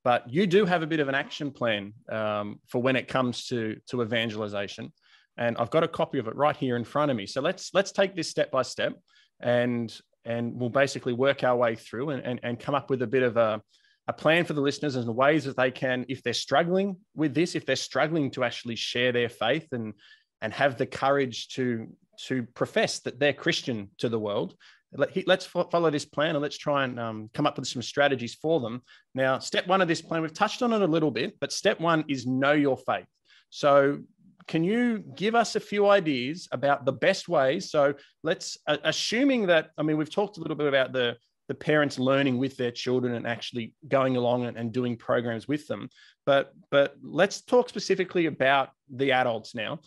But 0.02 0.28
you 0.32 0.46
do 0.46 0.64
have 0.64 0.82
a 0.82 0.86
bit 0.86 1.00
of 1.00 1.08
an 1.08 1.14
action 1.14 1.50
plan 1.50 1.92
um, 2.10 2.60
for 2.66 2.80
when 2.80 2.96
it 2.96 3.08
comes 3.08 3.46
to, 3.48 3.76
to 3.88 4.02
evangelization 4.02 4.92
and 5.40 5.56
I've 5.56 5.70
got 5.70 5.82
a 5.82 5.88
copy 5.88 6.18
of 6.18 6.28
it 6.28 6.36
right 6.36 6.56
here 6.56 6.76
in 6.76 6.84
front 6.84 7.10
of 7.10 7.16
me. 7.16 7.26
So 7.26 7.40
let's 7.40 7.70
let's 7.74 7.90
take 7.90 8.14
this 8.14 8.30
step 8.30 8.52
by 8.52 8.62
step, 8.62 8.92
and 9.40 9.92
and 10.24 10.54
we'll 10.54 10.68
basically 10.68 11.14
work 11.14 11.42
our 11.42 11.56
way 11.56 11.74
through 11.74 12.10
and, 12.10 12.22
and, 12.24 12.40
and 12.42 12.60
come 12.60 12.74
up 12.74 12.90
with 12.90 13.00
a 13.00 13.06
bit 13.06 13.22
of 13.22 13.38
a, 13.38 13.60
a 14.06 14.12
plan 14.12 14.44
for 14.44 14.52
the 14.52 14.60
listeners 14.60 14.96
and 14.96 15.08
the 15.08 15.12
ways 15.12 15.44
that 15.44 15.56
they 15.56 15.70
can, 15.70 16.04
if 16.10 16.22
they're 16.22 16.34
struggling 16.34 16.94
with 17.16 17.34
this, 17.34 17.54
if 17.54 17.64
they're 17.64 17.74
struggling 17.74 18.30
to 18.32 18.44
actually 18.44 18.76
share 18.76 19.12
their 19.12 19.30
faith 19.30 19.66
and 19.72 19.94
and 20.42 20.52
have 20.52 20.76
the 20.76 20.86
courage 20.86 21.48
to 21.48 21.88
to 22.26 22.42
profess 22.54 23.00
that 23.00 23.18
they're 23.18 23.32
Christian 23.32 23.90
to 23.98 24.08
the 24.08 24.18
world. 24.18 24.54
Let, 24.92 25.16
us 25.16 25.46
follow 25.46 25.88
this 25.88 26.04
plan 26.04 26.30
and 26.30 26.42
let's 26.42 26.58
try 26.58 26.82
and 26.82 26.98
um, 26.98 27.30
come 27.32 27.46
up 27.46 27.56
with 27.56 27.68
some 27.68 27.80
strategies 27.80 28.34
for 28.34 28.58
them. 28.58 28.82
Now, 29.14 29.38
step 29.38 29.68
one 29.68 29.80
of 29.80 29.86
this 29.86 30.02
plan, 30.02 30.20
we've 30.20 30.34
touched 30.34 30.62
on 30.62 30.72
it 30.72 30.82
a 30.82 30.86
little 30.86 31.12
bit, 31.12 31.38
but 31.40 31.52
step 31.52 31.78
one 31.78 32.04
is 32.08 32.26
know 32.26 32.50
your 32.50 32.76
faith. 32.76 33.06
So 33.50 34.00
can 34.46 34.64
you 34.64 34.98
give 34.98 35.34
us 35.34 35.56
a 35.56 35.60
few 35.60 35.88
ideas 35.88 36.48
about 36.52 36.84
the 36.84 36.92
best 36.92 37.28
ways? 37.28 37.70
So 37.70 37.94
let's, 38.22 38.58
assuming 38.66 39.46
that, 39.46 39.70
I 39.78 39.82
mean, 39.82 39.96
we've 39.96 40.10
talked 40.10 40.38
a 40.38 40.40
little 40.40 40.56
bit 40.56 40.66
about 40.66 40.92
the, 40.92 41.16
the 41.48 41.54
parents 41.54 41.98
learning 41.98 42.38
with 42.38 42.56
their 42.56 42.70
children 42.70 43.14
and 43.14 43.26
actually 43.26 43.74
going 43.88 44.16
along 44.16 44.46
and, 44.46 44.56
and 44.56 44.72
doing 44.72 44.96
programs 44.96 45.48
with 45.48 45.66
them. 45.66 45.90
But, 46.26 46.52
but 46.70 46.96
let's 47.02 47.42
talk 47.42 47.68
specifically 47.68 48.26
about 48.26 48.70
the 48.88 49.12
adults 49.12 49.54
now. 49.54 49.80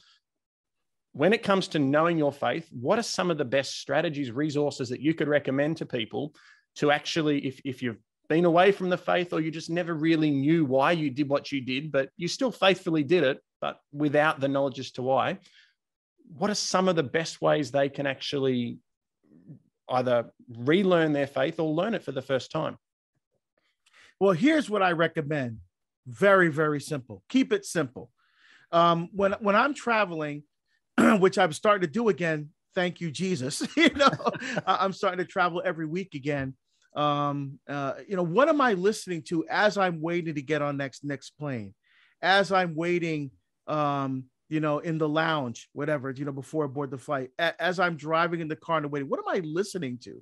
When 1.13 1.31
it 1.31 1.43
comes 1.43 1.67
to 1.69 1.79
knowing 1.79 2.17
your 2.17 2.33
faith, 2.33 2.67
what 2.71 2.99
are 2.99 3.03
some 3.03 3.31
of 3.31 3.37
the 3.37 3.45
best 3.45 3.79
strategies, 3.79 4.31
resources 4.31 4.89
that 4.89 4.99
you 4.99 5.13
could 5.13 5.27
recommend 5.27 5.77
to 5.77 5.85
people 5.85 6.33
to 6.77 6.91
actually, 6.91 7.45
if, 7.45 7.61
if 7.63 7.83
you've 7.83 7.99
been 8.33 8.45
away 8.45 8.71
from 8.71 8.89
the 8.89 8.97
faith 8.97 9.31
or 9.31 9.39
you 9.41 9.51
just 9.51 9.69
never 9.69 9.93
really 9.93 10.31
knew 10.31 10.65
why 10.65 10.91
you 10.91 11.11
did 11.11 11.29
what 11.29 11.51
you 11.51 11.61
did, 11.61 11.91
but 11.91 12.09
you 12.17 12.27
still 12.27 12.51
faithfully 12.51 13.03
did 13.03 13.23
it, 13.23 13.39
but 13.61 13.79
without 13.91 14.39
the 14.39 14.47
knowledge 14.47 14.79
as 14.79 14.89
to 14.89 15.03
why, 15.03 15.37
what 16.35 16.49
are 16.49 16.55
some 16.55 16.89
of 16.89 16.95
the 16.95 17.03
best 17.03 17.43
ways 17.43 17.69
they 17.69 17.89
can 17.89 18.07
actually 18.07 18.79
either 19.87 20.31
relearn 20.49 21.13
their 21.13 21.27
faith 21.27 21.59
or 21.59 21.69
learn 21.71 21.93
it 21.93 22.01
for 22.01 22.11
the 22.11 22.23
first 22.23 22.49
time? 22.49 22.75
Well, 24.19 24.31
here's 24.31 24.67
what 24.67 24.81
I 24.81 24.93
recommend. 24.93 25.59
Very, 26.07 26.47
very 26.47 26.81
simple. 26.81 27.21
Keep 27.29 27.53
it 27.53 27.65
simple. 27.65 28.09
Um, 28.71 29.09
when 29.13 29.33
when 29.33 29.55
I'm 29.55 29.75
traveling, 29.75 30.41
which 31.19 31.37
I'm 31.37 31.53
starting 31.53 31.87
to 31.87 31.93
do 31.93 32.09
again, 32.09 32.49
thank 32.73 32.99
you, 32.99 33.11
Jesus. 33.11 33.61
you 33.77 33.91
know, 33.91 34.09
I'm 34.65 34.91
starting 34.91 35.19
to 35.19 35.25
travel 35.25 35.61
every 35.63 35.85
week 35.85 36.15
again. 36.15 36.55
Um, 36.95 37.59
uh, 37.67 37.93
you 38.07 38.15
know, 38.15 38.23
what 38.23 38.49
am 38.49 38.61
I 38.61 38.73
listening 38.73 39.23
to 39.23 39.45
as 39.49 39.77
I'm 39.77 40.01
waiting 40.01 40.35
to 40.35 40.41
get 40.41 40.61
on 40.61 40.77
next 40.77 41.03
next 41.03 41.31
plane? 41.31 41.73
As 42.21 42.51
I'm 42.51 42.75
waiting 42.75 43.31
um, 43.67 44.25
you 44.49 44.59
know, 44.59 44.79
in 44.79 44.97
the 44.97 45.09
lounge, 45.09 45.69
whatever, 45.73 46.11
you 46.11 46.25
know, 46.25 46.31
before 46.31 46.65
I 46.65 46.67
board 46.67 46.91
the 46.91 46.97
flight, 46.97 47.29
a- 47.39 47.59
as 47.61 47.79
I'm 47.79 47.95
driving 47.95 48.39
in 48.39 48.47
the 48.47 48.55
car 48.55 48.77
and 48.77 48.91
waiting, 48.91 49.09
what 49.09 49.19
am 49.19 49.27
I 49.27 49.39
listening 49.39 49.97
to? 50.03 50.21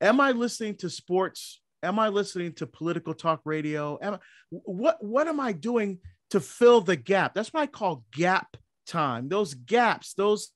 Am 0.00 0.20
I 0.20 0.30
listening 0.30 0.76
to 0.76 0.88
sports 0.88 1.60
Am 1.84 1.98
I 1.98 2.08
listening 2.08 2.54
to 2.54 2.66
political 2.66 3.12
talk 3.12 3.42
radio? 3.44 3.98
Am 4.00 4.14
I, 4.14 4.18
what 4.48 5.04
what 5.04 5.28
am 5.28 5.38
I 5.38 5.52
doing 5.52 5.98
to 6.30 6.40
fill 6.40 6.80
the 6.80 6.96
gap? 6.96 7.34
That's 7.34 7.52
what 7.52 7.60
I 7.60 7.66
call 7.66 8.04
gap 8.10 8.56
time. 8.86 9.28
Those 9.28 9.52
gaps, 9.52 10.14
those 10.14 10.50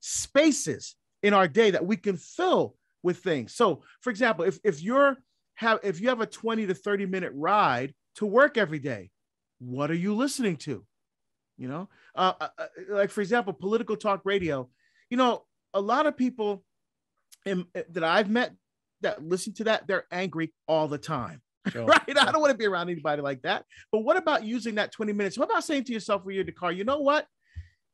spaces 0.00 0.96
in 1.22 1.32
our 1.32 1.46
day 1.46 1.70
that 1.70 1.86
we 1.86 1.96
can 1.96 2.16
fill 2.16 2.74
with 3.02 3.18
things. 3.18 3.54
So, 3.54 3.82
for 4.00 4.10
example, 4.10 4.44
if 4.44 4.58
if 4.64 4.82
you're 4.82 5.16
have 5.54 5.80
if 5.82 6.00
you 6.00 6.08
have 6.08 6.20
a 6.20 6.26
20 6.26 6.66
to 6.66 6.74
30 6.74 7.06
minute 7.06 7.32
ride 7.34 7.94
to 8.16 8.26
work 8.26 8.56
every 8.56 8.78
day, 8.78 9.10
what 9.58 9.90
are 9.90 9.94
you 9.94 10.14
listening 10.14 10.56
to? 10.56 10.84
You 11.56 11.68
know, 11.68 11.88
uh, 12.14 12.34
uh, 12.40 12.48
uh 12.58 12.66
like 12.90 13.10
for 13.10 13.20
example, 13.20 13.52
political 13.52 13.96
talk 13.96 14.22
radio. 14.24 14.68
You 15.10 15.16
know, 15.16 15.44
a 15.74 15.80
lot 15.80 16.06
of 16.06 16.16
people 16.16 16.64
in, 17.44 17.66
that 17.74 18.04
I've 18.04 18.30
met 18.30 18.52
that 19.00 19.22
listen 19.24 19.54
to 19.54 19.64
that, 19.64 19.86
they're 19.86 20.06
angry 20.10 20.52
all 20.66 20.88
the 20.88 20.98
time. 20.98 21.42
Sure. 21.72 21.84
right? 21.84 22.00
I 22.08 22.32
don't 22.32 22.40
want 22.40 22.52
to 22.52 22.56
be 22.56 22.64
around 22.64 22.88
anybody 22.88 23.20
like 23.20 23.42
that. 23.42 23.66
But 23.92 23.98
what 23.98 24.16
about 24.16 24.42
using 24.42 24.76
that 24.76 24.90
20 24.90 25.12
minutes? 25.12 25.36
What 25.36 25.50
about 25.50 25.64
saying 25.64 25.84
to 25.84 25.92
yourself 25.92 26.24
when 26.24 26.34
you're 26.34 26.40
in 26.40 26.46
the 26.46 26.52
car, 26.52 26.72
you 26.72 26.84
know 26.84 27.00
what? 27.00 27.26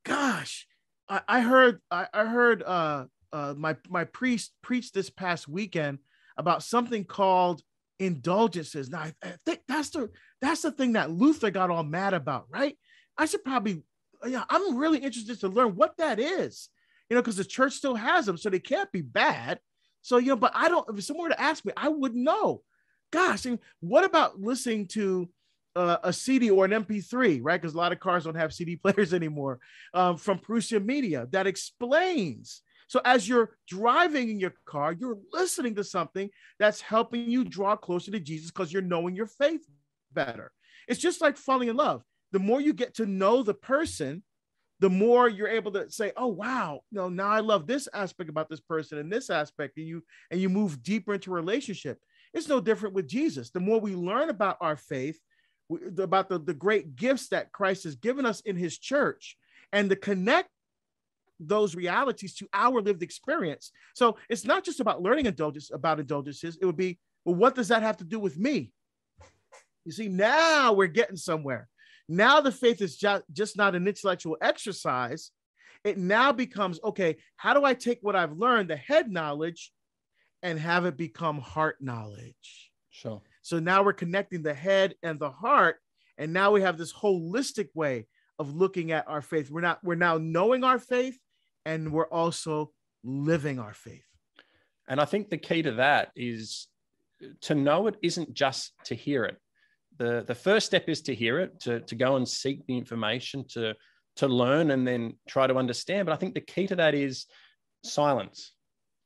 Gosh, 0.04 0.68
I, 1.08 1.22
I 1.26 1.40
heard 1.40 1.80
I, 1.90 2.06
I 2.14 2.24
heard 2.24 2.62
uh, 2.62 3.06
uh, 3.34 3.52
my 3.56 3.76
my 3.88 4.04
priest 4.04 4.52
preached 4.62 4.94
this 4.94 5.10
past 5.10 5.48
weekend 5.48 5.98
about 6.38 6.62
something 6.62 7.04
called 7.04 7.62
indulgences. 7.98 8.88
Now 8.88 9.00
I, 9.00 9.34
think 9.44 9.60
that's 9.66 9.90
the 9.90 10.10
that's 10.40 10.62
the 10.62 10.70
thing 10.70 10.92
that 10.92 11.10
Luther 11.10 11.50
got 11.50 11.70
all 11.70 11.82
mad 11.82 12.14
about, 12.14 12.46
right? 12.48 12.78
I 13.18 13.26
should 13.26 13.44
probably 13.44 13.82
yeah, 14.24 14.44
I'm 14.48 14.76
really 14.76 14.98
interested 14.98 15.40
to 15.40 15.48
learn 15.48 15.74
what 15.74 15.96
that 15.98 16.18
is, 16.18 16.68
you 17.10 17.16
know, 17.16 17.22
because 17.22 17.36
the 17.36 17.44
church 17.44 17.74
still 17.74 17.96
has 17.96 18.24
them, 18.24 18.36
so 18.36 18.48
they 18.50 18.60
can't 18.60 18.90
be 18.92 19.02
bad. 19.02 19.58
So, 20.02 20.18
you 20.18 20.28
know, 20.28 20.36
but 20.36 20.52
I 20.54 20.68
don't, 20.68 20.86
if 20.96 21.04
someone 21.04 21.24
were 21.24 21.34
to 21.34 21.40
ask 21.40 21.64
me, 21.64 21.72
I 21.76 21.88
wouldn't 21.88 22.22
know. 22.22 22.62
Gosh, 23.10 23.46
and 23.46 23.58
what 23.80 24.04
about 24.04 24.40
listening 24.40 24.86
to 24.88 25.28
uh, 25.76 25.96
a 26.04 26.12
CD 26.12 26.50
or 26.50 26.64
an 26.64 26.70
MP3, 26.70 27.40
right? 27.42 27.60
Because 27.60 27.74
a 27.74 27.78
lot 27.78 27.92
of 27.92 28.00
cars 28.00 28.24
don't 28.24 28.34
have 28.34 28.52
CD 28.52 28.76
players 28.84 29.12
anymore 29.12 29.60
um, 29.92 30.16
from 30.16 30.38
Parousia 30.38 30.84
Media 30.84 31.26
that 31.32 31.46
explains. 31.46 32.62
So 32.88 33.00
as 33.04 33.28
you're 33.28 33.56
driving 33.68 34.30
in 34.30 34.40
your 34.40 34.54
car, 34.66 34.92
you're 34.92 35.18
listening 35.32 35.74
to 35.76 35.84
something 35.84 36.30
that's 36.58 36.80
helping 36.80 37.30
you 37.30 37.44
draw 37.44 37.76
closer 37.76 38.10
to 38.10 38.20
Jesus 38.20 38.50
because 38.50 38.72
you're 38.72 38.82
knowing 38.82 39.14
your 39.16 39.26
faith 39.26 39.66
better. 40.12 40.52
It's 40.88 41.00
just 41.00 41.20
like 41.20 41.36
falling 41.36 41.68
in 41.68 41.76
love. 41.76 42.02
The 42.32 42.38
more 42.38 42.60
you 42.60 42.72
get 42.72 42.94
to 42.94 43.06
know 43.06 43.42
the 43.42 43.54
person, 43.54 44.22
the 44.80 44.90
more 44.90 45.28
you're 45.28 45.48
able 45.48 45.72
to 45.72 45.90
say, 45.90 46.12
"Oh 46.16 46.26
wow, 46.26 46.80
you 46.90 46.98
know, 46.98 47.08
now 47.08 47.28
I 47.28 47.40
love 47.40 47.66
this 47.66 47.88
aspect 47.94 48.28
about 48.28 48.48
this 48.48 48.60
person 48.60 48.98
and 48.98 49.10
this 49.10 49.30
aspect," 49.30 49.76
and 49.76 49.86
you 49.86 50.02
and 50.30 50.40
you 50.40 50.48
move 50.48 50.82
deeper 50.82 51.14
into 51.14 51.30
relationship. 51.30 51.98
It's 52.32 52.48
no 52.48 52.60
different 52.60 52.94
with 52.94 53.06
Jesus. 53.06 53.50
The 53.50 53.60
more 53.60 53.80
we 53.80 53.94
learn 53.94 54.30
about 54.30 54.56
our 54.60 54.76
faith, 54.76 55.18
about 55.98 56.28
the, 56.28 56.38
the 56.38 56.54
great 56.54 56.96
gifts 56.96 57.28
that 57.28 57.52
Christ 57.52 57.84
has 57.84 57.94
given 57.94 58.26
us 58.26 58.40
in 58.40 58.56
His 58.56 58.76
church, 58.78 59.36
and 59.72 59.88
to 59.88 59.96
connect 59.96 60.50
those 61.40 61.74
realities 61.74 62.34
to 62.36 62.48
our 62.52 62.80
lived 62.80 63.02
experience. 63.02 63.72
So 63.94 64.16
it's 64.28 64.44
not 64.44 64.64
just 64.64 64.80
about 64.80 65.02
learning 65.02 65.26
indulgence 65.26 65.70
about 65.72 66.00
indulgences. 66.00 66.58
It 66.60 66.66
would 66.66 66.76
be, 66.76 66.98
well, 67.24 67.34
what 67.34 67.54
does 67.54 67.68
that 67.68 67.82
have 67.82 67.96
to 67.98 68.04
do 68.04 68.18
with 68.18 68.38
me? 68.38 68.72
You 69.84 69.92
see, 69.92 70.08
now 70.08 70.72
we're 70.72 70.86
getting 70.86 71.16
somewhere. 71.16 71.68
Now 72.08 72.40
the 72.40 72.52
faith 72.52 72.80
is 72.80 72.96
just, 72.96 73.24
just 73.32 73.56
not 73.56 73.74
an 73.74 73.86
intellectual 73.86 74.36
exercise. 74.40 75.30
It 75.84 75.98
now 75.98 76.32
becomes 76.32 76.80
okay, 76.82 77.16
how 77.36 77.52
do 77.54 77.64
I 77.64 77.74
take 77.74 77.98
what 78.00 78.16
I've 78.16 78.38
learned, 78.38 78.70
the 78.70 78.76
head 78.76 79.10
knowledge, 79.10 79.72
and 80.42 80.58
have 80.58 80.86
it 80.86 80.96
become 80.96 81.40
heart 81.40 81.76
knowledge? 81.80 82.70
Sure. 82.90 83.22
So 83.42 83.58
now 83.58 83.82
we're 83.82 83.92
connecting 83.92 84.42
the 84.42 84.54
head 84.54 84.94
and 85.02 85.18
the 85.18 85.30
heart. 85.30 85.76
And 86.16 86.32
now 86.32 86.52
we 86.52 86.62
have 86.62 86.78
this 86.78 86.92
holistic 86.92 87.68
way 87.74 88.06
of 88.38 88.54
looking 88.54 88.92
at 88.92 89.08
our 89.08 89.20
faith. 89.20 89.50
We're 89.50 89.60
not, 89.60 89.82
we're 89.82 89.94
now 89.96 90.16
knowing 90.16 90.64
our 90.64 90.78
faith 90.78 91.18
and 91.64 91.92
we're 91.92 92.08
also 92.08 92.72
living 93.02 93.58
our 93.58 93.74
faith. 93.74 94.04
And 94.88 95.00
I 95.00 95.04
think 95.04 95.30
the 95.30 95.38
key 95.38 95.62
to 95.62 95.72
that 95.72 96.10
is 96.14 96.68
to 97.42 97.54
know 97.54 97.86
it 97.86 97.96
isn't 98.02 98.34
just 98.34 98.72
to 98.84 98.94
hear 98.94 99.24
it 99.24 99.38
the 99.98 100.24
the 100.26 100.34
first 100.34 100.66
step 100.66 100.88
is 100.88 101.02
to 101.02 101.14
hear 101.14 101.40
it, 101.40 101.60
to 101.60 101.80
to 101.80 101.94
go 101.94 102.16
and 102.16 102.28
seek 102.28 102.66
the 102.66 102.76
information, 102.76 103.44
to 103.48 103.74
to 104.16 104.28
learn 104.28 104.70
and 104.70 104.86
then 104.86 105.14
try 105.28 105.46
to 105.46 105.56
understand. 105.56 106.06
But 106.06 106.12
I 106.12 106.16
think 106.16 106.34
the 106.34 106.40
key 106.40 106.66
to 106.68 106.76
that 106.76 106.94
is 106.94 107.26
silence. 107.82 108.52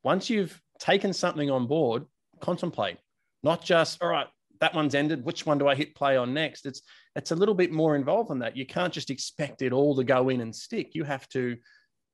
Once 0.03 0.31
you've 0.31 0.61
taken 0.79 1.12
something 1.12 1.51
on 1.51 1.66
board, 1.66 2.05
contemplate, 2.40 2.99
not 3.42 3.64
just 3.64 4.03
all 4.03 4.09
right. 4.09 4.27
That 4.61 4.75
one's 4.75 4.97
ended. 4.97 5.25
Which 5.25 5.47
one 5.47 5.59
do 5.59 5.68
I 5.68 5.77
hit 5.77 5.94
play 5.94 6.16
on 6.16 6.35
next? 6.35 6.66
It's 6.66 6.83
it's 7.14 7.31
a 7.31 7.37
little 7.37 7.55
bit 7.55 7.71
more 7.71 7.94
involved 7.94 8.31
than 8.31 8.40
that. 8.40 8.57
You 8.57 8.66
can't 8.66 8.92
just 8.92 9.11
expect 9.11 9.62
it 9.62 9.73
all 9.73 9.94
to 9.97 10.05
go 10.05 10.31
in 10.31 10.40
and 10.40 10.55
stick. 10.55 10.94
You 10.94 11.05
have 11.05 11.29
to 11.29 11.57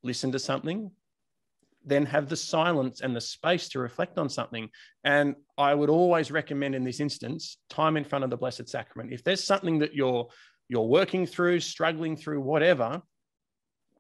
listen 0.05 0.31
to 0.33 0.38
something, 0.38 0.90
then 1.85 2.07
have 2.07 2.29
the 2.29 2.37
silence 2.37 3.01
and 3.01 3.14
the 3.14 3.21
space 3.21 3.69
to 3.71 3.79
reflect 3.79 4.19
on 4.19 4.29
something. 4.29 4.69
And 5.05 5.35
I 5.59 5.75
would 5.75 5.90
always 5.90 6.31
recommend 6.31 6.75
in 6.75 6.85
this 6.85 7.01
instance, 7.01 7.59
time 7.69 7.97
in 7.97 8.05
front 8.05 8.25
of 8.25 8.31
the 8.31 8.37
Blessed 8.37 8.69
Sacrament. 8.69 9.12
If 9.12 9.23
there's 9.23 9.45
something 9.45 9.79
that 9.81 9.95
you're 9.95 10.29
you're 10.69 10.87
working 10.87 11.27
through, 11.27 11.61
struggling 11.61 12.17
through, 12.17 12.40
whatever, 12.40 13.03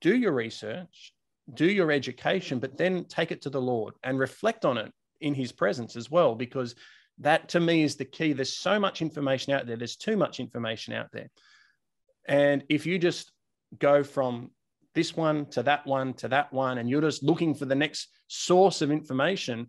do 0.00 0.16
your 0.16 0.32
research, 0.32 1.12
do 1.52 1.66
your 1.66 1.92
education, 1.92 2.58
but 2.58 2.78
then 2.78 3.04
take 3.04 3.32
it 3.32 3.42
to 3.42 3.50
the 3.50 3.60
Lord 3.60 3.92
and 4.02 4.18
reflect 4.18 4.64
on 4.64 4.78
it 4.78 4.90
in 5.20 5.34
his 5.34 5.52
presence 5.52 5.94
as 5.94 6.10
well, 6.10 6.34
because 6.34 6.74
that 7.18 7.50
to 7.50 7.60
me 7.60 7.82
is 7.82 7.96
the 7.96 8.04
key. 8.06 8.32
There's 8.32 8.56
so 8.56 8.80
much 8.80 9.02
information 9.02 9.52
out 9.52 9.66
there, 9.66 9.76
there's 9.76 9.96
too 9.96 10.16
much 10.16 10.40
information 10.40 10.94
out 10.94 11.08
there. 11.12 11.30
And 12.26 12.64
if 12.70 12.86
you 12.86 12.98
just 12.98 13.30
go 13.78 14.02
from 14.02 14.50
this 14.94 15.16
one 15.16 15.46
to 15.46 15.62
that 15.64 15.86
one 15.86 16.14
to 16.14 16.28
that 16.28 16.52
one, 16.52 16.78
and 16.78 16.88
you're 16.88 17.00
just 17.00 17.22
looking 17.22 17.54
for 17.54 17.64
the 17.64 17.74
next 17.74 18.08
source 18.28 18.82
of 18.82 18.90
information, 18.90 19.66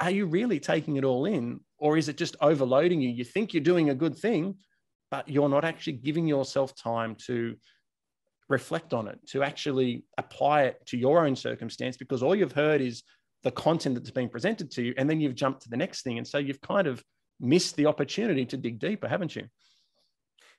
are 0.00 0.10
you 0.10 0.26
really 0.26 0.58
taking 0.58 0.96
it 0.96 1.04
all 1.04 1.26
in? 1.26 1.60
Or 1.78 1.96
is 1.96 2.08
it 2.08 2.16
just 2.16 2.36
overloading 2.40 3.00
you? 3.00 3.10
You 3.10 3.24
think 3.24 3.52
you're 3.52 3.62
doing 3.62 3.90
a 3.90 3.94
good 3.94 4.16
thing, 4.16 4.56
but 5.10 5.28
you're 5.28 5.48
not 5.48 5.64
actually 5.64 5.94
giving 5.94 6.26
yourself 6.26 6.74
time 6.74 7.16
to 7.26 7.56
reflect 8.48 8.94
on 8.94 9.08
it, 9.08 9.18
to 9.28 9.42
actually 9.42 10.04
apply 10.16 10.62
it 10.62 10.86
to 10.86 10.96
your 10.96 11.26
own 11.26 11.36
circumstance, 11.36 11.96
because 11.96 12.22
all 12.22 12.34
you've 12.34 12.52
heard 12.52 12.80
is 12.80 13.02
the 13.42 13.50
content 13.50 13.94
that's 13.94 14.10
being 14.10 14.28
presented 14.28 14.70
to 14.72 14.82
you, 14.82 14.94
and 14.96 15.08
then 15.08 15.20
you've 15.20 15.34
jumped 15.34 15.62
to 15.62 15.68
the 15.68 15.76
next 15.76 16.02
thing. 16.02 16.18
And 16.18 16.26
so 16.26 16.38
you've 16.38 16.60
kind 16.60 16.86
of 16.86 17.02
missed 17.38 17.76
the 17.76 17.86
opportunity 17.86 18.46
to 18.46 18.56
dig 18.56 18.78
deeper, 18.78 19.06
haven't 19.06 19.36
you? 19.36 19.46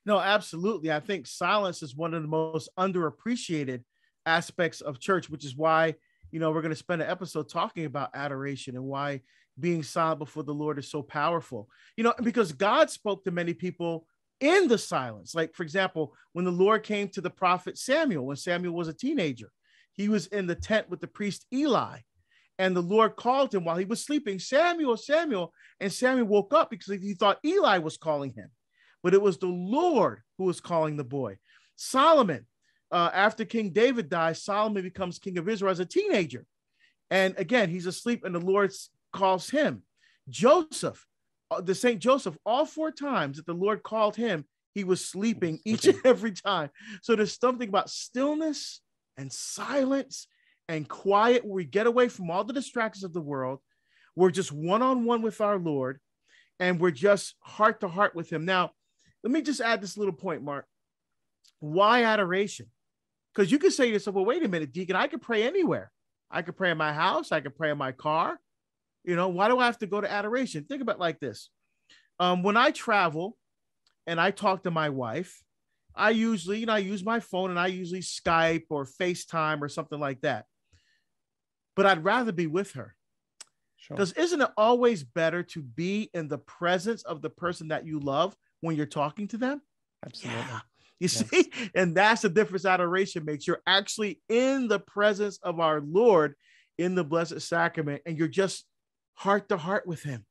No, 0.08 0.22
absolutely. 0.22 0.89
I 0.89 1.02
think 1.02 1.28
silence 1.28 1.84
is 1.84 1.93
one 1.93 2.13
of 2.13 2.22
the 2.22 2.30
most 2.30 2.70
underappreciated 2.80 3.84
aspects 4.26 4.80
of 4.80 5.02
church, 5.02 5.30
which 5.30 5.43
is 5.43 5.58
why, 5.58 5.96
you 6.32 6.39
know, 6.39 6.50
we're 6.50 6.62
going 6.62 6.70
to 6.70 6.78
spend 6.78 7.02
an 7.02 7.10
episode 7.10 7.50
talking 7.50 7.84
about 7.84 8.12
adoration 8.13 8.78
and 8.78 8.86
why 8.86 9.20
being 9.60 9.84
silent 9.84 10.20
before 10.20 10.43
the 10.43 10.54
Lord 10.54 10.80
is 10.80 10.89
so 10.89 11.04
powerful. 11.04 11.67
You 11.98 12.06
know, 12.06 12.13
because 12.24 12.54
God 12.54 12.89
spoke 12.89 13.26
to 13.26 13.32
many 13.32 13.54
people 13.54 14.08
in 14.39 14.70
the 14.70 14.78
silence. 14.78 15.36
Like, 15.36 15.54
for 15.54 15.63
example, 15.63 16.13
when 16.32 16.46
the 16.46 16.52
Lord 16.52 16.84
came 16.84 17.10
to 17.10 17.20
the 17.20 17.30
prophet 17.30 17.78
Samuel, 17.78 18.26
when 18.26 18.38
Samuel 18.38 18.76
was 18.76 18.88
a 18.88 18.93
teenager, 18.93 19.52
he 19.91 20.08
was 20.08 20.28
in 20.28 20.48
the 20.48 20.56
tent 20.56 20.89
with 20.89 21.02
the 21.02 21.08
priest 21.08 21.46
Eli. 21.54 21.98
And 22.58 22.74
the 22.74 22.82
Lord 22.82 23.17
called 23.17 23.54
him 23.54 23.65
while 23.65 23.76
he 23.76 23.84
was 23.84 24.06
sleeping, 24.06 24.39
Samuel, 24.39 24.96
Samuel. 24.96 25.54
And 25.82 25.91
Samuel 25.91 26.28
woke 26.28 26.54
up 26.54 26.70
because 26.70 26.98
he 27.02 27.13
thought 27.13 27.39
Eli 27.43 27.80
was 27.80 27.98
calling 27.98 28.32
him 28.32 28.50
but 29.08 29.13
it 29.13 29.22
was 29.22 29.38
the 29.38 29.48
Lord 29.48 30.20
who 30.38 30.43
was 30.43 30.60
calling 30.60 30.98
the 30.98 31.04
boy. 31.06 31.38
Solomon, 31.78 32.46
uh, 32.91 33.10
after 33.13 33.46
King 33.46 33.70
David 33.70 34.10
dies, 34.10 34.43
Solomon 34.43 34.84
becomes 34.84 35.17
king 35.17 35.38
of 35.38 35.48
Israel 35.48 35.72
as 35.72 35.80
a 35.80 35.86
teenager. 35.86 36.46
And 37.10 37.34
again, 37.38 37.70
he's 37.70 37.86
asleep, 37.86 38.26
and 38.26 38.36
the 38.36 38.41
Lord 38.41 38.74
calls 39.13 39.50
him. 39.50 39.84
Joseph, 40.28 41.06
uh, 41.50 41.62
the 41.62 41.74
Saint 41.74 42.02
Joseph, 42.02 42.38
all 42.46 42.65
four 42.65 42.91
times 42.91 43.38
that 43.38 43.46
the 43.46 43.54
Lord 43.54 43.82
called 43.82 44.17
him, 44.17 44.43
he 44.74 44.84
was 44.84 45.06
sleeping 45.06 45.62
each 45.63 45.86
and 45.86 46.02
every 46.04 46.34
time. 46.34 46.70
So 47.02 47.15
there's 47.15 47.39
something 47.39 47.70
about 47.70 47.89
stillness 47.89 48.82
and 49.15 49.32
silence 49.32 50.28
and 50.67 50.86
quiet 50.86 51.46
where 51.46 51.56
we 51.56 51.63
get 51.63 51.88
away 51.88 52.10
from 52.10 52.30
all 52.30 52.43
the 52.43 52.52
distractions 52.52 53.06
of 53.06 53.13
the 53.13 53.22
world. 53.22 53.60
We're 54.17 54.32
just 54.32 54.52
one 54.52 54.82
on 54.82 55.06
one 55.06 55.22
with 55.22 55.39
our 55.39 55.58
Lord 55.58 56.02
and 56.60 56.80
we're 56.80 56.91
just 56.91 57.36
heart 57.39 57.82
to 57.82 57.88
heart 57.88 58.15
with 58.15 58.30
Him. 58.30 58.46
Now, 58.46 58.72
let 59.27 59.33
me 59.33 59.41
just 59.41 59.59
add 59.59 59.81
this 59.81 59.97
little 59.97 60.13
point, 60.13 60.41
Mark. 60.41 60.65
Why 61.59 62.05
adoration? 62.05 62.67
Because 63.35 63.51
you 63.51 63.59
could 63.59 63.73
say 63.73 63.87
to 63.87 63.91
yourself, 63.91 64.15
well, 64.15 64.23
wait 64.23 64.41
a 64.41 64.47
minute, 64.47 64.71
Deacon, 64.71 64.95
I 64.95 65.07
could 65.07 65.21
pray 65.21 65.43
anywhere. 65.43 65.91
I 66.31 66.43
could 66.43 66.55
pray 66.55 66.71
in 66.71 66.77
my 66.77 66.93
house, 66.93 67.33
I 67.33 67.41
could 67.41 67.53
pray 67.53 67.69
in 67.69 67.77
my 67.77 67.91
car. 67.91 68.39
You 69.03 69.17
know, 69.17 69.27
why 69.27 69.49
do 69.49 69.59
I 69.59 69.65
have 69.65 69.79
to 69.79 69.85
go 69.85 69.99
to 69.99 70.09
adoration? 70.09 70.63
Think 70.63 70.81
about 70.81 70.97
like 70.97 71.19
this. 71.19 71.49
Um, 72.21 72.41
when 72.41 72.55
I 72.55 72.71
travel 72.71 73.35
and 74.05 74.17
I 74.19 74.31
talk 74.31 74.63
to 74.63 74.71
my 74.71 74.91
wife, 74.91 75.43
I 75.93 76.11
usually, 76.11 76.59
you 76.59 76.65
know, 76.65 76.73
I 76.75 76.77
use 76.77 77.03
my 77.03 77.19
phone 77.19 77.49
and 77.49 77.59
I 77.59 77.67
usually 77.67 77.99
Skype 77.99 78.67
or 78.69 78.85
FaceTime 78.85 79.59
or 79.59 79.67
something 79.67 79.99
like 79.99 80.21
that. 80.21 80.45
But 81.75 81.85
I'd 81.85 82.05
rather 82.05 82.31
be 82.31 82.47
with 82.47 82.71
her. 82.73 82.95
Because 83.89 84.13
sure. 84.13 84.23
isn't 84.23 84.41
it 84.41 84.51
always 84.55 85.03
better 85.03 85.43
to 85.43 85.61
be 85.61 86.09
in 86.13 86.29
the 86.29 86.37
presence 86.37 87.03
of 87.03 87.21
the 87.21 87.29
person 87.29 87.67
that 87.69 87.85
you 87.85 87.99
love 87.99 88.33
when 88.62 88.76
you're 88.76 88.86
talking 88.86 89.28
to 89.30 89.38
them? 89.38 89.62
Absolutely. 90.06 90.41
Yeah. 90.41 90.60
You 91.00 91.10
yes. 91.12 91.30
see, 91.30 91.52
and 91.76 91.96
that's 91.96 92.24
the 92.24 92.30
difference 92.30 92.65
adoration 92.65 93.24
makes. 93.24 93.46
You're 93.46 93.62
actually 93.67 94.20
in 94.30 94.67
the 94.67 94.80
presence 94.80 95.38
of 95.43 95.60
our 95.60 95.82
Lord 95.82 96.34
in 96.78 96.96
the 96.96 97.04
Blessed 97.04 97.41
Sacrament, 97.41 98.02
and 98.06 98.17
you're 98.17 98.28
just 98.28 98.65
heart 99.13 99.50
to 99.50 99.58
heart 99.58 99.86
with 99.86 100.02
Him. 100.02 100.26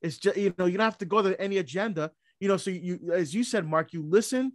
It's 0.00 0.18
just, 0.18 0.36
you 0.36 0.54
know, 0.58 0.66
you 0.66 0.78
don't 0.78 0.84
have 0.84 0.98
to 0.98 1.04
go 1.04 1.22
to 1.22 1.38
any 1.40 1.58
agenda, 1.58 2.10
you 2.40 2.48
know. 2.48 2.56
So, 2.56 2.70
you, 2.70 3.10
as 3.12 3.34
you 3.34 3.44
said, 3.44 3.66
Mark, 3.66 3.92
you 3.92 4.02
listen 4.02 4.52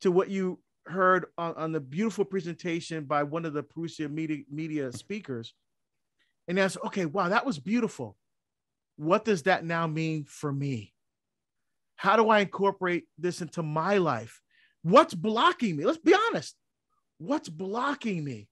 to 0.00 0.10
what 0.10 0.30
you 0.30 0.60
heard 0.86 1.26
on, 1.38 1.54
on 1.54 1.72
the 1.72 1.80
beautiful 1.80 2.24
presentation 2.24 3.04
by 3.04 3.22
one 3.22 3.44
of 3.44 3.52
the 3.52 3.62
Parousia 3.62 4.10
media, 4.10 4.44
media 4.50 4.92
speakers. 4.92 5.54
And 6.48 6.58
that's 6.58 6.76
okay, 6.86 7.06
wow, 7.06 7.28
that 7.28 7.46
was 7.46 7.58
beautiful. 7.58 8.16
What 8.96 9.24
does 9.24 9.44
that 9.44 9.64
now 9.64 9.86
mean 9.86 10.24
for 10.24 10.52
me? 10.52 10.93
How 12.04 12.16
do 12.16 12.28
I 12.28 12.40
incorporate 12.40 13.04
this 13.16 13.40
into 13.40 13.62
my 13.62 13.96
life? 13.96 14.42
What's 14.82 15.14
blocking 15.14 15.74
me? 15.74 15.86
Let's 15.86 15.96
be 15.96 16.14
honest. 16.28 16.54
What's 17.16 17.48
blocking 17.48 18.22
me 18.22 18.46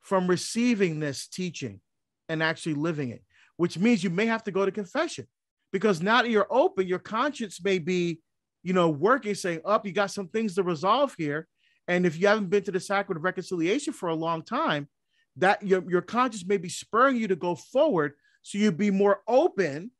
from 0.00 0.26
receiving 0.26 0.98
this 0.98 1.28
teaching 1.28 1.82
and 2.30 2.42
actually 2.42 2.76
living 2.76 3.10
it? 3.10 3.22
Which 3.58 3.76
means 3.76 4.02
you 4.02 4.08
may 4.08 4.24
have 4.24 4.42
to 4.44 4.50
go 4.50 4.64
to 4.64 4.72
confession 4.72 5.26
because 5.70 6.00
now 6.00 6.22
that 6.22 6.30
you're 6.30 6.46
open, 6.48 6.88
your 6.88 6.98
conscience 6.98 7.62
may 7.62 7.78
be, 7.78 8.20
you 8.62 8.72
know, 8.72 8.88
working, 8.88 9.34
saying, 9.34 9.60
Up, 9.66 9.82
oh, 9.84 9.86
you 9.86 9.92
got 9.92 10.10
some 10.10 10.28
things 10.28 10.54
to 10.54 10.62
resolve 10.62 11.14
here. 11.18 11.46
And 11.88 12.06
if 12.06 12.18
you 12.18 12.26
haven't 12.26 12.48
been 12.48 12.62
to 12.62 12.72
the 12.72 12.80
sacrament 12.80 13.18
of 13.18 13.24
reconciliation 13.24 13.92
for 13.92 14.08
a 14.08 14.14
long 14.14 14.40
time, 14.40 14.88
that 15.36 15.62
your, 15.62 15.84
your 15.90 16.00
conscience 16.00 16.46
may 16.46 16.56
be 16.56 16.70
spurring 16.70 17.16
you 17.16 17.28
to 17.28 17.36
go 17.36 17.54
forward 17.54 18.14
so 18.40 18.56
you'd 18.56 18.78
be 18.78 18.90
more 18.90 19.20
open 19.28 19.90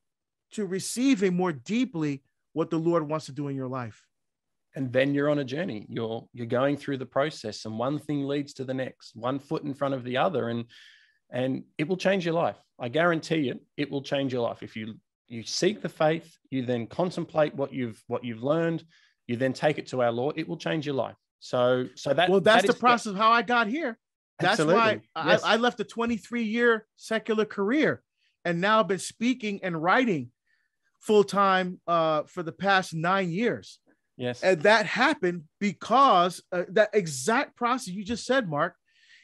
to 0.52 0.64
receiving 0.64 1.36
more 1.36 1.52
deeply 1.52 2.22
what 2.52 2.70
the 2.70 2.78
Lord 2.78 3.08
wants 3.08 3.26
to 3.26 3.32
do 3.32 3.48
in 3.48 3.56
your 3.56 3.68
life. 3.68 4.04
And 4.74 4.92
then 4.92 5.14
you're 5.14 5.30
on 5.30 5.38
a 5.38 5.44
journey. 5.44 5.86
You're 5.88 6.26
you're 6.32 6.46
going 6.46 6.76
through 6.76 6.98
the 6.98 7.06
process 7.06 7.64
and 7.64 7.78
one 7.78 7.98
thing 7.98 8.26
leads 8.26 8.52
to 8.54 8.64
the 8.64 8.74
next 8.74 9.16
one 9.16 9.38
foot 9.38 9.64
in 9.64 9.74
front 9.74 9.94
of 9.94 10.04
the 10.04 10.18
other. 10.18 10.48
And 10.48 10.64
and 11.30 11.64
it 11.78 11.88
will 11.88 11.96
change 11.96 12.24
your 12.24 12.34
life. 12.34 12.56
I 12.78 12.88
guarantee 12.88 13.38
you 13.38 13.60
it 13.76 13.90
will 13.90 14.02
change 14.02 14.32
your 14.32 14.42
life. 14.42 14.62
If 14.62 14.76
you 14.76 14.94
you 15.26 15.42
seek 15.42 15.82
the 15.82 15.88
faith 15.88 16.36
you 16.50 16.64
then 16.64 16.86
contemplate 16.86 17.54
what 17.54 17.72
you've 17.72 18.02
what 18.06 18.24
you've 18.24 18.42
learned 18.42 18.82
you 19.26 19.36
then 19.36 19.52
take 19.52 19.76
it 19.76 19.86
to 19.86 20.00
our 20.00 20.10
lord 20.10 20.38
it 20.38 20.48
will 20.48 20.56
change 20.56 20.86
your 20.86 20.94
life. 20.94 21.16
So 21.40 21.86
so 21.94 22.14
that 22.14 22.28
well 22.28 22.40
that's 22.40 22.66
that 22.66 22.72
the 22.72 22.78
process 22.78 23.06
of 23.06 23.16
how 23.16 23.30
i 23.30 23.42
got 23.42 23.68
here. 23.68 23.98
That's 24.38 24.60
Absolutely. 24.60 25.02
why 25.14 25.26
yes. 25.26 25.42
I, 25.42 25.54
I 25.54 25.56
left 25.56 25.80
a 25.80 25.84
23 25.84 26.44
year 26.44 26.86
secular 26.96 27.44
career 27.44 28.02
and 28.44 28.60
now 28.60 28.80
i've 28.80 28.88
been 28.88 28.98
speaking 28.98 29.60
and 29.62 29.80
writing 29.82 30.30
full 31.00 31.24
time 31.24 31.80
uh, 31.86 32.22
for 32.24 32.42
the 32.42 32.52
past 32.52 32.94
nine 32.94 33.30
years 33.30 33.78
Yes. 34.18 34.42
And 34.42 34.62
that 34.62 34.84
happened 34.84 35.44
because 35.60 36.42
uh, 36.52 36.64
that 36.70 36.90
exact 36.92 37.56
process 37.56 37.94
you 37.94 38.04
just 38.04 38.26
said, 38.26 38.48
Mark. 38.48 38.74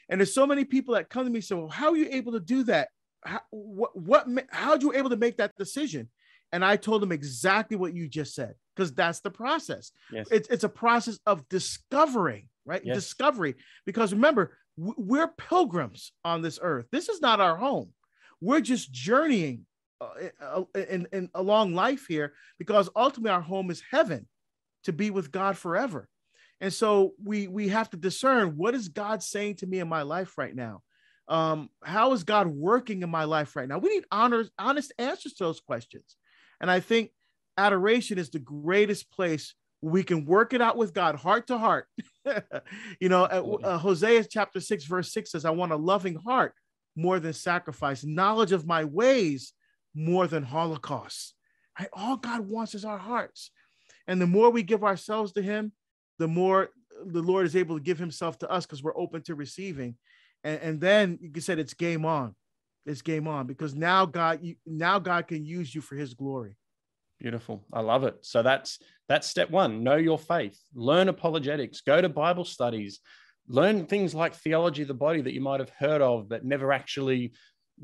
And 0.08 0.20
there's 0.20 0.32
so 0.32 0.46
many 0.46 0.64
people 0.64 0.94
that 0.94 1.10
come 1.10 1.24
to 1.24 1.30
me 1.30 1.38
and 1.38 1.44
say, 1.44 1.56
well, 1.56 1.68
how 1.68 1.90
are 1.90 1.96
you 1.96 2.08
able 2.10 2.32
to 2.32 2.40
do 2.40 2.62
that? 2.64 2.88
How, 3.24 3.40
what, 3.50 3.96
what, 3.96 4.26
how'd 4.50 4.82
you 4.82 4.94
able 4.94 5.10
to 5.10 5.16
make 5.16 5.38
that 5.38 5.56
decision? 5.56 6.08
And 6.52 6.64
I 6.64 6.76
told 6.76 7.02
them 7.02 7.10
exactly 7.10 7.76
what 7.76 7.94
you 7.94 8.06
just 8.06 8.34
said, 8.34 8.54
because 8.76 8.94
that's 8.94 9.20
the 9.20 9.30
process. 9.30 9.90
Yes. 10.12 10.28
It's, 10.30 10.48
it's 10.48 10.64
a 10.64 10.68
process 10.68 11.18
of 11.26 11.48
discovering, 11.48 12.48
right? 12.64 12.82
Yes. 12.84 12.94
Discovery. 12.94 13.56
Because 13.86 14.12
remember, 14.12 14.56
we're 14.76 15.28
pilgrims 15.28 16.12
on 16.24 16.42
this 16.42 16.60
earth. 16.62 16.86
This 16.92 17.08
is 17.08 17.20
not 17.20 17.40
our 17.40 17.56
home. 17.56 17.92
We're 18.40 18.60
just 18.60 18.92
journeying 18.92 19.66
uh, 20.40 20.62
in, 20.74 21.06
in, 21.12 21.30
along 21.34 21.74
life 21.74 22.06
here 22.06 22.34
because 22.58 22.88
ultimately 22.96 23.30
our 23.30 23.40
home 23.40 23.70
is 23.70 23.82
heaven 23.90 24.26
to 24.84 24.92
be 24.92 25.10
with 25.10 25.30
God 25.30 25.56
forever. 25.56 26.08
And 26.60 26.72
so 26.72 27.12
we 27.22 27.48
we 27.48 27.68
have 27.68 27.90
to 27.90 27.96
discern 27.96 28.56
what 28.56 28.74
is 28.74 28.88
God 28.88 29.22
saying 29.22 29.56
to 29.56 29.66
me 29.66 29.80
in 29.80 29.88
my 29.88 30.02
life 30.02 30.38
right 30.38 30.54
now. 30.54 30.82
Um, 31.26 31.70
how 31.82 32.12
is 32.12 32.24
God 32.24 32.46
working 32.46 33.02
in 33.02 33.10
my 33.10 33.24
life 33.24 33.56
right 33.56 33.68
now? 33.68 33.78
We 33.78 33.90
need 33.90 34.04
honors, 34.10 34.50
honest 34.58 34.92
answers 34.98 35.34
to 35.34 35.44
those 35.44 35.60
questions. 35.60 36.16
And 36.60 36.70
I 36.70 36.80
think 36.80 37.10
adoration 37.56 38.18
is 38.18 38.30
the 38.30 38.38
greatest 38.38 39.10
place 39.10 39.54
we 39.80 40.02
can 40.02 40.24
work 40.24 40.54
it 40.54 40.62
out 40.62 40.76
with 40.76 40.94
God, 40.94 41.14
heart 41.14 41.46
to 41.48 41.58
heart. 41.58 41.86
you 43.00 43.08
know, 43.08 43.24
uh, 43.24 43.76
Hosea 43.76 44.24
chapter 44.24 44.60
6, 44.60 44.84
verse 44.84 45.12
6 45.12 45.32
says, 45.32 45.44
I 45.44 45.50
want 45.50 45.72
a 45.72 45.76
loving 45.76 46.14
heart 46.14 46.54
more 46.96 47.20
than 47.20 47.34
sacrifice, 47.34 48.04
knowledge 48.04 48.52
of 48.52 48.66
my 48.66 48.84
ways 48.84 49.52
more 49.94 50.26
than 50.26 50.42
holocausts. 50.42 51.34
Right? 51.78 51.88
All 51.92 52.16
God 52.16 52.48
wants 52.48 52.74
is 52.74 52.84
our 52.84 52.98
hearts. 52.98 53.50
And 54.06 54.20
the 54.20 54.26
more 54.26 54.50
we 54.50 54.62
give 54.62 54.84
ourselves 54.84 55.32
to 55.32 55.42
Him, 55.42 55.72
the 56.18 56.28
more 56.28 56.70
the 57.04 57.22
Lord 57.22 57.46
is 57.46 57.56
able 57.56 57.76
to 57.76 57.82
give 57.82 57.98
Himself 57.98 58.38
to 58.40 58.50
us 58.50 58.66
because 58.66 58.82
we're 58.82 58.96
open 58.96 59.22
to 59.22 59.34
receiving. 59.34 59.96
And, 60.42 60.60
and 60.60 60.80
then 60.80 61.18
you 61.20 61.40
said 61.40 61.58
it's 61.58 61.74
game 61.74 62.04
on. 62.04 62.34
It's 62.86 63.02
game 63.02 63.26
on 63.26 63.46
because 63.46 63.74
now 63.74 64.04
God, 64.04 64.40
you, 64.42 64.56
now 64.66 64.98
God 64.98 65.26
can 65.26 65.44
use 65.44 65.74
you 65.74 65.80
for 65.80 65.96
His 65.96 66.14
glory. 66.14 66.56
Beautiful. 67.18 67.64
I 67.72 67.80
love 67.80 68.04
it. 68.04 68.16
So 68.22 68.42
that's 68.42 68.78
that's 69.08 69.26
step 69.26 69.50
one. 69.50 69.82
Know 69.82 69.96
your 69.96 70.18
faith. 70.18 70.58
Learn 70.74 71.08
apologetics. 71.08 71.80
Go 71.80 72.00
to 72.00 72.08
Bible 72.08 72.44
studies. 72.44 73.00
Learn 73.48 73.86
things 73.86 74.14
like 74.14 74.34
theology 74.34 74.82
of 74.82 74.88
the 74.88 74.94
body 74.94 75.20
that 75.22 75.32
you 75.32 75.40
might 75.40 75.60
have 75.60 75.70
heard 75.70 76.02
of 76.02 76.28
but 76.28 76.44
never 76.44 76.72
actually 76.72 77.32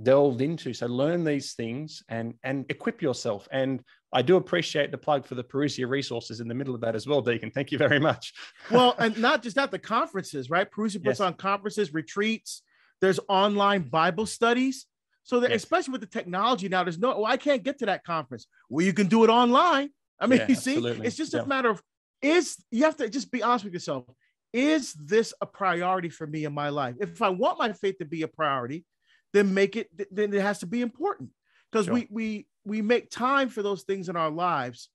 delved 0.03 0.41
into. 0.41 0.73
So 0.73 0.87
learn 0.87 1.25
these 1.25 1.55
things 1.55 2.03
and 2.09 2.35
and 2.43 2.65
equip 2.69 3.03
yourself. 3.03 3.49
And 3.51 3.83
I 4.13 4.23
do 4.23 4.37
appreciate 4.37 4.91
the 4.91 4.99
plug 4.99 5.27
for 5.27 5.35
the 5.35 5.45
Parousia 5.45 5.89
resources 5.89 6.41
in 6.41 6.49
the 6.49 6.55
middle 6.55 6.75
of 6.75 6.81
that 6.81 6.95
as 6.95 7.07
well, 7.07 7.21
Deacon. 7.21 7.51
Thank 7.51 7.71
you 7.71 7.79
very 7.79 8.01
much. 8.01 8.33
well, 8.71 8.95
and 8.99 9.17
not 9.19 9.43
just 9.43 9.57
that, 9.57 9.71
the 9.71 9.79
conferences, 9.79 10.51
right? 10.51 10.71
Parousia 10.71 11.03
puts 11.03 11.19
yes. 11.19 11.21
on 11.21 11.35
conferences, 11.35 11.95
retreats. 11.95 12.63
There's 13.01 13.21
online 13.29 13.83
Bible 13.83 14.27
studies. 14.27 14.87
So 15.23 15.41
that 15.41 15.51
yes. 15.51 15.63
especially 15.63 15.93
with 15.93 16.01
the 16.01 16.07
technology 16.07 16.69
now, 16.69 16.83
there's 16.83 16.99
no, 16.99 17.09
well, 17.21 17.27
I 17.27 17.37
can't 17.37 17.63
get 17.63 17.79
to 17.81 17.87
that 17.87 18.05
conference. 18.05 18.47
Well, 18.69 18.85
you 18.85 18.93
can 18.93 19.07
do 19.07 19.23
it 19.23 19.31
online. 19.31 19.91
I 20.19 20.27
mean, 20.27 20.41
yeah, 20.41 20.49
you 20.49 20.55
see, 20.57 20.77
absolutely. 20.77 21.07
it's 21.07 21.17
just 21.17 21.35
yeah. 21.35 21.41
a 21.41 21.47
matter 21.47 21.71
of 21.71 21.83
is 22.23 22.57
you 22.71 22.85
have 22.85 22.97
to 22.97 23.09
just 23.09 23.31
be 23.31 23.43
honest 23.43 23.65
with 23.65 23.73
yourself. 23.73 24.05
Is 24.53 24.93
this 24.95 25.33
a 25.41 25.47
priority 25.47 26.09
for 26.09 26.27
me 26.27 26.45
in 26.45 26.53
my 26.53 26.71
life? 26.71 26.97
If 27.01 27.23
I 27.23 27.29
want 27.29 27.59
my 27.59 27.73
faith 27.73 27.99
to 27.99 28.05
be 28.05 28.23
a 28.23 28.29
priority, 28.29 28.85
then 29.33 29.55
make 29.55 29.77
it 29.77 29.89
then 30.11 30.33
it 30.33 30.43
has 30.43 30.59
to 30.61 30.67
be 30.67 30.81
important. 30.81 31.31
Because 31.71 31.87
sure. 31.87 31.95
we 31.95 32.09
we 32.11 32.47
we 32.65 32.83
make 32.83 33.11
time 33.11 33.49
for 33.49 33.63
those 33.63 33.83
things 33.83 34.09
in 34.09 34.17
our 34.17 34.31
lives 34.31 34.89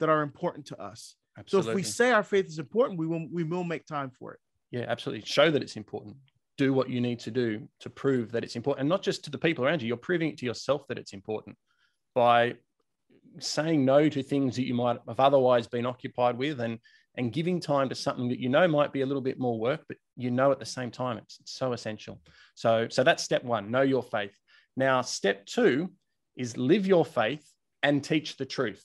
that 0.00 0.08
are 0.08 0.22
important 0.22 0.66
to 0.66 0.80
us. 0.80 1.16
Absolutely. 1.38 1.66
so 1.66 1.70
if 1.70 1.76
we 1.76 1.82
say 1.82 2.12
our 2.12 2.22
faith 2.22 2.46
is 2.46 2.58
important 2.58 2.98
we 2.98 3.06
will 3.06 3.26
we 3.30 3.44
will 3.44 3.64
make 3.64 3.86
time 3.86 4.10
for 4.10 4.32
it. 4.32 4.40
Yeah 4.70 4.86
absolutely. 4.88 5.24
Show 5.26 5.50
that 5.50 5.62
it's 5.62 5.76
important. 5.76 6.16
Do 6.58 6.72
what 6.72 6.88
you 6.88 7.00
need 7.00 7.20
to 7.20 7.30
do 7.30 7.68
to 7.80 7.90
prove 7.90 8.32
that 8.32 8.42
it's 8.42 8.56
important 8.56 8.80
and 8.80 8.88
not 8.88 9.02
just 9.02 9.24
to 9.24 9.30
the 9.30 9.38
people 9.38 9.64
around 9.64 9.82
you. 9.82 9.88
You're 9.88 9.96
proving 9.96 10.30
it 10.30 10.38
to 10.38 10.46
yourself 10.46 10.86
that 10.88 10.98
it's 10.98 11.12
important 11.12 11.56
by 12.14 12.54
saying 13.38 13.84
no 13.84 14.08
to 14.08 14.22
things 14.22 14.56
that 14.56 14.66
you 14.66 14.74
might 14.74 14.98
have 15.06 15.20
otherwise 15.20 15.66
been 15.66 15.84
occupied 15.84 16.38
with 16.38 16.60
and 16.60 16.78
and 17.16 17.32
giving 17.32 17.60
time 17.60 17.88
to 17.88 17.94
something 17.94 18.28
that 18.28 18.38
you 18.38 18.48
know 18.48 18.68
might 18.68 18.92
be 18.92 19.00
a 19.00 19.06
little 19.06 19.22
bit 19.22 19.38
more 19.38 19.58
work, 19.58 19.82
but 19.88 19.96
you 20.16 20.30
know 20.30 20.52
at 20.52 20.58
the 20.58 20.66
same 20.66 20.90
time 20.90 21.18
it's, 21.18 21.38
it's 21.40 21.52
so 21.52 21.72
essential. 21.72 22.20
So, 22.54 22.88
so 22.90 23.04
that's 23.04 23.22
step 23.22 23.44
one, 23.44 23.70
know 23.70 23.82
your 23.82 24.02
faith. 24.02 24.36
Now, 24.76 25.00
step 25.00 25.46
two 25.46 25.92
is 26.36 26.56
live 26.56 26.86
your 26.86 27.04
faith 27.04 27.46
and 27.82 28.04
teach 28.04 28.36
the 28.36 28.44
truth. 28.44 28.84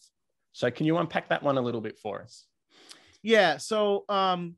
So, 0.53 0.71
can 0.71 0.85
you 0.85 0.97
unpack 0.97 1.29
that 1.29 1.43
one 1.43 1.57
a 1.57 1.61
little 1.61 1.81
bit 1.81 1.97
for 1.97 2.21
us? 2.21 2.45
Yeah. 3.21 3.57
So, 3.57 4.05
um, 4.07 4.55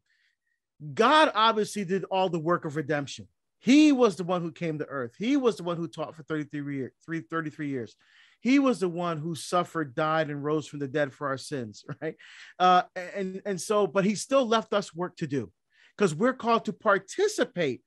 God 0.93 1.31
obviously 1.33 1.85
did 1.85 2.03
all 2.05 2.29
the 2.29 2.39
work 2.39 2.65
of 2.65 2.75
redemption. 2.75 3.27
He 3.63 3.93
was 3.93 4.17
the 4.17 4.25
one 4.25 4.41
who 4.41 4.51
came 4.51 4.77
to 4.79 4.85
earth. 4.85 5.13
He 5.17 5.37
was 5.37 5.55
the 5.55 5.63
one 5.63 5.77
who 5.77 5.87
taught 5.87 6.15
for 6.15 6.23
33 6.23 6.75
years, 6.75 6.91
33 7.29 7.69
years. 7.69 7.95
He 8.41 8.59
was 8.59 8.81
the 8.81 8.89
one 8.89 9.19
who 9.19 9.35
suffered, 9.35 9.95
died, 9.95 10.29
and 10.29 10.43
rose 10.43 10.67
from 10.67 10.79
the 10.79 10.87
dead 10.89 11.13
for 11.13 11.29
our 11.29 11.37
sins, 11.37 11.85
right? 12.01 12.15
Uh, 12.59 12.81
and 13.15 13.41
and 13.45 13.61
so, 13.61 13.87
but 13.87 14.03
he 14.03 14.15
still 14.15 14.45
left 14.45 14.73
us 14.73 14.93
work 14.93 15.15
to 15.15 15.27
do, 15.27 15.49
because 15.97 16.13
we're 16.13 16.33
called 16.33 16.65
to 16.65 16.73
participate 16.73 17.81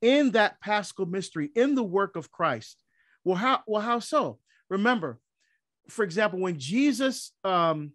in 0.00 0.32
that 0.32 0.60
Paschal 0.60 1.06
mystery, 1.06 1.52
in 1.54 1.76
the 1.76 1.84
work 1.84 2.16
of 2.16 2.32
Christ. 2.32 2.82
Well, 3.22 3.36
how 3.36 3.60
well 3.64 3.80
how 3.80 4.00
so? 4.00 4.40
Remember, 4.68 5.20
for 5.88 6.02
example, 6.04 6.40
when 6.40 6.58
Jesus 6.58 7.30
um, 7.44 7.92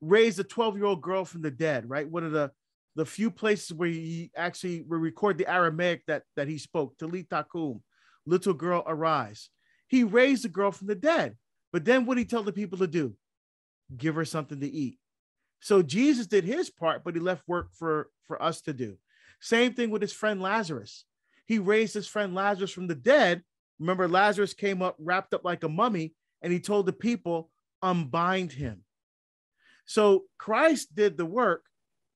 raised 0.00 0.38
a 0.38 0.44
12 0.44 0.76
year 0.76 0.86
old 0.86 1.02
girl 1.02 1.24
from 1.24 1.42
the 1.42 1.50
dead, 1.50 1.90
right? 1.90 2.08
One 2.08 2.22
of 2.22 2.30
the 2.30 2.52
the 2.98 3.06
few 3.06 3.30
places 3.30 3.72
where 3.72 3.88
he 3.88 4.32
actually 4.36 4.84
record 4.88 5.38
the 5.38 5.48
Aramaic 5.48 6.04
that 6.06 6.24
that 6.34 6.48
he 6.48 6.58
spoke, 6.58 6.98
Talitha 6.98 7.46
kum, 7.50 7.80
little 8.26 8.54
girl 8.54 8.82
arise. 8.86 9.50
He 9.86 10.02
raised 10.02 10.42
the 10.42 10.48
girl 10.48 10.72
from 10.72 10.88
the 10.88 10.96
dead. 10.96 11.36
But 11.72 11.84
then 11.84 12.04
what 12.04 12.16
did 12.16 12.22
he 12.22 12.26
tell 12.26 12.42
the 12.42 12.52
people 12.52 12.78
to 12.78 12.88
do? 12.88 13.14
Give 13.96 14.16
her 14.16 14.24
something 14.24 14.58
to 14.60 14.68
eat. 14.68 14.98
So 15.60 15.80
Jesus 15.80 16.26
did 16.26 16.42
his 16.42 16.70
part, 16.70 17.04
but 17.04 17.14
he 17.14 17.20
left 17.20 17.46
work 17.46 17.68
for, 17.72 18.10
for 18.26 18.42
us 18.42 18.62
to 18.62 18.72
do. 18.72 18.98
Same 19.40 19.74
thing 19.74 19.90
with 19.90 20.02
his 20.02 20.12
friend 20.12 20.42
Lazarus. 20.42 21.04
He 21.46 21.60
raised 21.60 21.94
his 21.94 22.08
friend 22.08 22.34
Lazarus 22.34 22.72
from 22.72 22.88
the 22.88 22.96
dead, 22.96 23.44
Remember, 23.78 24.08
Lazarus 24.08 24.54
came 24.54 24.82
up 24.82 24.96
wrapped 24.98 25.34
up 25.34 25.44
like 25.44 25.62
a 25.62 25.68
mummy, 25.68 26.14
and 26.42 26.52
he 26.52 26.60
told 26.60 26.86
the 26.86 26.92
people, 26.92 27.50
unbind 27.80 28.50
him. 28.50 28.82
So 29.86 30.24
Christ 30.36 30.94
did 30.94 31.16
the 31.16 31.26
work, 31.26 31.64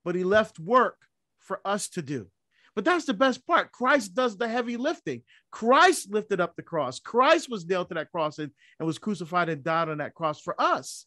but 0.05 0.15
he 0.15 0.25
left 0.25 0.59
work 0.59 0.97
for 1.39 1.61
us 1.65 1.89
to 1.91 2.03
do. 2.03 2.29
But 2.75 2.85
that's 2.85 3.05
the 3.05 3.15
best 3.15 3.47
part. 3.47 3.73
Christ 3.73 4.15
does 4.15 4.39
the 4.39 4.49
heavy 4.49 4.77
lifting. 4.77 5.23
Christ 5.51 6.11
lifted 6.11 6.41
up 6.41 6.57
the 6.57 6.63
cross. 6.63 7.01
Christ 7.01 7.51
was 7.51 7.67
nailed 7.67 7.89
to 7.89 7.95
that 7.95 8.11
cross 8.11 8.39
and, 8.39 8.51
and 8.79 8.87
was 8.87 8.99
crucified 8.99 9.51
and 9.51 9.63
died 9.63 9.91
on 9.91 9.99
that 9.99 10.15
cross 10.15 10.41
for 10.41 10.55
us. 10.59 11.07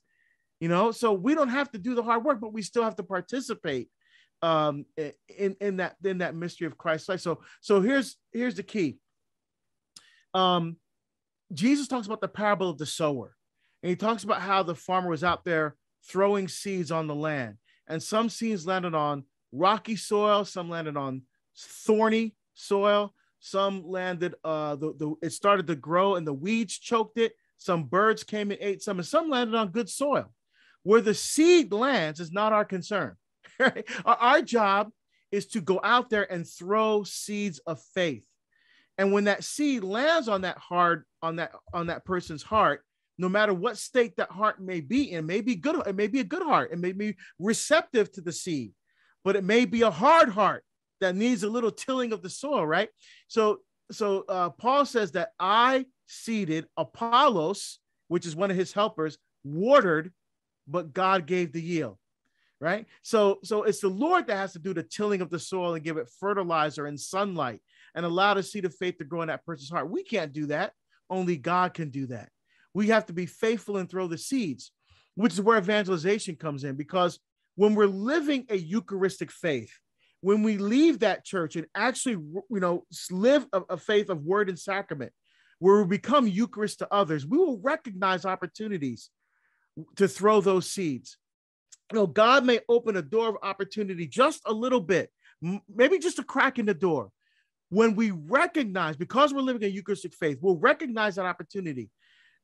You 0.59 0.69
know, 0.69 0.91
so 0.91 1.11
we 1.13 1.35
don't 1.35 1.49
have 1.49 1.71
to 1.71 1.79
do 1.79 1.95
the 1.95 2.03
hard 2.03 2.23
work, 2.23 2.39
but 2.39 2.53
we 2.53 2.61
still 2.61 2.83
have 2.83 2.95
to 2.97 3.03
participate 3.03 3.89
um, 4.41 4.85
in 5.27 5.55
in 5.59 5.77
that 5.77 5.95
in 6.03 6.19
that 6.19 6.35
mystery 6.35 6.67
of 6.67 6.77
Christ's 6.77 7.09
life. 7.09 7.21
So 7.21 7.41
so 7.61 7.81
here's 7.81 8.15
here's 8.31 8.55
the 8.55 8.63
key. 8.63 8.97
Um, 10.33 10.77
Jesus 11.53 11.87
talks 11.87 12.07
about 12.07 12.21
the 12.21 12.27
parable 12.27 12.69
of 12.69 12.77
the 12.77 12.85
sower, 12.85 13.35
and 13.83 13.89
he 13.89 13.95
talks 13.95 14.23
about 14.23 14.41
how 14.41 14.63
the 14.63 14.75
farmer 14.75 15.09
was 15.09 15.23
out 15.23 15.43
there 15.43 15.75
throwing 16.07 16.47
seeds 16.47 16.91
on 16.91 17.07
the 17.07 17.15
land, 17.15 17.57
and 17.87 18.01
some 18.01 18.29
seeds 18.29 18.65
landed 18.65 18.95
on 18.95 19.23
rocky 19.51 19.95
soil, 19.95 20.45
some 20.45 20.69
landed 20.69 20.97
on 20.97 21.23
thorny 21.57 22.35
soil, 22.53 23.13
some 23.39 23.87
landed 23.87 24.35
uh 24.43 24.75
the, 24.75 24.93
the 24.93 25.15
it 25.21 25.31
started 25.31 25.67
to 25.67 25.75
grow 25.75 26.15
and 26.15 26.25
the 26.25 26.33
weeds 26.33 26.77
choked 26.77 27.17
it. 27.17 27.33
Some 27.57 27.83
birds 27.85 28.23
came 28.23 28.51
and 28.51 28.59
ate 28.61 28.81
some, 28.81 28.99
and 28.99 29.07
some 29.07 29.29
landed 29.29 29.55
on 29.55 29.69
good 29.69 29.89
soil. 29.89 30.31
Where 30.83 31.01
the 31.01 31.13
seed 31.13 31.71
lands 31.71 32.19
is 32.19 32.31
not 32.31 32.53
our 32.53 32.65
concern. 32.65 33.15
Our 34.05 34.41
job 34.41 34.91
is 35.31 35.47
to 35.47 35.61
go 35.61 35.79
out 35.83 36.09
there 36.09 36.31
and 36.31 36.47
throw 36.47 37.03
seeds 37.03 37.59
of 37.59 37.81
faith. 37.93 38.25
And 38.97 39.11
when 39.11 39.25
that 39.25 39.43
seed 39.43 39.83
lands 39.83 40.27
on 40.27 40.41
that 40.41 40.57
hard 40.57 41.03
on 41.21 41.37
that 41.37 41.51
on 41.73 41.87
that 41.87 42.05
person's 42.05 42.43
heart, 42.43 42.84
no 43.17 43.29
matter 43.29 43.53
what 43.53 43.77
state 43.77 44.15
that 44.17 44.31
heart 44.31 44.61
may 44.61 44.81
be 44.81 45.11
in, 45.11 45.25
may 45.25 45.41
be 45.41 45.55
good, 45.55 45.81
it 45.87 45.95
may 45.95 46.07
be 46.07 46.19
a 46.19 46.25
good 46.25 46.43
heart, 46.43 46.71
it 46.71 46.79
may 46.79 46.91
be 46.91 47.15
receptive 47.39 48.11
to 48.13 48.21
the 48.21 48.31
seed, 48.31 48.73
but 49.23 49.35
it 49.35 49.43
may 49.43 49.65
be 49.65 49.81
a 49.81 49.91
hard 49.91 50.29
heart 50.29 50.63
that 51.01 51.15
needs 51.15 51.43
a 51.43 51.49
little 51.49 51.71
tilling 51.71 52.13
of 52.13 52.21
the 52.21 52.29
soil, 52.29 52.65
right? 52.65 52.89
So, 53.27 53.59
so 53.91 54.25
uh, 54.27 54.49
Paul 54.49 54.85
says 54.85 55.11
that 55.11 55.29
I 55.39 55.85
seeded 56.07 56.67
Apollos, 56.77 57.79
which 58.07 58.25
is 58.25 58.35
one 58.35 58.51
of 58.51 58.57
his 58.57 58.73
helpers, 58.73 59.17
watered, 59.43 60.11
but 60.67 60.93
God 60.93 61.25
gave 61.25 61.53
the 61.53 61.61
yield 61.61 61.97
right? 62.59 62.85
So, 63.01 63.39
so 63.43 63.63
it's 63.63 63.81
the 63.81 63.89
Lord 63.89 64.27
that 64.27 64.37
has 64.37 64.53
to 64.53 64.59
do 64.59 64.73
the 64.73 64.83
tilling 64.83 65.21
of 65.21 65.29
the 65.29 65.39
soil 65.39 65.73
and 65.73 65.83
give 65.83 65.97
it 65.97 66.09
fertilizer 66.19 66.85
and 66.85 66.99
sunlight 66.99 67.61
and 67.93 68.05
allow 68.05 68.33
the 68.33 68.43
seed 68.43 68.65
of 68.65 68.73
faith 68.75 68.97
to 68.97 69.03
grow 69.03 69.21
in 69.21 69.27
that 69.27 69.45
person's 69.45 69.69
heart. 69.69 69.89
We 69.89 70.03
can't 70.03 70.33
do 70.33 70.47
that. 70.47 70.73
Only 71.09 71.37
God 71.37 71.73
can 71.73 71.89
do 71.89 72.07
that. 72.07 72.29
We 72.75 72.89
have 72.89 73.07
to 73.07 73.13
be 73.13 73.25
faithful 73.25 73.77
and 73.77 73.89
throw 73.89 74.07
the 74.07 74.17
seeds, 74.19 74.71
which 75.15 75.33
is 75.33 75.41
where 75.41 75.57
evangelization 75.57 76.35
comes 76.35 76.63
in. 76.63 76.75
Because 76.75 77.19
when 77.55 77.73
we're 77.73 77.87
living 77.87 78.45
a 78.49 78.55
Eucharistic 78.55 79.31
faith, 79.31 79.71
when 80.21 80.43
we 80.43 80.57
leave 80.57 80.99
that 80.99 81.25
church 81.25 81.55
and 81.55 81.65
actually, 81.73 82.13
you 82.13 82.59
know, 82.59 82.85
live 83.09 83.47
a, 83.51 83.61
a 83.69 83.77
faith 83.77 84.09
of 84.09 84.21
word 84.21 84.49
and 84.49 84.59
sacrament, 84.59 85.11
where 85.57 85.81
we 85.81 85.87
become 85.87 86.27
Eucharist 86.27 86.79
to 86.79 86.93
others, 86.93 87.25
we 87.25 87.39
will 87.39 87.59
recognize 87.59 88.25
opportunities 88.25 89.09
to 89.95 90.07
throw 90.07 90.39
those 90.39 90.69
seeds 90.69 91.17
you 91.91 91.99
know, 91.99 92.07
God 92.07 92.45
may 92.45 92.61
open 92.67 92.97
a 92.97 93.01
door 93.01 93.29
of 93.29 93.37
opportunity 93.43 94.07
just 94.07 94.41
a 94.45 94.53
little 94.53 94.81
bit, 94.81 95.11
maybe 95.73 95.99
just 95.99 96.19
a 96.19 96.23
crack 96.23 96.57
in 96.57 96.65
the 96.65 96.73
door. 96.73 97.09
When 97.69 97.95
we 97.95 98.11
recognize, 98.11 98.95
because 98.95 99.33
we're 99.33 99.41
living 99.41 99.63
a 99.63 99.67
Eucharistic 99.67 100.13
faith, 100.13 100.39
we'll 100.41 100.57
recognize 100.57 101.15
that 101.15 101.25
opportunity. 101.25 101.89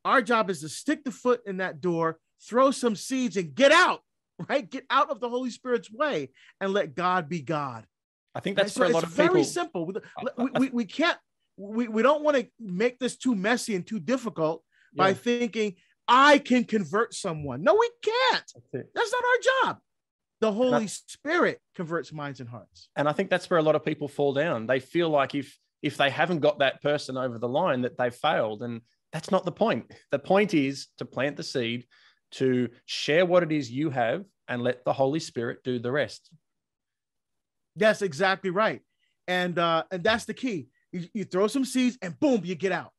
Our 0.03 0.21
job 0.21 0.49
is 0.49 0.61
to 0.61 0.69
stick 0.69 1.03
the 1.03 1.11
foot 1.11 1.41
in 1.45 1.57
that 1.57 1.81
door, 1.81 2.17
throw 2.41 2.71
some 2.71 2.95
seeds, 2.95 3.37
and 3.37 3.53
get 3.53 3.71
out, 3.71 4.01
right? 4.49 4.69
Get 4.69 4.85
out 4.89 5.09
of 5.09 5.19
the 5.19 5.29
Holy 5.29 5.49
Spirit's 5.49 5.91
way 5.91 6.29
and 6.59 6.73
let 6.73 6.95
God 6.95 7.29
be 7.29 7.41
God. 7.41 7.85
I 8.33 8.39
think 8.39 8.55
that's 8.55 8.73
for 8.73 8.85
so 8.85 8.91
a 8.91 8.93
lot 8.93 9.03
of 9.03 9.09
people. 9.09 9.25
It's 9.25 9.33
Very 9.33 9.43
simple. 9.43 9.85
We, 9.85 10.49
we, 10.57 10.69
we 10.69 10.85
can't, 10.85 11.17
we, 11.57 11.87
we 11.87 12.01
don't 12.01 12.23
want 12.23 12.37
to 12.37 12.47
make 12.59 12.97
this 12.97 13.17
too 13.17 13.35
messy 13.35 13.75
and 13.75 13.85
too 13.85 13.99
difficult 13.99 14.63
yeah. 14.93 15.03
by 15.03 15.13
thinking 15.13 15.75
I 16.07 16.37
can 16.37 16.63
convert 16.63 17.13
someone. 17.13 17.63
No, 17.63 17.75
we 17.79 17.89
can't. 18.01 18.51
That's, 18.73 18.87
that's 18.95 19.11
not 19.11 19.23
our 19.23 19.69
job. 19.69 19.77
The 20.39 20.51
Holy 20.51 20.87
Spirit 20.87 21.59
converts 21.75 22.11
minds 22.11 22.39
and 22.39 22.49
hearts. 22.49 22.89
And 22.95 23.07
I 23.07 23.13
think 23.13 23.29
that's 23.29 23.47
where 23.49 23.59
a 23.59 23.63
lot 23.63 23.75
of 23.75 23.85
people 23.85 24.07
fall 24.07 24.33
down. 24.33 24.65
They 24.65 24.79
feel 24.79 25.09
like 25.09 25.35
if 25.35 25.55
if 25.83 25.97
they 25.97 26.09
haven't 26.09 26.39
got 26.39 26.59
that 26.59 26.81
person 26.81 27.17
over 27.17 27.37
the 27.37 27.47
line, 27.47 27.81
that 27.81 27.97
they've 27.97 28.13
failed. 28.13 28.61
And 28.61 28.81
that's 29.13 29.31
not 29.31 29.45
the 29.45 29.51
point. 29.51 29.91
The 30.11 30.19
point 30.19 30.53
is 30.53 30.87
to 30.97 31.05
plant 31.05 31.37
the 31.37 31.43
seed, 31.43 31.85
to 32.31 32.69
share 32.85 33.25
what 33.25 33.43
it 33.43 33.51
is 33.51 33.69
you 33.69 33.89
have, 33.89 34.25
and 34.47 34.61
let 34.61 34.83
the 34.85 34.93
Holy 34.93 35.19
Spirit 35.19 35.59
do 35.63 35.79
the 35.79 35.91
rest. 35.91 36.29
That's 37.75 38.01
exactly 38.01 38.49
right. 38.49 38.81
And 39.27 39.57
uh, 39.57 39.83
and 39.91 40.03
that's 40.03 40.25
the 40.25 40.33
key. 40.33 40.69
You, 40.91 41.07
you 41.13 41.23
throw 41.23 41.47
some 41.47 41.63
seeds 41.63 41.97
and 42.01 42.19
boom, 42.19 42.41
you 42.43 42.55
get 42.55 42.71
out. 42.71 42.91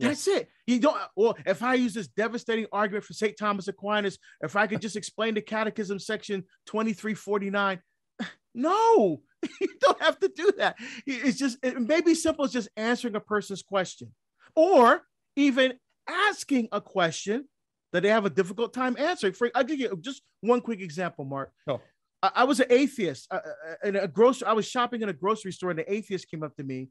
That's 0.00 0.26
it. 0.28 0.48
You 0.66 0.78
don't. 0.80 0.96
Well, 1.14 1.36
if 1.44 1.62
I 1.62 1.74
use 1.74 1.94
this 1.94 2.08
devastating 2.08 2.66
argument 2.72 3.04
for 3.04 3.12
St. 3.12 3.36
Thomas 3.36 3.68
Aquinas, 3.68 4.18
if 4.40 4.56
I 4.56 4.66
could 4.66 4.80
just 4.80 4.96
explain 4.96 5.34
the 5.34 5.42
Catechism 5.42 5.98
section 5.98 6.42
2349, 6.66 7.80
no, 8.54 9.20
you 9.60 9.68
don't 9.80 10.02
have 10.02 10.18
to 10.20 10.28
do 10.28 10.52
that. 10.58 10.76
It's 11.06 11.38
just, 11.38 11.58
it 11.62 11.80
may 11.80 12.00
be 12.00 12.14
simple 12.14 12.44
as 12.44 12.52
just 12.52 12.70
answering 12.76 13.14
a 13.14 13.20
person's 13.20 13.62
question 13.62 14.12
or 14.54 15.02
even 15.36 15.74
asking 16.08 16.68
a 16.72 16.80
question 16.80 17.46
that 17.92 18.02
they 18.02 18.08
have 18.08 18.24
a 18.24 18.30
difficult 18.30 18.72
time 18.72 18.96
answering. 18.98 19.32
For 19.32 19.50
I'll 19.54 19.64
give 19.64 19.80
you 19.80 19.96
just 20.00 20.22
one 20.40 20.60
quick 20.60 20.80
example, 20.80 21.24
Mark. 21.24 21.52
Oh. 21.66 21.80
I, 22.22 22.30
I 22.36 22.44
was 22.44 22.60
an 22.60 22.66
atheist 22.70 23.26
uh, 23.30 23.36
uh, 23.36 23.88
in 23.88 23.96
a 23.96 24.08
grocery. 24.08 24.46
I 24.46 24.52
was 24.52 24.66
shopping 24.66 25.02
in 25.02 25.08
a 25.08 25.12
grocery 25.12 25.52
store, 25.52 25.70
and 25.70 25.78
the 25.78 25.92
atheist 25.92 26.30
came 26.30 26.42
up 26.42 26.56
to 26.56 26.64
me, 26.64 26.88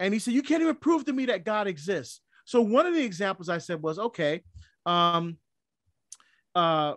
and 0.00 0.12
he 0.14 0.20
said, 0.20 0.34
"You 0.34 0.42
can't 0.42 0.62
even 0.62 0.76
prove 0.76 1.04
to 1.06 1.12
me 1.12 1.26
that 1.26 1.44
God 1.44 1.66
exists." 1.66 2.20
So 2.44 2.62
one 2.62 2.86
of 2.86 2.94
the 2.94 3.04
examples 3.04 3.50
I 3.50 3.58
said 3.58 3.82
was, 3.82 3.98
okay, 3.98 4.42
um, 4.86 5.36
uh, 6.54 6.94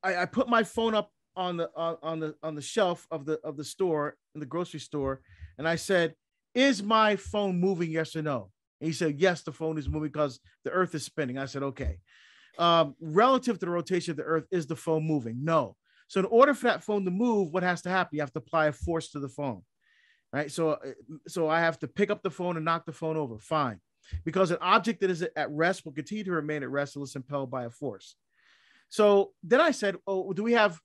I, 0.00 0.16
I 0.18 0.26
put 0.26 0.48
my 0.48 0.62
phone 0.62 0.94
up 0.94 1.10
on 1.34 1.56
the 1.56 1.70
uh, 1.76 1.96
on 2.02 2.20
the 2.20 2.36
on 2.42 2.54
the 2.54 2.62
shelf 2.62 3.06
of 3.10 3.24
the 3.24 3.40
of 3.42 3.56
the 3.56 3.64
store 3.64 4.16
in 4.34 4.40
the 4.40 4.46
grocery 4.46 4.80
store, 4.80 5.22
and 5.58 5.66
I 5.66 5.76
said, 5.76 6.14
"Is 6.54 6.82
my 6.82 7.16
phone 7.16 7.58
moving? 7.58 7.90
Yes 7.90 8.14
or 8.14 8.22
no?" 8.22 8.50
And 8.80 8.86
he 8.86 8.92
said, 8.92 9.20
"Yes, 9.20 9.42
the 9.42 9.52
phone 9.52 9.78
is 9.78 9.88
moving 9.88 10.10
because 10.10 10.40
the 10.64 10.70
Earth 10.70 10.94
is 10.94 11.04
spinning." 11.04 11.38
I 11.38 11.46
said, 11.46 11.62
"Okay." 11.62 11.98
Um, 12.58 12.94
relative 13.00 13.58
to 13.58 13.66
the 13.66 13.72
rotation 13.72 14.12
of 14.12 14.16
the 14.16 14.24
Earth, 14.24 14.44
is 14.50 14.66
the 14.66 14.76
phone 14.76 15.04
moving? 15.04 15.44
No. 15.44 15.76
So 16.08 16.20
in 16.20 16.26
order 16.26 16.54
for 16.54 16.68
that 16.68 16.84
phone 16.84 17.04
to 17.04 17.10
move, 17.10 17.50
what 17.50 17.62
has 17.62 17.82
to 17.82 17.88
happen? 17.88 18.16
You 18.16 18.22
have 18.22 18.32
to 18.34 18.38
apply 18.38 18.66
a 18.66 18.72
force 18.72 19.10
to 19.10 19.18
the 19.18 19.28
phone, 19.28 19.62
right? 20.32 20.50
So 20.50 20.72
uh, 20.72 20.92
so 21.26 21.48
I 21.48 21.60
have 21.60 21.78
to 21.80 21.88
pick 21.88 22.10
up 22.10 22.22
the 22.22 22.30
phone 22.30 22.56
and 22.56 22.64
knock 22.64 22.86
the 22.86 22.92
phone 22.92 23.16
over. 23.16 23.38
Fine 23.38 23.80
because 24.24 24.50
an 24.50 24.58
object 24.60 25.00
that 25.00 25.10
is 25.10 25.22
at 25.22 25.50
rest 25.50 25.84
will 25.84 25.92
continue 25.92 26.24
to 26.24 26.32
remain 26.32 26.62
at 26.62 26.70
rest 26.70 26.96
unless 26.96 27.16
impelled 27.16 27.50
by 27.50 27.64
a 27.64 27.70
force. 27.70 28.16
So 28.88 29.32
then 29.42 29.60
I 29.60 29.70
said, 29.70 29.96
Oh, 30.06 30.32
do 30.32 30.42
we 30.42 30.52
have 30.52 30.78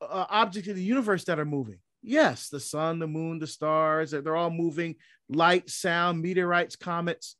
uh, 0.00 0.26
objects 0.28 0.68
in 0.68 0.76
the 0.76 0.82
universe 0.82 1.24
that 1.24 1.38
are 1.38 1.44
moving? 1.44 1.78
Yes, 2.02 2.48
the 2.48 2.60
sun, 2.60 2.98
the 2.98 3.06
moon, 3.06 3.38
the 3.38 3.46
stars, 3.46 4.12
they're 4.12 4.36
all 4.36 4.50
moving, 4.50 4.96
light, 5.28 5.68
sound, 5.68 6.22
meteorites, 6.22 6.76
comets. 6.76 7.36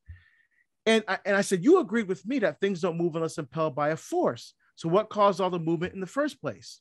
And 0.87 1.05
I, 1.09 1.19
and 1.25 1.37
I 1.37 1.41
said, 1.41 1.65
You 1.65 1.81
agreed 1.81 2.09
with 2.09 2.27
me 2.27 2.41
that 2.41 2.61
things 2.61 2.81
don't 2.81 2.99
move 2.99 3.17
unless 3.17 3.39
impelled 3.39 3.75
by 3.75 3.91
a 3.91 3.97
force. 3.97 4.55
So 4.77 4.89
what 4.89 5.11
caused 5.11 5.41
all 5.41 5.51
the 5.51 5.59
movement 5.59 5.95
in 5.95 6.01
the 6.01 6.07
first 6.07 6.41
place? 6.41 6.81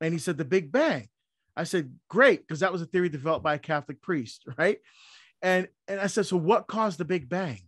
And 0.00 0.12
he 0.12 0.18
said, 0.18 0.36
The 0.36 0.44
Big 0.44 0.72
Bang. 0.72 1.08
I 1.56 1.64
said, 1.64 1.94
Great, 2.08 2.40
because 2.40 2.60
that 2.60 2.72
was 2.72 2.82
a 2.82 2.86
theory 2.86 3.08
developed 3.08 3.44
by 3.44 3.54
a 3.54 3.58
Catholic 3.58 4.02
priest, 4.02 4.44
right? 4.58 4.78
And 5.44 5.68
and 5.86 6.00
I 6.00 6.06
said, 6.06 6.24
so 6.24 6.38
what 6.38 6.66
caused 6.66 6.98
the 6.98 7.04
Big 7.04 7.28
Bang? 7.28 7.60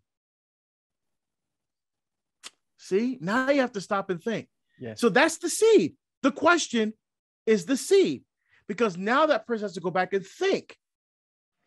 See, 2.79 3.19
now 3.21 3.51
you 3.51 3.61
have 3.61 3.73
to 3.73 3.83
stop 3.83 4.09
and 4.09 4.23
think. 4.23 4.49
Yeah. 4.81 4.95
So 4.95 5.11
that's 5.11 5.37
the 5.39 5.51
seed. 5.51 5.95
The 6.23 6.33
question 6.33 6.95
is 7.45 7.67
the 7.67 7.77
seed, 7.77 8.25
because 8.69 8.97
now 8.97 9.27
that 9.27 9.47
person 9.47 9.65
has 9.65 9.75
to 9.75 9.81
go 9.81 9.91
back 9.91 10.13
and 10.13 10.27
think. 10.27 10.77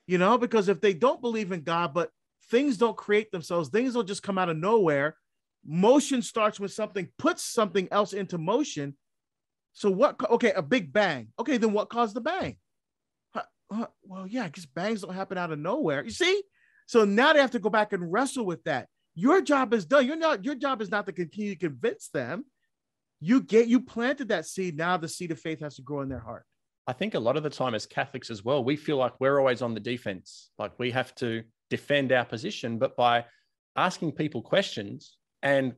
You 0.08 0.18
know, 0.18 0.38
because 0.38 0.70
if 0.70 0.82
they 0.82 0.94
don't 0.94 1.22
believe 1.22 1.52
in 1.52 1.62
God, 1.62 1.94
but 1.94 2.10
things 2.50 2.78
don't 2.78 2.98
create 2.98 3.32
themselves, 3.32 3.70
things 3.70 3.94
don't 3.94 4.08
just 4.08 4.24
come 4.24 4.40
out 4.40 4.50
of 4.50 4.58
nowhere. 4.58 5.16
Motion 5.64 6.22
starts 6.22 6.60
with 6.60 6.74
something, 6.74 7.08
puts 7.20 7.44
something 7.44 7.88
else 7.92 8.14
into 8.14 8.38
motion. 8.38 8.96
So 9.74 9.92
what? 9.92 10.20
Okay, 10.30 10.52
a 10.54 10.64
big 10.64 10.92
bang. 10.92 11.28
Okay, 11.38 11.58
then 11.58 11.74
what 11.74 11.90
caused 11.90 12.16
the 12.16 12.22
bang? 12.22 12.58
well, 14.04 14.26
yeah, 14.28 14.46
because 14.46 14.66
bangs 14.66 15.02
don't 15.02 15.14
happen 15.14 15.38
out 15.38 15.52
of 15.52 15.60
nowhere. 15.60 16.04
You 16.04 16.12
see? 16.12 16.42
So 16.88 17.06
now 17.06 17.34
they 17.34 17.40
have 17.40 17.52
to 17.52 17.60
go 17.60 17.70
back 17.70 17.94
and 17.94 18.12
wrestle 18.12 18.46
with 18.46 18.64
that. 18.64 18.88
Your 19.14 19.42
job 19.42 19.74
is 19.74 19.86
done. 19.86 20.08
You're 20.08 20.16
not, 20.16 20.44
your 20.44 20.56
job 20.56 20.82
is 20.82 20.90
not 20.90 21.06
to 21.06 21.12
continue 21.12 21.54
to 21.54 21.60
convince 21.60 22.10
them. 22.10 22.46
You 23.20 23.42
get 23.42 23.68
you 23.68 23.82
planted 23.82 24.30
that 24.30 24.46
seed. 24.48 24.78
Now 24.78 24.98
the 24.98 25.08
seed 25.08 25.32
of 25.32 25.40
faith 25.40 25.60
has 25.60 25.76
to 25.76 25.82
grow 25.82 26.02
in 26.02 26.10
their 26.10 26.20
heart. 26.20 26.46
I 26.90 26.94
think 26.94 27.14
a 27.14 27.20
lot 27.20 27.38
of 27.38 27.44
the 27.44 27.52
time 27.52 27.76
as 27.76 27.86
Catholics 27.86 28.32
as 28.32 28.44
well, 28.44 28.64
we 28.64 28.76
feel 28.76 28.98
like 28.98 29.14
we're 29.20 29.38
always 29.38 29.62
on 29.62 29.76
the 29.76 29.80
defense. 29.80 30.50
Like 30.58 30.72
we 30.80 30.90
have 30.90 31.14
to 31.16 31.44
defend 31.70 32.12
our 32.12 32.26
position, 32.26 32.80
but 32.80 32.98
by 32.98 33.26
asking 33.76 34.14
people 34.14 34.42
questions 34.42 35.18
and 35.44 35.74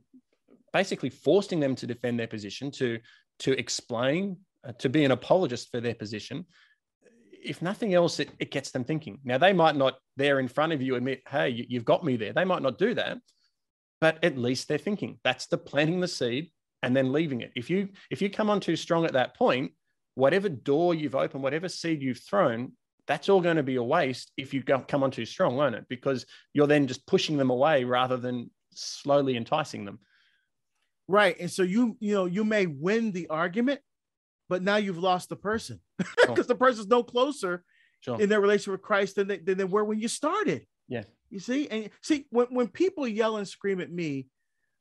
basically 0.71 1.09
forcing 1.09 1.59
them 1.59 1.75
to 1.75 1.85
defend 1.85 2.17
their 2.17 2.27
position, 2.27 2.71
to, 2.71 2.97
to 3.39 3.59
explain, 3.59 4.37
uh, 4.65 4.71
to 4.79 4.87
be 4.87 5.03
an 5.03 5.11
apologist 5.11 5.69
for 5.69 5.81
their 5.81 5.95
position. 5.95 6.45
If 7.43 7.61
nothing 7.61 7.93
else, 7.93 8.21
it, 8.21 8.29
it 8.39 8.49
gets 8.49 8.71
them 8.71 8.85
thinking. 8.85 9.19
Now, 9.25 9.37
they 9.37 9.51
might 9.51 9.75
not 9.75 9.95
there 10.15 10.39
in 10.39 10.47
front 10.47 10.71
of 10.71 10.81
you 10.81 10.95
admit, 10.95 11.23
hey, 11.27 11.49
you, 11.49 11.65
you've 11.67 11.83
got 11.83 12.05
me 12.05 12.15
there. 12.15 12.31
They 12.31 12.45
might 12.45 12.61
not 12.61 12.77
do 12.77 12.93
that, 12.93 13.17
but 13.99 14.23
at 14.23 14.37
least 14.37 14.69
they're 14.69 14.77
thinking. 14.77 15.19
That's 15.25 15.47
the 15.47 15.57
planting 15.57 15.99
the 15.99 16.07
seed 16.07 16.51
and 16.81 16.95
then 16.95 17.11
leaving 17.11 17.41
it. 17.41 17.51
If 17.53 17.69
you 17.69 17.89
if 18.09 18.21
you 18.21 18.29
come 18.29 18.49
on 18.49 18.61
too 18.61 18.77
strong 18.77 19.03
at 19.03 19.13
that 19.13 19.35
point, 19.35 19.73
whatever 20.15 20.49
door 20.49 20.93
you've 20.93 21.15
opened, 21.15 21.43
whatever 21.43 21.69
seed 21.69 22.01
you've 22.01 22.19
thrown, 22.19 22.73
that's 23.07 23.29
all 23.29 23.41
going 23.41 23.57
to 23.57 23.63
be 23.63 23.75
a 23.75 23.83
waste 23.83 24.31
if 24.37 24.53
you 24.53 24.63
come 24.63 25.03
on 25.03 25.11
too 25.11 25.25
strong, 25.25 25.55
won't 25.55 25.75
it? 25.75 25.85
Because 25.89 26.25
you're 26.53 26.67
then 26.67 26.87
just 26.87 27.05
pushing 27.07 27.37
them 27.37 27.49
away 27.49 27.83
rather 27.83 28.17
than 28.17 28.49
slowly 28.73 29.35
enticing 29.35 29.85
them. 29.85 29.99
Right. 31.07 31.37
And 31.39 31.51
so 31.51 31.63
you, 31.63 31.97
you 31.99 32.13
know, 32.13 32.25
you 32.25 32.45
may 32.45 32.67
win 32.67 33.11
the 33.11 33.27
argument, 33.27 33.81
but 34.47 34.61
now 34.61 34.77
you've 34.77 34.97
lost 34.97 35.29
the 35.29 35.35
person 35.35 35.79
because 35.97 36.35
sure. 36.35 36.43
the 36.47 36.55
person's 36.55 36.87
no 36.87 37.03
closer 37.03 37.63
sure. 38.01 38.21
in 38.21 38.29
their 38.29 38.39
relationship 38.39 38.73
with 38.73 38.81
Christ 38.81 39.15
than 39.15 39.27
they, 39.27 39.37
than 39.37 39.57
they 39.57 39.65
were 39.65 39.83
when 39.83 39.99
you 39.99 40.07
started. 40.07 40.65
Yeah. 40.87 41.03
You 41.29 41.39
see, 41.39 41.67
and 41.69 41.89
see, 42.01 42.27
when, 42.29 42.47
when 42.47 42.67
people 42.67 43.07
yell 43.07 43.37
and 43.37 43.47
scream 43.47 43.81
at 43.81 43.91
me, 43.91 44.27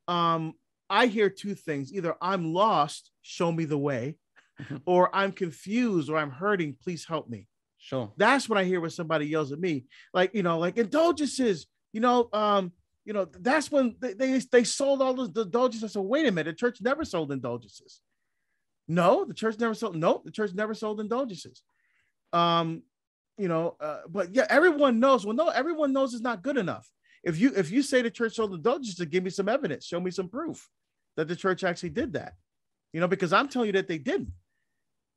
um, 0.08 0.54
I 0.88 1.06
hear 1.06 1.30
two 1.30 1.54
things 1.54 1.92
either 1.92 2.16
I'm 2.20 2.52
lost, 2.52 3.10
show 3.22 3.50
me 3.50 3.64
the 3.64 3.78
way, 3.78 4.16
mm-hmm. 4.60 4.76
or 4.86 5.14
I'm 5.14 5.32
confused 5.32 6.10
or 6.10 6.16
I'm 6.16 6.30
hurting, 6.30 6.76
please 6.82 7.06
help 7.06 7.28
me. 7.28 7.46
Sure. 7.78 8.12
That's 8.16 8.48
what 8.48 8.58
I 8.58 8.64
hear 8.64 8.80
when 8.80 8.90
somebody 8.90 9.26
yells 9.26 9.52
at 9.52 9.58
me. 9.58 9.86
Like, 10.12 10.34
you 10.34 10.42
know, 10.42 10.58
like 10.58 10.76
indulgences, 10.76 11.66
you 11.92 12.00
know, 12.00 12.28
um, 12.32 12.72
you 13.04 13.14
know, 13.14 13.24
that's 13.24 13.72
when 13.72 13.96
they 13.98 14.12
they, 14.12 14.38
they 14.52 14.64
sold 14.64 15.00
all 15.00 15.14
those 15.14 15.32
indulgences. 15.34 15.90
I 15.90 15.92
said, 15.92 16.02
wait 16.02 16.26
a 16.26 16.32
minute, 16.32 16.50
the 16.50 16.56
church 16.56 16.78
never 16.80 17.04
sold 17.04 17.32
indulgences. 17.32 18.00
No, 18.86 19.24
the 19.24 19.34
church 19.34 19.58
never 19.58 19.74
sold. 19.74 19.96
No, 19.96 20.20
the 20.24 20.30
church 20.30 20.52
never 20.54 20.74
sold 20.74 21.00
indulgences. 21.00 21.62
Um, 22.32 22.82
you 23.38 23.48
know, 23.48 23.76
uh, 23.80 24.00
but 24.08 24.34
yeah, 24.34 24.46
everyone 24.50 25.00
knows. 25.00 25.24
Well, 25.24 25.34
no, 25.34 25.48
everyone 25.48 25.92
knows 25.92 26.12
it's 26.12 26.22
not 26.22 26.42
good 26.42 26.58
enough. 26.58 26.86
If 27.24 27.38
you 27.38 27.52
if 27.56 27.70
you 27.70 27.82
say 27.82 28.02
the 28.02 28.10
church 28.10 28.34
sold 28.34 28.52
indulgences, 28.52 29.04
give 29.06 29.24
me 29.24 29.30
some 29.30 29.48
evidence, 29.48 29.86
show 29.86 30.00
me 30.00 30.10
some 30.10 30.28
proof 30.28 30.68
that 31.16 31.28
the 31.28 31.36
church 31.36 31.64
actually 31.64 31.90
did 31.90 32.12
that. 32.12 32.34
You 32.92 33.00
know, 33.00 33.08
because 33.08 33.32
I'm 33.32 33.48
telling 33.48 33.68
you 33.68 33.72
that 33.72 33.88
they 33.88 33.98
didn't. 33.98 34.32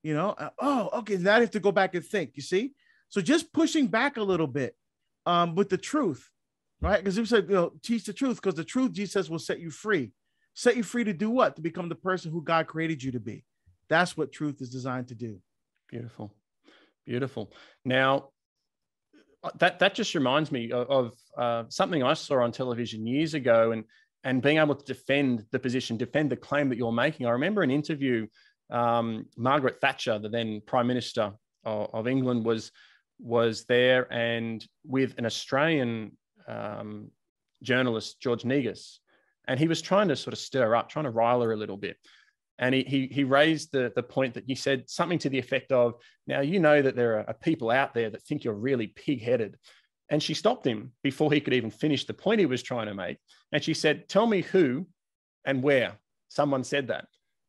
You 0.03 0.13
know, 0.13 0.31
uh, 0.31 0.49
oh, 0.59 0.89
okay. 0.99 1.15
Now 1.17 1.37
I 1.37 1.39
have 1.39 1.51
to 1.51 1.59
go 1.59 1.71
back 1.71 1.95
and 1.95 2.05
think. 2.05 2.31
You 2.35 2.43
see, 2.43 2.73
so 3.09 3.21
just 3.21 3.53
pushing 3.53 3.87
back 3.87 4.17
a 4.17 4.23
little 4.23 4.47
bit 4.47 4.75
um, 5.25 5.55
with 5.55 5.69
the 5.69 5.77
truth, 5.77 6.29
right? 6.81 6.99
Because 6.99 7.15
he 7.15 7.25
said, 7.25 7.45
you 7.47 7.55
know, 7.55 7.71
teach 7.81 8.03
the 8.03 8.13
truth, 8.13 8.41
because 8.41 8.55
the 8.55 8.65
truth, 8.65 8.91
Jesus 8.91 9.29
will 9.29 9.39
set 9.39 9.59
you 9.59 9.71
free. 9.71 10.11
Set 10.53 10.75
you 10.75 10.83
free 10.83 11.05
to 11.05 11.13
do 11.13 11.29
what? 11.29 11.55
To 11.55 11.61
become 11.61 11.89
the 11.89 11.95
person 11.95 12.31
who 12.31 12.43
God 12.43 12.67
created 12.67 13.01
you 13.01 13.13
to 13.13 13.19
be. 13.19 13.45
That's 13.89 14.17
what 14.17 14.31
truth 14.31 14.61
is 14.61 14.69
designed 14.69 15.07
to 15.07 15.15
do. 15.15 15.39
Beautiful, 15.89 16.35
beautiful. 17.05 17.53
Now, 17.85 18.29
uh, 19.43 19.51
that 19.59 19.79
that 19.79 19.95
just 19.95 20.15
reminds 20.15 20.51
me 20.51 20.71
of, 20.71 20.89
of 20.89 21.13
uh, 21.37 21.63
something 21.69 22.03
I 22.03 22.13
saw 22.13 22.43
on 22.43 22.51
television 22.51 23.07
years 23.07 23.33
ago, 23.33 23.71
and 23.71 23.85
and 24.23 24.41
being 24.41 24.57
able 24.57 24.75
to 24.75 24.85
defend 24.85 25.45
the 25.51 25.59
position, 25.59 25.97
defend 25.97 26.29
the 26.29 26.37
claim 26.37 26.69
that 26.69 26.77
you're 26.77 26.91
making. 26.91 27.25
I 27.25 27.31
remember 27.31 27.61
an 27.61 27.71
interview 27.71 28.27
um, 28.69 29.25
Margaret 29.37 29.79
Thatcher, 29.81 30.19
the 30.19 30.29
then 30.29 30.61
Prime 30.65 30.87
Minister 30.87 31.33
of, 31.63 31.89
of, 31.93 32.07
England, 32.07 32.45
was 32.45 32.71
was 33.19 33.65
there, 33.65 34.11
and 34.11 34.65
with 34.85 35.17
an 35.17 35.25
Australian 35.25 36.17
um, 36.47 37.11
journalist, 37.61 38.19
George 38.19 38.45
Negus, 38.45 38.99
and 39.47 39.59
he 39.59 39.67
was 39.67 39.81
trying 39.81 40.07
to 40.07 40.15
sort 40.15 40.33
of 40.33 40.39
stir 40.39 40.75
up, 40.75 40.89
trying 40.89 41.05
to 41.05 41.11
rile 41.11 41.41
her 41.41 41.51
a 41.51 41.57
little 41.57 41.77
bit. 41.77 41.97
And 42.59 42.73
he, 42.75 42.83
he, 42.83 43.07
he 43.07 43.23
raised 43.23 43.71
the, 43.71 43.91
the 43.95 44.03
point 44.03 44.35
that 44.35 44.47
you 44.47 44.55
said 44.55 44.89
something 44.89 45.19
to 45.19 45.29
the 45.29 45.39
effect 45.39 45.71
of, 45.71 45.95
now 46.27 46.41
you 46.41 46.59
know 46.59 46.81
that 46.81 46.95
there 46.95 47.27
are 47.27 47.33
people 47.33 47.71
out 47.71 47.93
there 47.93 48.09
that 48.09 48.21
think 48.23 48.43
you're 48.43 48.53
really 48.53 48.87
pig-headed. 48.87 49.57
And 50.09 50.21
she 50.21 50.33
stopped 50.33 50.65
him 50.65 50.91
before 51.01 51.31
he 51.31 51.41
could 51.41 51.53
even 51.53 51.71
finish 51.71 52.05
the 52.05 52.13
point 52.13 52.39
he 52.39 52.45
was 52.45 52.61
trying 52.61 52.87
to 52.87 52.93
make. 52.93 53.17
And 53.51 53.63
she 53.63 53.73
said, 53.73 54.07
Tell 54.07 54.27
me 54.27 54.41
who 54.41 54.85
and 55.45 55.63
where 55.63 55.93
someone 56.29 56.63
said 56.63 56.87
that. 56.87 57.05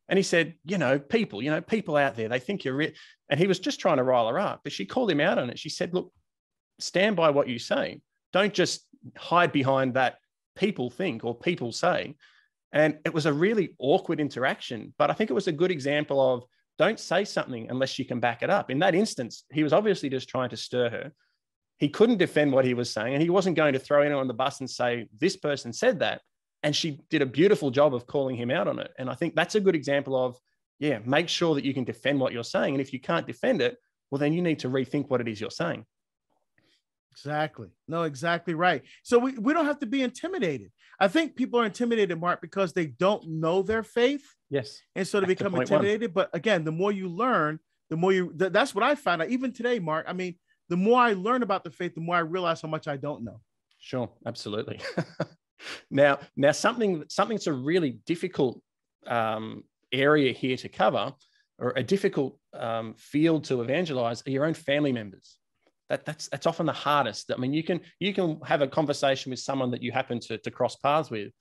And 0.08 0.18
he 0.18 0.22
said, 0.22 0.54
you 0.64 0.78
know, 0.78 0.98
people, 0.98 1.42
you 1.42 1.50
know, 1.50 1.60
people 1.60 1.96
out 1.96 2.14
there, 2.14 2.28
they 2.28 2.38
think 2.38 2.64
you're 2.64 2.76
rich. 2.76 2.96
And 3.30 3.40
he 3.40 3.46
was 3.46 3.58
just 3.58 3.80
trying 3.80 3.96
to 3.96 4.02
rile 4.02 4.28
her 4.28 4.38
up, 4.38 4.60
but 4.62 4.72
she 4.72 4.84
called 4.84 5.10
him 5.10 5.20
out 5.20 5.38
on 5.38 5.50
it. 5.50 5.58
She 5.58 5.70
said, 5.70 5.94
look, 5.94 6.12
stand 6.78 7.16
by 7.16 7.30
what 7.30 7.48
you 7.48 7.58
say. 7.58 8.00
Don't 8.32 8.52
just 8.52 8.86
hide 9.16 9.52
behind 9.52 9.94
that 9.94 10.18
people 10.56 10.90
think 10.90 11.24
or 11.24 11.34
people 11.34 11.72
say. 11.72 12.16
And 12.72 12.98
it 13.04 13.14
was 13.14 13.26
a 13.26 13.32
really 13.32 13.74
awkward 13.78 14.20
interaction, 14.20 14.92
but 14.98 15.10
I 15.10 15.14
think 15.14 15.30
it 15.30 15.34
was 15.34 15.46
a 15.46 15.52
good 15.52 15.70
example 15.70 16.20
of 16.20 16.44
don't 16.76 16.98
say 16.98 17.24
something 17.24 17.70
unless 17.70 17.98
you 17.98 18.04
can 18.04 18.18
back 18.18 18.42
it 18.42 18.50
up. 18.50 18.70
In 18.70 18.80
that 18.80 18.96
instance, 18.96 19.44
he 19.52 19.62
was 19.62 19.72
obviously 19.72 20.08
just 20.08 20.28
trying 20.28 20.50
to 20.50 20.56
stir 20.56 20.90
her. 20.90 21.12
He 21.78 21.88
couldn't 21.88 22.18
defend 22.18 22.52
what 22.52 22.64
he 22.64 22.74
was 22.74 22.90
saying, 22.90 23.14
and 23.14 23.22
he 23.22 23.30
wasn't 23.30 23.56
going 23.56 23.74
to 23.74 23.78
throw 23.78 24.02
anyone 24.02 24.22
on 24.22 24.28
the 24.28 24.34
bus 24.34 24.60
and 24.60 24.68
say, 24.68 25.06
This 25.16 25.36
person 25.36 25.72
said 25.72 26.00
that 26.00 26.20
and 26.64 26.74
she 26.74 26.98
did 27.10 27.20
a 27.20 27.26
beautiful 27.26 27.70
job 27.70 27.94
of 27.94 28.06
calling 28.06 28.34
him 28.34 28.50
out 28.50 28.66
on 28.66 28.78
it. 28.78 28.90
And 28.98 29.10
I 29.10 29.14
think 29.14 29.36
that's 29.36 29.54
a 29.54 29.60
good 29.60 29.74
example 29.76 30.16
of, 30.16 30.40
yeah, 30.78 30.98
make 31.04 31.28
sure 31.28 31.54
that 31.54 31.64
you 31.64 31.74
can 31.74 31.84
defend 31.84 32.18
what 32.18 32.32
you're 32.32 32.42
saying. 32.42 32.74
And 32.74 32.80
if 32.80 32.92
you 32.92 33.00
can't 33.00 33.26
defend 33.26 33.60
it, 33.60 33.76
well, 34.10 34.18
then 34.18 34.32
you 34.32 34.40
need 34.40 34.60
to 34.60 34.70
rethink 34.70 35.10
what 35.10 35.20
it 35.20 35.28
is 35.28 35.40
you're 35.40 35.50
saying. 35.50 35.84
Exactly. 37.12 37.68
No, 37.86 38.04
exactly 38.04 38.54
right. 38.54 38.82
So 39.02 39.18
we, 39.18 39.32
we 39.32 39.52
don't 39.52 39.66
have 39.66 39.78
to 39.80 39.86
be 39.86 40.02
intimidated. 40.02 40.72
I 40.98 41.06
think 41.06 41.36
people 41.36 41.60
are 41.60 41.66
intimidated, 41.66 42.18
Mark, 42.18 42.40
because 42.40 42.72
they 42.72 42.86
don't 42.86 43.28
know 43.28 43.62
their 43.62 43.82
faith. 43.82 44.24
Yes. 44.48 44.80
And 44.96 45.06
so 45.06 45.20
they 45.20 45.26
become 45.26 45.54
intimidated. 45.54 46.14
One. 46.14 46.24
But 46.24 46.30
again, 46.32 46.64
the 46.64 46.72
more 46.72 46.92
you 46.92 47.08
learn, 47.08 47.60
the 47.90 47.96
more 47.96 48.12
you, 48.12 48.34
th- 48.36 48.52
that's 48.52 48.74
what 48.74 48.82
I 48.82 48.94
found 48.94 49.20
out. 49.20 49.28
Even 49.28 49.52
today, 49.52 49.78
Mark, 49.78 50.06
I 50.08 50.14
mean, 50.14 50.36
the 50.70 50.78
more 50.78 50.98
I 50.98 51.12
learn 51.12 51.42
about 51.42 51.62
the 51.62 51.70
faith, 51.70 51.94
the 51.94 52.00
more 52.00 52.16
I 52.16 52.20
realize 52.20 52.62
how 52.62 52.68
much 52.68 52.88
I 52.88 52.96
don't 52.96 53.22
know. 53.22 53.40
Sure. 53.78 54.08
Absolutely. 54.26 54.80
now, 55.90 56.18
now 56.36 56.52
something 56.52 57.04
something's 57.08 57.46
a 57.46 57.52
really 57.52 57.98
difficult 58.06 58.60
um, 59.06 59.64
area 59.92 60.32
here 60.32 60.56
to 60.56 60.68
cover, 60.68 61.12
or 61.58 61.72
a 61.76 61.82
difficult 61.82 62.38
um, 62.52 62.94
field 62.96 63.44
to 63.44 63.62
evangelize, 63.62 64.22
are 64.26 64.30
your 64.30 64.44
own 64.44 64.54
family 64.54 64.92
members. 64.92 65.36
That, 65.90 66.04
that's 66.04 66.28
that's 66.28 66.46
often 66.46 66.66
the 66.66 66.72
hardest. 66.72 67.30
I 67.30 67.36
mean, 67.36 67.52
you 67.52 67.62
can 67.62 67.80
you 68.00 68.14
can 68.14 68.40
have 68.44 68.62
a 68.62 68.68
conversation 68.68 69.30
with 69.30 69.40
someone 69.40 69.70
that 69.72 69.82
you 69.82 69.92
happen 69.92 70.18
to, 70.20 70.38
to 70.38 70.50
cross 70.50 70.76
paths 70.76 71.10
with, 71.10 71.32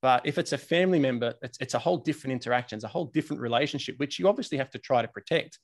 but 0.00 0.22
if 0.24 0.38
it's 0.38 0.52
a 0.52 0.58
family 0.58 0.98
member, 0.98 1.34
it's, 1.42 1.58
it's 1.60 1.74
a 1.74 1.78
whole 1.78 1.98
different 1.98 2.32
interaction, 2.32 2.76
it's 2.76 2.84
a 2.84 2.88
whole 2.88 3.04
different 3.04 3.42
relationship, 3.42 3.94
which 3.98 4.18
you 4.18 4.28
obviously 4.28 4.58
have 4.58 4.70
to 4.70 4.78
try 4.78 5.02
to 5.02 5.08
protect 5.08 5.58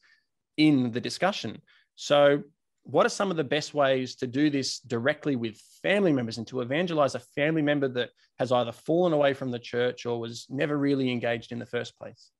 in 0.56 0.92
the 0.92 1.00
discussion. 1.00 1.60
So 1.96 2.42
what 2.90 3.04
are 3.04 3.10
some 3.10 3.30
of 3.30 3.36
the 3.36 3.44
best 3.44 3.74
ways 3.74 4.16
to 4.16 4.26
do 4.26 4.48
this 4.48 4.80
directly 4.80 5.36
with 5.36 5.60
family 5.82 6.10
members 6.10 6.38
and 6.38 6.46
to 6.46 6.62
evangelize 6.62 7.14
a 7.14 7.18
family 7.18 7.60
member 7.60 7.86
that 7.86 8.08
has 8.38 8.50
either 8.50 8.72
fallen 8.72 9.12
away 9.12 9.34
from 9.34 9.50
the 9.50 9.58
church 9.58 10.06
or 10.06 10.18
was 10.18 10.46
never 10.48 10.76
really 10.78 11.12
engaged 11.12 11.52
in 11.52 11.58
the 11.58 11.66
first 11.66 11.98
place? 11.98 12.30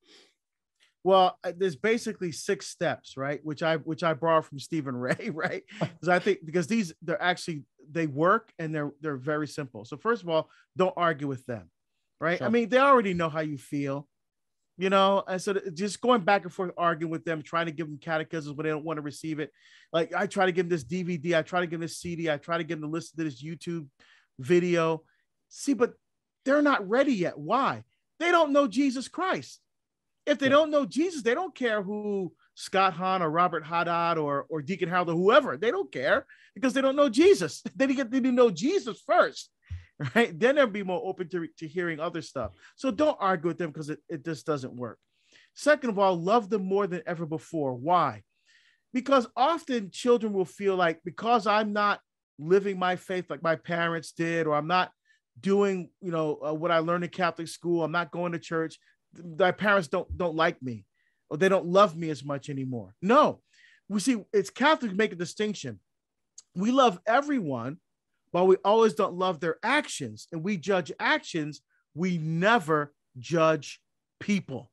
Well, 1.05 1.39
uh, 1.45 1.53
there's 1.55 1.77
basically 1.77 2.33
six 2.33 2.67
steps, 2.67 3.15
right? 3.19 3.41
Which 3.45 3.63
I 3.63 3.77
which 3.77 4.03
I 4.03 4.15
borrowed 4.15 4.47
from 4.47 4.59
Stephen 4.59 4.97
Ray, 5.07 5.31
right? 5.33 5.65
Because 5.81 6.09
I 6.09 6.19
think 6.19 6.39
because 6.43 6.67
these 6.67 6.95
they're 7.03 7.23
actually 7.23 7.65
they 7.91 8.07
work 8.07 8.51
and 8.59 8.75
they're 8.75 8.93
they're 9.03 9.19
very 9.19 9.47
simple. 9.47 9.85
So 9.85 9.99
first 9.99 10.23
of 10.23 10.31
all, 10.31 10.49
don't 10.79 10.95
argue 10.97 11.29
with 11.29 11.45
them, 11.45 11.71
right? 12.23 12.39
Sure. 12.39 12.47
I 12.47 12.51
mean, 12.51 12.71
they 12.71 12.79
already 12.79 13.13
know 13.13 13.29
how 13.29 13.41
you 13.41 13.59
feel 13.59 14.09
you 14.79 14.89
know 14.89 15.25
and 15.27 15.43
so 15.43 15.61
just 15.75 16.01
going 16.01 16.23
back 16.23 16.45
and 16.45 16.53
forth 16.53 16.71
arguing 16.79 17.11
with 17.11 17.25
them 17.25 17.43
trying 17.43 17.67
to 17.67 17.73
give 17.73 17.87
them 17.87 17.99
catechisms 17.99 18.55
but 18.55 18.63
they 18.63 18.71
don't 18.71 18.85
want 18.85 18.97
to 18.97 19.03
receive 19.03 19.41
it. 19.41 19.51
Like 19.93 20.15
i 20.15 20.27
try 20.27 20.47
to 20.47 20.53
give 20.53 20.69
them 20.69 20.71
this 20.71 20.85
dvd 20.85 21.37
i 21.37 21.43
try 21.43 21.61
to 21.61 21.67
give 21.67 21.81
them 21.81 21.87
this 21.87 21.99
cd 21.99 22.31
i 22.31 22.37
try 22.37 22.57
to 22.57 22.65
get 22.65 22.81
them 22.81 22.89
to 22.89 22.95
listen 22.95 23.17
to 23.19 23.25
this 23.25 23.43
youtube 23.43 23.87
video. 24.39 25.03
See 25.49 25.75
but 25.75 25.95
they're 26.45 26.63
not 26.63 26.89
ready 26.89 27.13
yet. 27.13 27.37
Why? 27.39 27.85
They 28.21 28.31
don't 28.31 28.53
know 28.53 28.69
jesus 28.69 29.09
christ. 29.09 29.61
If 30.25 30.39
they 30.39 30.47
yeah. 30.47 30.51
don't 30.51 30.71
know 30.71 30.87
jesus 30.87 31.23
they 31.23 31.35
don't 31.35 31.55
care 31.55 31.83
who 31.83 32.33
scott 32.55 32.93
hahn 32.93 33.23
or 33.23 33.31
robert 33.31 33.65
haddad 33.65 34.19
or, 34.19 34.47
or 34.49 34.63
deacon 34.63 34.89
harold 34.89 35.11
or 35.11 35.15
whoever. 35.15 35.57
They 35.57 35.73
don't 35.73 35.91
care 35.91 36.25
because 36.55 36.73
they 36.73 36.81
don't 36.81 36.97
know 36.97 37.09
jesus. 37.09 37.63
They 37.77 37.87
didn't 37.89 38.13
to 38.13 38.33
know 38.33 38.51
jesus 38.51 39.03
first 39.05 39.51
right? 40.15 40.39
Then 40.39 40.57
they'll 40.57 40.67
be 40.67 40.83
more 40.83 41.03
open 41.05 41.29
to, 41.31 41.49
to 41.59 41.67
hearing 41.67 42.01
other 42.01 42.23
stuff. 42.23 42.53
So 42.77 42.91
don't 42.91 43.17
argue 43.21 43.49
with 43.49 43.59
them 43.59 43.71
because 43.71 43.91
it, 43.91 44.01
it 44.09 44.25
just 44.25 44.47
doesn't 44.47 44.75
work. 44.75 44.99
Second 45.55 45.91
of 45.91 45.99
all, 45.99 46.17
love 46.17 46.51
them 46.51 46.65
more 46.65 46.87
than 46.87 47.03
ever 47.07 47.27
before. 47.27 47.75
Why? 47.75 48.23
Because 48.93 49.27
often 49.37 49.91
children 49.91 50.33
will 50.33 50.45
feel 50.45 50.77
like 50.77 51.01
because 51.05 51.47
I'm 51.47 51.73
not 51.73 52.01
living 52.39 52.79
my 52.79 52.97
faith 52.97 53.29
like 53.29 53.43
my 53.43 53.57
parents 53.57 54.13
did, 54.13 54.47
or 54.47 54.55
I'm 54.55 54.69
not 54.69 54.93
doing, 55.41 55.91
you 56.01 56.13
know, 56.13 56.39
uh, 56.47 56.55
what 56.55 56.71
I 56.71 56.79
learned 56.79 57.05
in 57.05 57.11
Catholic 57.11 57.49
school, 57.49 57.83
I'm 57.83 57.93
not 57.93 58.13
going 58.13 58.33
to 58.33 58.39
church, 58.39 58.79
my 59.39 59.51
parents 59.51 59.89
don't 59.89 60.17
don't 60.17 60.37
like 60.37 60.63
me, 60.63 60.85
or 61.29 61.37
they 61.37 61.49
don't 61.49 61.67
love 61.67 61.97
me 61.97 62.11
as 62.11 62.25
much 62.25 62.49
anymore. 62.49 62.95
No, 63.03 63.41
we 63.89 64.01
see 64.01 64.23
it's 64.33 64.51
Catholics 64.51 64.95
make 64.95 65.13
a 65.13 65.17
distinction. 65.17 65.81
We 66.55 66.71
love 66.71 66.99
everyone 67.07 67.79
but 68.33 68.47
we 68.47 68.57
always 68.65 68.95
don't 68.95 69.15
love 69.15 69.41
their 69.41 69.57
actions. 69.63 70.29
And 70.33 70.43
we 70.43 70.57
judge 70.57 70.93
actions, 70.99 71.61
we 71.95 72.19
never 72.19 72.93
judge 73.19 73.81
people. 74.21 74.71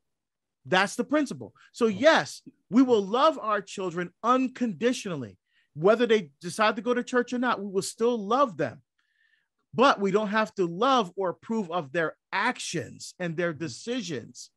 That's 0.65 0.95
the 0.95 1.03
principle. 1.03 1.53
So, 1.71 1.85
oh. 1.85 1.89
yes, 1.89 2.41
we 2.69 2.81
will 2.81 3.05
love 3.05 3.37
our 3.39 3.61
children 3.61 4.11
unconditionally. 4.23 5.37
Whether 5.75 6.07
they 6.07 6.31
decide 6.41 6.77
to 6.77 6.81
go 6.81 6.93
to 6.93 7.03
church 7.03 7.33
or 7.33 7.39
not, 7.39 7.61
we 7.61 7.67
will 7.67 7.81
still 7.81 8.17
love 8.17 8.57
them. 8.57 8.81
But 9.73 9.99
we 9.99 10.11
don't 10.11 10.29
have 10.29 10.55
to 10.55 10.65
love 10.65 11.11
or 11.17 11.29
approve 11.29 11.69
of 11.69 11.91
their 11.91 12.15
actions 12.31 13.13
and 13.19 13.35
their 13.35 13.53
mm. 13.53 13.59
decisions, 13.59 14.49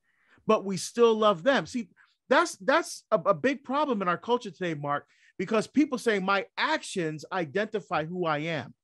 but 0.47 0.65
we 0.65 0.77
still 0.77 1.15
love 1.15 1.43
them. 1.43 1.67
See, 1.67 1.89
that's 2.29 2.57
that's 2.57 3.05
a, 3.11 3.17
a 3.17 3.35
big 3.35 3.65
problem 3.65 4.01
in 4.01 4.09
our 4.09 4.19
culture 4.19 4.51
today, 4.51 4.75
Mark, 4.75 5.07
because 5.37 5.67
people 5.67 5.99
say 5.99 6.21
my 6.21 6.47
actions 6.57 7.25
identify 7.33 8.05
who 8.05 8.27
I 8.27 8.39
am. 8.39 8.75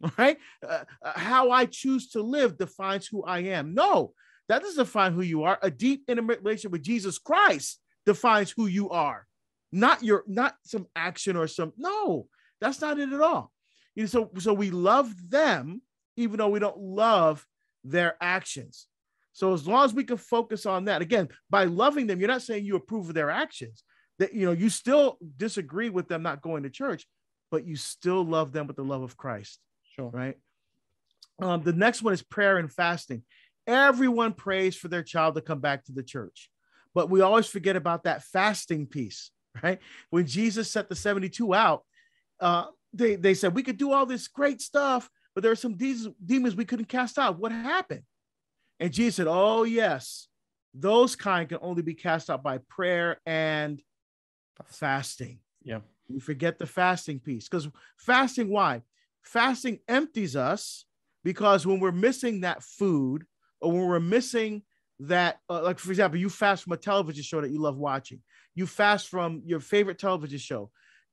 Right? 0.16 0.38
Uh, 0.66 0.84
uh, 1.02 1.12
how 1.18 1.50
I 1.50 1.66
choose 1.66 2.10
to 2.10 2.22
live 2.22 2.56
defines 2.56 3.08
who 3.08 3.24
I 3.24 3.40
am. 3.40 3.74
No, 3.74 4.12
that 4.48 4.62
doesn't 4.62 4.84
define 4.84 5.12
who 5.12 5.22
you 5.22 5.42
are. 5.42 5.58
A 5.60 5.70
deep, 5.72 6.04
intimate 6.06 6.38
relationship 6.38 6.70
with 6.70 6.82
Jesus 6.82 7.18
Christ 7.18 7.80
defines 8.06 8.52
who 8.56 8.66
you 8.66 8.90
are, 8.90 9.26
not 9.72 10.04
your, 10.04 10.22
not 10.28 10.54
some 10.64 10.86
action 10.94 11.36
or 11.36 11.48
some. 11.48 11.72
No, 11.76 12.28
that's 12.60 12.80
not 12.80 13.00
it 13.00 13.12
at 13.12 13.20
all. 13.20 13.50
You 13.96 14.04
know, 14.04 14.06
so 14.06 14.30
so 14.38 14.54
we 14.54 14.70
love 14.70 15.12
them 15.28 15.82
even 16.16 16.38
though 16.38 16.48
we 16.48 16.58
don't 16.58 16.78
love 16.78 17.46
their 17.84 18.16
actions. 18.20 18.86
So 19.32 19.54
as 19.54 19.68
long 19.68 19.84
as 19.84 19.94
we 19.94 20.02
can 20.02 20.16
focus 20.16 20.66
on 20.66 20.86
that, 20.86 21.00
again, 21.00 21.28
by 21.48 21.64
loving 21.64 22.08
them, 22.08 22.18
you're 22.18 22.28
not 22.28 22.42
saying 22.42 22.64
you 22.64 22.74
approve 22.74 23.08
of 23.08 23.14
their 23.14 23.30
actions. 23.30 23.84
That 24.18 24.34
you 24.34 24.46
know, 24.46 24.52
you 24.52 24.68
still 24.68 25.16
disagree 25.36 25.90
with 25.90 26.08
them 26.08 26.24
not 26.24 26.42
going 26.42 26.64
to 26.64 26.70
church, 26.70 27.06
but 27.52 27.64
you 27.64 27.76
still 27.76 28.24
love 28.24 28.50
them 28.50 28.66
with 28.66 28.74
the 28.74 28.82
love 28.82 29.02
of 29.02 29.16
Christ. 29.16 29.60
Sure. 29.98 30.10
Right. 30.10 30.36
Um, 31.40 31.62
the 31.62 31.72
next 31.72 32.02
one 32.02 32.12
is 32.12 32.22
prayer 32.22 32.58
and 32.58 32.72
fasting. 32.72 33.22
Everyone 33.66 34.32
prays 34.32 34.76
for 34.76 34.88
their 34.88 35.02
child 35.02 35.34
to 35.34 35.40
come 35.40 35.60
back 35.60 35.84
to 35.84 35.92
the 35.92 36.02
church, 36.02 36.50
but 36.94 37.10
we 37.10 37.20
always 37.20 37.46
forget 37.46 37.76
about 37.76 38.04
that 38.04 38.22
fasting 38.22 38.86
piece, 38.86 39.30
right? 39.62 39.78
When 40.10 40.26
Jesus 40.26 40.70
set 40.70 40.88
the 40.88 40.94
72 40.94 41.52
out, 41.54 41.84
uh, 42.40 42.66
they, 42.92 43.16
they 43.16 43.34
said 43.34 43.54
we 43.54 43.62
could 43.62 43.76
do 43.76 43.92
all 43.92 44.06
this 44.06 44.28
great 44.28 44.60
stuff, 44.60 45.10
but 45.34 45.42
there 45.42 45.52
are 45.52 45.56
some 45.56 45.76
de- 45.76 46.14
demons 46.24 46.54
we 46.54 46.64
couldn't 46.64 46.86
cast 46.86 47.18
out. 47.18 47.38
What 47.38 47.52
happened? 47.52 48.02
And 48.80 48.92
Jesus 48.92 49.16
said, 49.16 49.26
Oh, 49.28 49.64
yes, 49.64 50.28
those 50.72 51.16
kind 51.16 51.48
can 51.48 51.58
only 51.60 51.82
be 51.82 51.94
cast 51.94 52.30
out 52.30 52.42
by 52.42 52.58
prayer 52.68 53.20
and 53.26 53.82
fasting. 54.66 55.40
Yeah. 55.62 55.80
We 56.08 56.20
forget 56.20 56.58
the 56.58 56.66
fasting 56.66 57.18
piece 57.18 57.48
because 57.48 57.68
fasting, 57.98 58.48
why? 58.48 58.82
Fasting 59.22 59.78
empties 59.88 60.36
us 60.36 60.86
because 61.24 61.66
when 61.66 61.80
we're 61.80 61.92
missing 61.92 62.40
that 62.40 62.62
food, 62.62 63.24
or 63.60 63.72
when 63.72 63.86
we're 63.86 64.00
missing 64.00 64.62
that, 65.00 65.40
uh, 65.50 65.62
like 65.62 65.78
for 65.78 65.90
example, 65.90 66.18
you 66.18 66.28
fast 66.28 66.64
from 66.64 66.72
a 66.72 66.76
television 66.76 67.22
show 67.22 67.40
that 67.40 67.50
you 67.50 67.60
love 67.60 67.76
watching, 67.76 68.20
you 68.54 68.66
fast 68.66 69.08
from 69.08 69.42
your 69.44 69.60
favorite 69.60 69.98
television 69.98 70.38
show. 70.38 70.70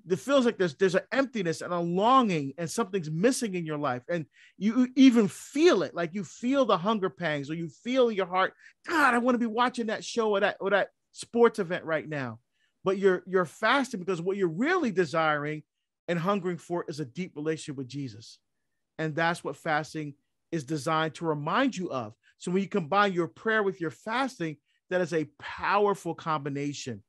It 0.08 0.20
feels 0.20 0.45
like 0.45 0.60
there's 0.60 0.76
there's 0.76 0.95
an 0.95 1.01
emptiness 1.12 1.62
and 1.62 1.74
a 1.74 1.80
longing 1.80 2.53
and 2.60 2.70
something's 2.70 3.10
missing 3.10 3.56
in 3.56 3.66
your 3.66 3.78
life, 3.78 4.03
and 4.08 4.26
you 4.58 4.88
even 4.95 5.28
feel 5.28 5.82
it, 5.82 5.95
like 5.95 6.14
you 6.14 6.24
feel 6.24 6.66
the 6.66 6.78
hunger 6.78 7.10
pangs, 7.10 7.49
or 7.49 7.56
you 7.56 7.70
feel 7.70 8.12
your 8.12 8.28
heart. 8.28 8.53
God, 8.88 9.16
I 9.16 9.18
want 9.18 9.34
to 9.34 9.39
be 9.39 9.47
watching 9.47 9.88
that 9.88 10.03
show 10.03 10.32
or 10.32 10.39
that 10.41 10.58
or 10.60 10.70
that 10.70 10.89
sports 11.12 11.58
event 11.60 11.86
right 11.86 12.08
now. 12.08 12.39
But 12.84 12.99
you're 12.99 13.24
you're 13.26 13.45
fasting 13.45 13.99
because 13.99 14.22
what 14.22 14.38
you're 14.38 14.47
really 14.47 14.91
desiring 14.91 15.64
and 16.08 16.20
hungering 16.20 16.58
for 16.58 16.86
is 16.88 16.99
a 16.99 17.06
deep 17.06 17.36
relationship 17.36 17.78
with 17.78 17.88
Jesus, 17.88 18.39
and 18.97 19.16
that's 19.16 19.43
what 19.43 19.58
fasting 19.58 20.16
is 20.51 20.64
designed 20.64 21.16
to 21.16 21.26
remind 21.26 21.76
you 21.76 21.89
of. 21.91 22.14
So 22.38 22.51
when 22.51 22.62
you 22.62 22.70
combine 22.70 23.14
your 23.14 23.28
prayer 23.28 23.64
with 23.64 23.82
your 23.82 23.91
fasting, 23.91 24.58
that 24.89 25.01
is 25.01 25.14
a 25.14 25.28
powerful 25.39 26.14
combination, 26.14 27.03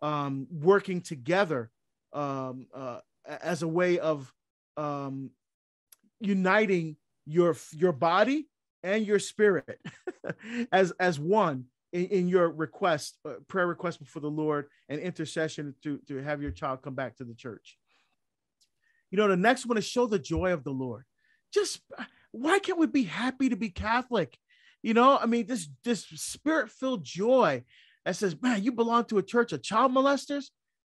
um, 0.00 0.46
working 0.50 1.00
together 1.00 1.70
um, 2.12 2.66
uh, 2.74 3.00
as 3.26 3.62
a 3.62 3.68
way 3.68 3.98
of 3.98 4.32
um, 4.76 5.30
uniting 6.20 6.96
your 7.26 7.56
your 7.72 7.92
body 7.92 8.48
and 8.82 9.06
your 9.06 9.18
spirit 9.18 9.78
as 10.72 10.92
as 10.98 11.20
one 11.20 11.66
in, 11.92 12.06
in 12.06 12.28
your 12.28 12.50
request, 12.50 13.18
uh, 13.26 13.34
prayer 13.48 13.66
request 13.66 13.98
before 13.98 14.22
the 14.22 14.30
Lord, 14.30 14.66
and 14.88 15.00
intercession 15.00 15.74
to 15.82 15.98
to 16.08 16.22
have 16.22 16.42
your 16.42 16.50
child 16.50 16.82
come 16.82 16.94
back 16.94 17.16
to 17.16 17.24
the 17.24 17.34
church. 17.34 17.78
You 19.10 19.18
know, 19.18 19.28
the 19.28 19.36
next 19.36 19.66
one 19.66 19.78
is 19.78 19.84
show 19.84 20.06
the 20.06 20.18
joy 20.18 20.52
of 20.52 20.64
the 20.64 20.70
Lord. 20.70 21.04
Just 21.52 21.80
why 22.32 22.58
can't 22.58 22.78
we 22.78 22.86
be 22.86 23.04
happy 23.04 23.48
to 23.48 23.56
be 23.56 23.70
Catholic? 23.70 24.36
You 24.82 24.94
know, 24.94 25.18
I 25.18 25.26
mean, 25.26 25.46
this 25.46 25.68
this 25.84 26.04
spirit 26.04 26.70
filled 26.70 27.04
joy 27.04 27.64
that 28.04 28.16
says, 28.16 28.40
man, 28.40 28.62
you 28.62 28.72
belong 28.72 29.04
to 29.06 29.18
a 29.18 29.22
church 29.22 29.52
of 29.52 29.62
child 29.62 29.92
molesters. 29.92 30.46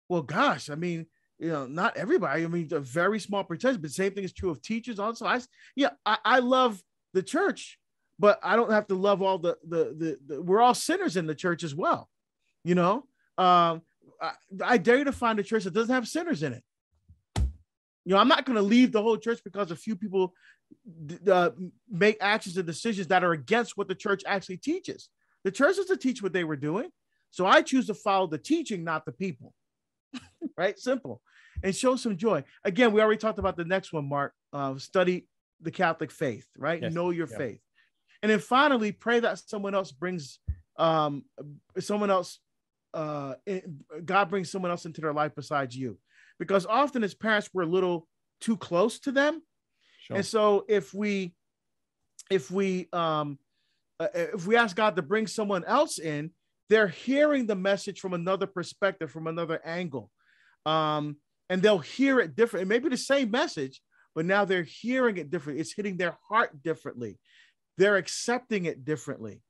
Well, 0.10 0.22
gosh, 0.22 0.70
I 0.70 0.76
mean, 0.76 1.08
you 1.40 1.50
know, 1.50 1.66
not 1.66 1.98
everybody. 1.98 2.44
I 2.44 2.48
mean, 2.48 2.70
a 2.72 2.80
very 2.80 3.20
small 3.20 3.44
percentage, 3.44 3.82
but 3.82 3.92
same 3.92 4.14
thing 4.14 4.24
is 4.24 4.34
true 4.34 4.52
of 4.52 4.62
teachers. 4.62 5.00
Also, 5.00 5.26
I 5.26 5.42
yeah, 5.76 5.92
I, 6.06 6.18
I 6.24 6.40
love 6.40 6.82
the 7.14 7.24
church, 7.24 7.80
but 8.20 8.40
I 8.44 8.56
don't 8.56 8.72
have 8.72 8.88
to 8.88 8.96
love 8.96 9.22
all 9.22 9.40
the, 9.40 9.58
the 9.68 9.84
the, 9.98 10.18
the 10.28 10.42
we're 10.42 10.62
all 10.62 10.76
sinners 10.76 11.18
in 11.18 11.26
the 11.26 11.36
church 11.36 11.64
as 11.64 11.74
well. 11.74 12.10
You 12.64 12.76
know, 12.76 13.06
um, 13.38 13.82
I, 14.22 14.32
I 14.64 14.78
dare 14.78 15.00
you 15.00 15.06
to 15.06 15.12
find 15.12 15.40
a 15.40 15.44
church 15.44 15.64
that 15.64 15.74
doesn't 15.74 15.94
have 15.94 16.08
sinners 16.08 16.44
in 16.44 16.54
it. 16.54 16.64
You 18.06 18.14
know, 18.14 18.18
I'm 18.18 18.28
not 18.28 18.46
going 18.46 18.56
to 18.56 18.64
leave 18.64 18.92
the 18.92 19.02
whole 19.02 19.18
church 19.18 19.42
because 19.44 19.72
a 19.72 19.76
few 19.76 19.96
people 19.96 20.34
uh, 21.30 21.52
make 21.90 22.18
actions 22.20 22.58
and 22.58 22.66
decisions 22.66 23.08
that 23.08 23.24
are 23.24 23.34
against 23.34 23.78
what 23.78 23.88
the 23.88 23.96
church 23.96 24.24
actually 24.26 24.58
teaches. 24.58 25.10
The 25.44 25.52
church 25.52 25.78
doesn't 25.78 26.02
teach 26.02 26.22
what 26.22 26.34
they 26.34 26.44
were 26.44 26.56
doing. 26.56 26.90
So 27.30 27.46
I 27.46 27.62
choose 27.62 27.88
to 27.88 27.94
follow 27.94 28.28
the 28.28 28.38
teaching, 28.38 28.84
not 28.84 29.06
the 29.06 29.12
people. 29.12 29.54
right? 30.58 30.78
Simple. 30.78 31.22
And 31.64 31.76
show 31.76 31.96
some 31.96 32.18
joy. 32.18 32.44
Again, 32.64 32.92
we 32.92 33.02
already 33.02 33.20
talked 33.20 33.40
about 33.40 33.56
the 33.56 33.66
next 33.66 33.94
one, 33.94 34.08
Mark. 34.08 34.34
Uh, 34.52 34.78
study 34.78 35.28
the 35.62 35.72
Catholic 35.72 36.12
faith, 36.12 36.46
right? 36.58 36.82
Yes. 36.82 36.94
Know 36.94 37.12
your 37.12 37.28
yeah. 37.30 37.38
faith. 37.38 37.60
And 38.24 38.32
then 38.32 38.40
finally, 38.40 38.92
pray 38.92 39.20
that 39.20 39.40
someone 39.40 39.74
else 39.76 39.92
brings 39.92 40.40
um, 40.78 41.24
someone 41.80 42.10
else, 42.10 42.40
uh, 42.94 43.36
God 44.04 44.30
brings 44.30 44.52
someone 44.52 44.72
else 44.72 44.86
into 44.86 45.02
their 45.02 45.14
life 45.14 45.34
besides 45.36 45.76
you. 45.76 45.98
Because 46.42 46.66
often 46.66 47.04
as 47.04 47.14
parents, 47.14 47.50
we're 47.54 47.64
a 47.64 47.68
little 47.68 48.08
too 48.42 48.58
close 48.58 49.00
to 49.02 49.14
them 49.14 49.42
Sure. 50.02 50.18
And 50.18 50.26
so 50.26 50.66
if 50.68 50.94
we 50.94 51.34
if 52.30 52.50
we 52.50 52.88
um 52.92 53.38
uh, 54.00 54.08
if 54.14 54.48
we 54.48 54.56
ask 54.56 54.76
God 54.76 54.96
to 54.96 55.02
bring 55.02 55.28
someone 55.28 55.64
else 55.66 56.00
in, 56.00 56.32
they're 56.70 56.88
hearing 56.88 57.46
the 57.46 57.56
message 57.56 58.00
from 58.00 58.14
another 58.14 58.48
perspective, 58.48 59.12
from 59.12 59.28
another 59.28 59.62
angle. 59.64 60.10
Um, 60.66 61.18
and 61.50 61.62
they'll 61.62 61.80
hear 61.80 62.20
it 62.20 62.36
different. 62.36 62.64
It 62.64 62.70
may 62.70 62.80
be 62.80 62.90
the 62.90 62.98
same 62.98 63.30
message, 63.30 63.82
but 64.16 64.26
now 64.26 64.44
they're 64.46 64.64
hearing 64.64 65.18
it 65.18 65.30
different. 65.30 65.60
It's 65.60 65.74
hitting 65.74 65.98
their 65.98 66.18
heart 66.28 66.64
differently. 66.64 67.20
They're 67.78 67.98
accepting 67.98 68.66
it 68.66 68.86
differently. 68.86 69.42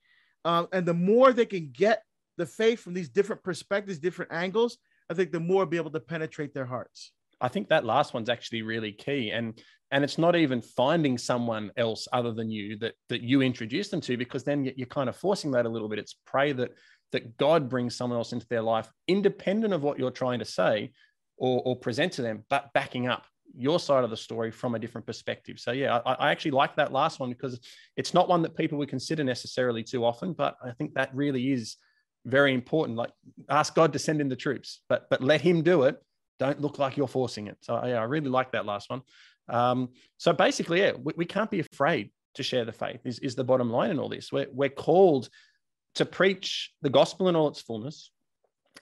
Um, 0.44 0.68
and 0.74 0.86
the 0.86 0.94
more 0.94 1.32
they 1.32 1.46
can 1.46 1.72
get 1.72 2.04
the 2.38 2.46
faith 2.46 2.80
from 2.80 2.94
these 2.94 3.10
different 3.10 3.44
perspectives, 3.44 4.00
different 4.00 4.34
angles, 4.34 4.78
I 5.12 5.14
think 5.14 5.34
the 5.34 5.42
more 5.42 5.66
be 5.66 5.76
able 5.76 5.92
to 5.92 6.00
penetrate 6.00 6.54
their 6.54 6.66
hearts. 6.66 7.12
I 7.42 7.50
think 7.50 7.68
that 7.68 7.86
last 7.86 8.14
one's 8.14 8.30
actually 8.30 8.62
really 8.62 8.94
key. 8.94 9.32
And 9.32 9.62
and 9.94 10.06
it's 10.06 10.18
not 10.18 10.38
even 10.38 10.62
finding 10.62 11.18
someone 11.18 11.70
else 11.76 12.08
other 12.14 12.32
than 12.32 12.50
you 12.50 12.78
that 12.78 12.94
that 13.10 13.22
you 13.22 13.42
introduce 13.42 13.90
them 13.90 14.00
to, 14.02 14.16
because 14.16 14.46
then 14.46 14.64
you're 14.64 14.88
kind 14.88 15.10
of 15.10 15.18
forcing 15.18 15.52
that 15.52 15.66
a 15.66 15.70
little 15.70 15.90
bit. 15.90 16.00
It's 16.00 16.16
pray 16.26 16.54
that 16.54 16.72
that 17.12 17.36
God 17.38 17.68
brings 17.68 17.94
someone 17.94 18.18
else 18.18 18.32
into 18.32 18.48
their 18.48 18.62
life, 18.62 18.90
independent 19.10 19.74
of 19.74 19.84
what 19.84 20.00
you're 20.00 20.12
trying 20.12 20.40
to 20.40 20.46
say 20.46 20.94
or, 21.38 21.62
or 21.66 21.76
present 21.76 22.14
to 22.14 22.22
them, 22.22 22.46
but 22.50 22.72
backing 22.74 23.08
up 23.08 23.26
your 23.54 23.82
side 23.82 24.06
of 24.06 24.10
the 24.10 24.16
story 24.16 24.50
from 24.50 24.76
a 24.76 24.80
different 24.80 25.06
perspective. 25.06 25.60
So 25.60 25.74
yeah, 25.74 26.00
I, 26.06 26.14
I, 26.14 26.32
actually 26.32 26.52
like 26.52 26.78
that 26.78 26.94
last 26.94 27.20
one 27.20 27.30
because 27.30 27.60
it's 27.98 28.14
not 28.14 28.30
one 28.30 28.42
that 28.44 28.56
people 28.56 28.78
would 28.78 28.88
consider 28.88 29.26
necessarily 29.26 29.84
too 29.84 30.06
often, 30.06 30.32
but 30.32 30.56
I 30.64 30.72
think 30.72 30.94
that 30.94 31.14
really 31.14 31.52
is 31.52 31.76
very 32.26 32.54
important. 32.54 32.98
Like 32.98 33.12
ask 33.50 33.74
God 33.76 33.94
to 33.94 34.00
send 34.00 34.22
in 34.22 34.30
the 34.30 34.36
troops, 34.36 34.82
but 34.90 35.10
but 35.10 35.22
let 35.22 35.42
Him 35.42 35.62
do 35.64 35.84
it 35.84 36.02
don't 36.42 36.60
look 36.60 36.80
like 36.80 36.98
you're 36.98 37.08
forcing 37.08 37.46
it. 37.46 37.58
So 37.62 37.80
yeah, 37.86 38.00
I 38.00 38.06
really 38.06 38.30
like 38.30 38.52
that 38.54 38.66
last 38.66 38.90
one. 38.90 39.04
Um, 39.48 39.90
so 40.18 40.34
basically, 40.34 40.80
yeah, 40.80 40.94
we, 41.02 41.14
we, 41.16 41.26
can't 41.26 41.52
be 41.52 41.60
afraid 41.60 42.10
to 42.34 42.42
share 42.42 42.66
the 42.66 42.72
faith. 42.72 43.02
Is, 43.06 43.20
is 43.20 43.36
the 43.36 43.44
bottom 43.44 43.70
line 43.70 43.92
in 43.92 44.00
all 44.00 44.10
this? 44.10 44.32
We're 44.32 44.48
we're 44.52 44.70
called 44.70 45.30
to 45.96 46.04
preach 46.06 46.72
the 46.82 46.90
gospel 46.90 47.30
in 47.30 47.36
all 47.36 47.48
its 47.48 47.62
fullness, 47.62 48.10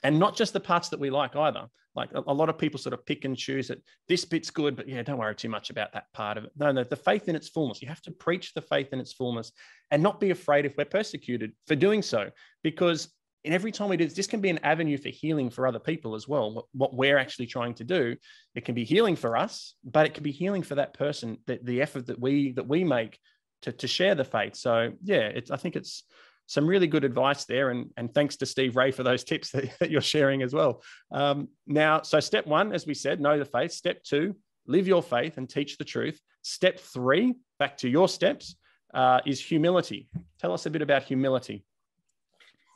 and 0.04 0.18
not 0.18 0.38
just 0.38 0.54
the 0.54 0.62
parts 0.62 0.88
that 0.90 1.02
we 1.02 1.10
like 1.10 1.36
either. 1.36 1.68
Like 1.96 2.12
a, 2.14 2.24
a, 2.28 2.34
lot 2.34 2.48
of 2.48 2.58
people 2.58 2.80
sort 2.80 2.94
of 2.94 3.06
pick 3.06 3.26
and 3.26 3.36
choose 3.36 3.68
that 3.68 3.84
this 4.08 4.24
bit's 4.24 4.52
good, 4.52 4.78
but 4.78 4.88
yeah, 4.88 5.02
don't 5.02 5.18
worry 5.18 5.36
too 5.36 5.50
much 5.50 5.70
about 5.70 5.92
that 5.92 6.06
part 6.14 6.38
of 6.38 6.46
it. 6.46 6.52
No, 6.56 6.72
no, 6.72 6.86
the 6.86 6.96
faith 6.96 7.28
in 7.28 7.36
its 7.36 7.50
fullness. 7.50 7.82
You 7.82 7.90
have 7.90 8.02
to 8.04 8.12
preach 8.12 8.54
the 8.54 8.62
faith 8.62 8.94
in 8.94 9.02
its 9.02 9.12
fullness 9.12 9.52
and 9.92 10.02
not 10.02 10.22
be 10.22 10.30
afraid 10.30 10.66
if 10.66 10.78
we're 10.78 10.86
persecuted 10.86 11.52
for 11.68 11.76
doing 11.76 12.02
so, 12.02 12.30
because 12.64 13.10
and 13.46 13.54
every 13.54 13.72
time 13.72 13.90
we 13.90 13.98
do 13.98 14.06
this, 14.06 14.16
this 14.16 14.28
can 14.28 14.42
be 14.42 14.50
an 14.50 14.60
avenue 14.60 14.98
for 14.98 15.10
healing 15.10 15.50
for 15.50 15.66
other 15.66 15.80
people 15.80 16.16
as 16.16 16.28
well. 16.28 16.68
What, 16.74 16.94
we're 16.94 17.18
actually 17.18 17.48
trying 17.48 17.74
to 17.76 17.84
do, 17.84 18.16
it 18.56 18.66
can 18.66 18.76
be 18.76 18.84
healing 18.84 19.16
for 19.16 19.38
us, 19.38 19.76
but 19.84 20.06
it 20.06 20.14
can 20.14 20.24
be 20.24 20.32
healing 20.32 20.62
for 20.62 20.76
that 20.76 20.94
person. 20.94 21.38
That 21.48 21.66
the 21.66 21.82
effort 21.82 22.08
that 22.08 22.20
we 22.20 22.52
that 22.54 22.68
we 22.68 22.84
make 22.84 23.18
to 23.62 23.72
to 23.72 23.88
share 23.88 24.16
the 24.16 24.26
faith. 24.26 24.56
So 24.56 24.92
yeah, 25.04 25.28
it's 25.28 25.52
I 25.52 25.58
think 25.58 25.76
it's 25.76 26.04
some 26.48 26.68
really 26.68 26.88
good 26.88 27.06
advice 27.06 27.46
there, 27.46 27.70
and 27.70 27.92
and 27.96 28.14
thanks 28.14 28.36
to 28.38 28.46
Steve 28.46 28.76
Ray 28.76 28.92
for 28.92 29.04
those 29.04 29.24
tips 29.32 29.52
that, 29.52 29.70
that 29.80 29.90
you're 29.90 30.02
sharing 30.02 30.42
as 30.42 30.54
well. 30.54 30.82
Um, 31.12 31.48
now, 31.66 32.02
so 32.02 32.20
step 32.20 32.46
one, 32.46 32.74
as 32.74 32.86
we 32.86 32.94
said, 32.94 33.22
know 33.22 33.40
the 33.40 33.46
faith. 33.46 33.72
Step 33.72 34.04
two, 34.04 34.36
live 34.68 34.88
your 34.88 35.04
faith 35.04 35.38
and 35.38 35.50
teach 35.50 35.78
the 35.78 35.86
truth. 35.86 36.20
Step 36.42 36.80
three, 36.80 37.36
back 37.58 37.78
to 37.78 37.90
your 37.90 38.10
steps, 38.10 38.56
uh, 38.94 39.20
is 39.26 39.40
humility. 39.40 40.10
Tell 40.40 40.54
us 40.54 40.66
a 40.66 40.70
bit 40.70 40.82
about 40.82 41.04
humility. 41.04 41.66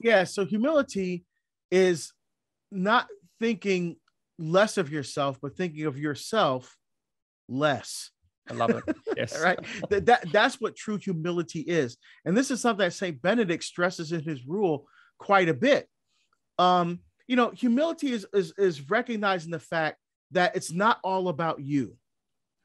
Yeah, 0.04 0.26
so 0.26 0.46
humility 0.46 1.26
is 1.72 2.12
not 2.72 3.08
thinking 3.40 3.96
less 4.38 4.78
of 4.78 4.92
yourself, 4.92 5.40
but 5.42 5.56
thinking 5.56 5.86
of 5.86 5.98
yourself 5.98 6.78
less. 7.48 8.12
I 8.50 8.54
love 8.54 8.72
it. 8.72 8.84
Yes. 9.18 9.40
right. 9.40 9.60
That, 9.90 10.08
that, 10.08 10.32
that's 10.32 10.60
what 10.60 10.76
true 10.76 10.98
humility 10.98 11.62
is. 11.62 11.98
And 12.26 12.36
this 12.36 12.52
is 12.52 12.60
something 12.60 12.84
that 12.84 12.94
St. 12.94 13.22
Benedict 13.22 13.64
stresses 13.64 14.12
in 14.12 14.24
his 14.24 14.46
rule 14.46 14.88
quite 15.20 15.50
a 15.50 15.54
bit. 15.54 15.88
Um, 16.60 17.00
you 17.28 17.36
know, 17.36 17.52
humility 17.52 18.12
is, 18.12 18.26
is, 18.34 18.54
is 18.58 18.90
recognizing 18.90 19.52
the 19.52 19.60
fact 19.60 19.98
that 20.32 20.56
it's 20.56 20.72
not 20.72 21.00
all 21.04 21.30
about 21.30 21.62
you, 21.62 21.96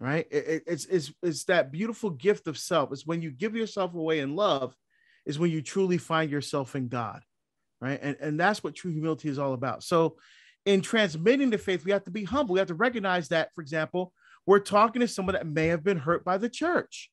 right? 0.01 0.27
It, 0.31 0.65
it's, 0.67 0.87
it's, 0.87 1.13
it's 1.23 1.45
that 1.45 1.71
beautiful 1.71 2.11
gift 2.11 2.49
of 2.49 2.59
self. 2.59 2.91
It's 2.93 3.07
when 3.07 3.23
you 3.23 3.31
give 3.31 3.55
yourself 3.55 3.95
away 3.95 4.21
in 4.21 4.35
love, 4.35 4.75
is 5.27 5.39
when 5.39 5.51
you 5.51 5.61
truly 5.61 5.99
find 5.99 6.31
yourself 6.31 6.75
in 6.75 6.89
God 6.89 7.21
right? 7.81 7.99
And, 8.03 8.17
and 8.21 8.41
that's 8.41 8.63
what 8.63 8.75
true 8.75 8.93
humility 8.93 9.29
is 9.29 9.39
all 9.39 9.55
about. 9.55 9.83
So, 9.83 10.17
in 10.67 10.83
transmitting 10.83 11.51
the 11.51 11.59
faith, 11.59 11.85
we 11.85 11.93
have 11.93 12.05
to 12.05 12.11
be 12.11 12.25
humble. 12.25 12.55
We 12.55 12.59
have 12.59 12.69
to 12.69 12.75
recognize 12.75 13.29
that, 13.29 13.51
for 13.55 13.63
example, 13.63 14.13
we're 14.45 14.59
talking 14.59 15.01
to 15.01 15.09
someone 15.09 15.35
that 15.35 15.47
may 15.47 15.69
have 15.69 15.83
been 15.83 15.99
hurt 15.99 16.25
by 16.25 16.37
the 16.37 16.49
church. 16.49 17.11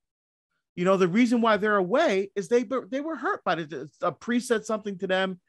You 0.75 0.83
know, 0.83 0.97
the 0.97 1.07
reason 1.07 1.41
why 1.41 1.57
they're 1.57 1.77
away 1.77 2.31
is 2.35 2.49
they 2.49 2.65
they 2.89 2.99
were 2.99 3.15
hurt 3.15 3.43
by 3.45 3.53
it. 3.53 3.73
A 4.01 4.11
priest 4.11 4.47
said 4.47 4.65
something 4.65 4.97
to 4.97 5.07
them 5.07 5.39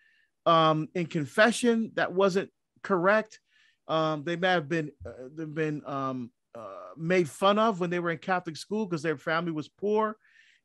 um, 0.44 0.88
in 0.94 1.06
confession 1.06 1.90
that 1.94 2.12
wasn't 2.12 2.50
correct. 2.82 3.40
Um, 3.88 4.22
they 4.22 4.36
may 4.36 4.50
have 4.50 4.68
been 4.68 4.92
uh, 5.04 5.44
been 5.46 5.82
um, 5.84 6.30
uh, 6.56 6.94
made 6.96 7.28
fun 7.28 7.58
of 7.58 7.80
when 7.80 7.90
they 7.90 7.98
were 7.98 8.10
in 8.10 8.18
Catholic 8.18 8.56
school 8.56 8.86
because 8.86 9.02
their 9.02 9.18
family 9.18 9.52
was 9.52 9.68
poor 9.68 10.16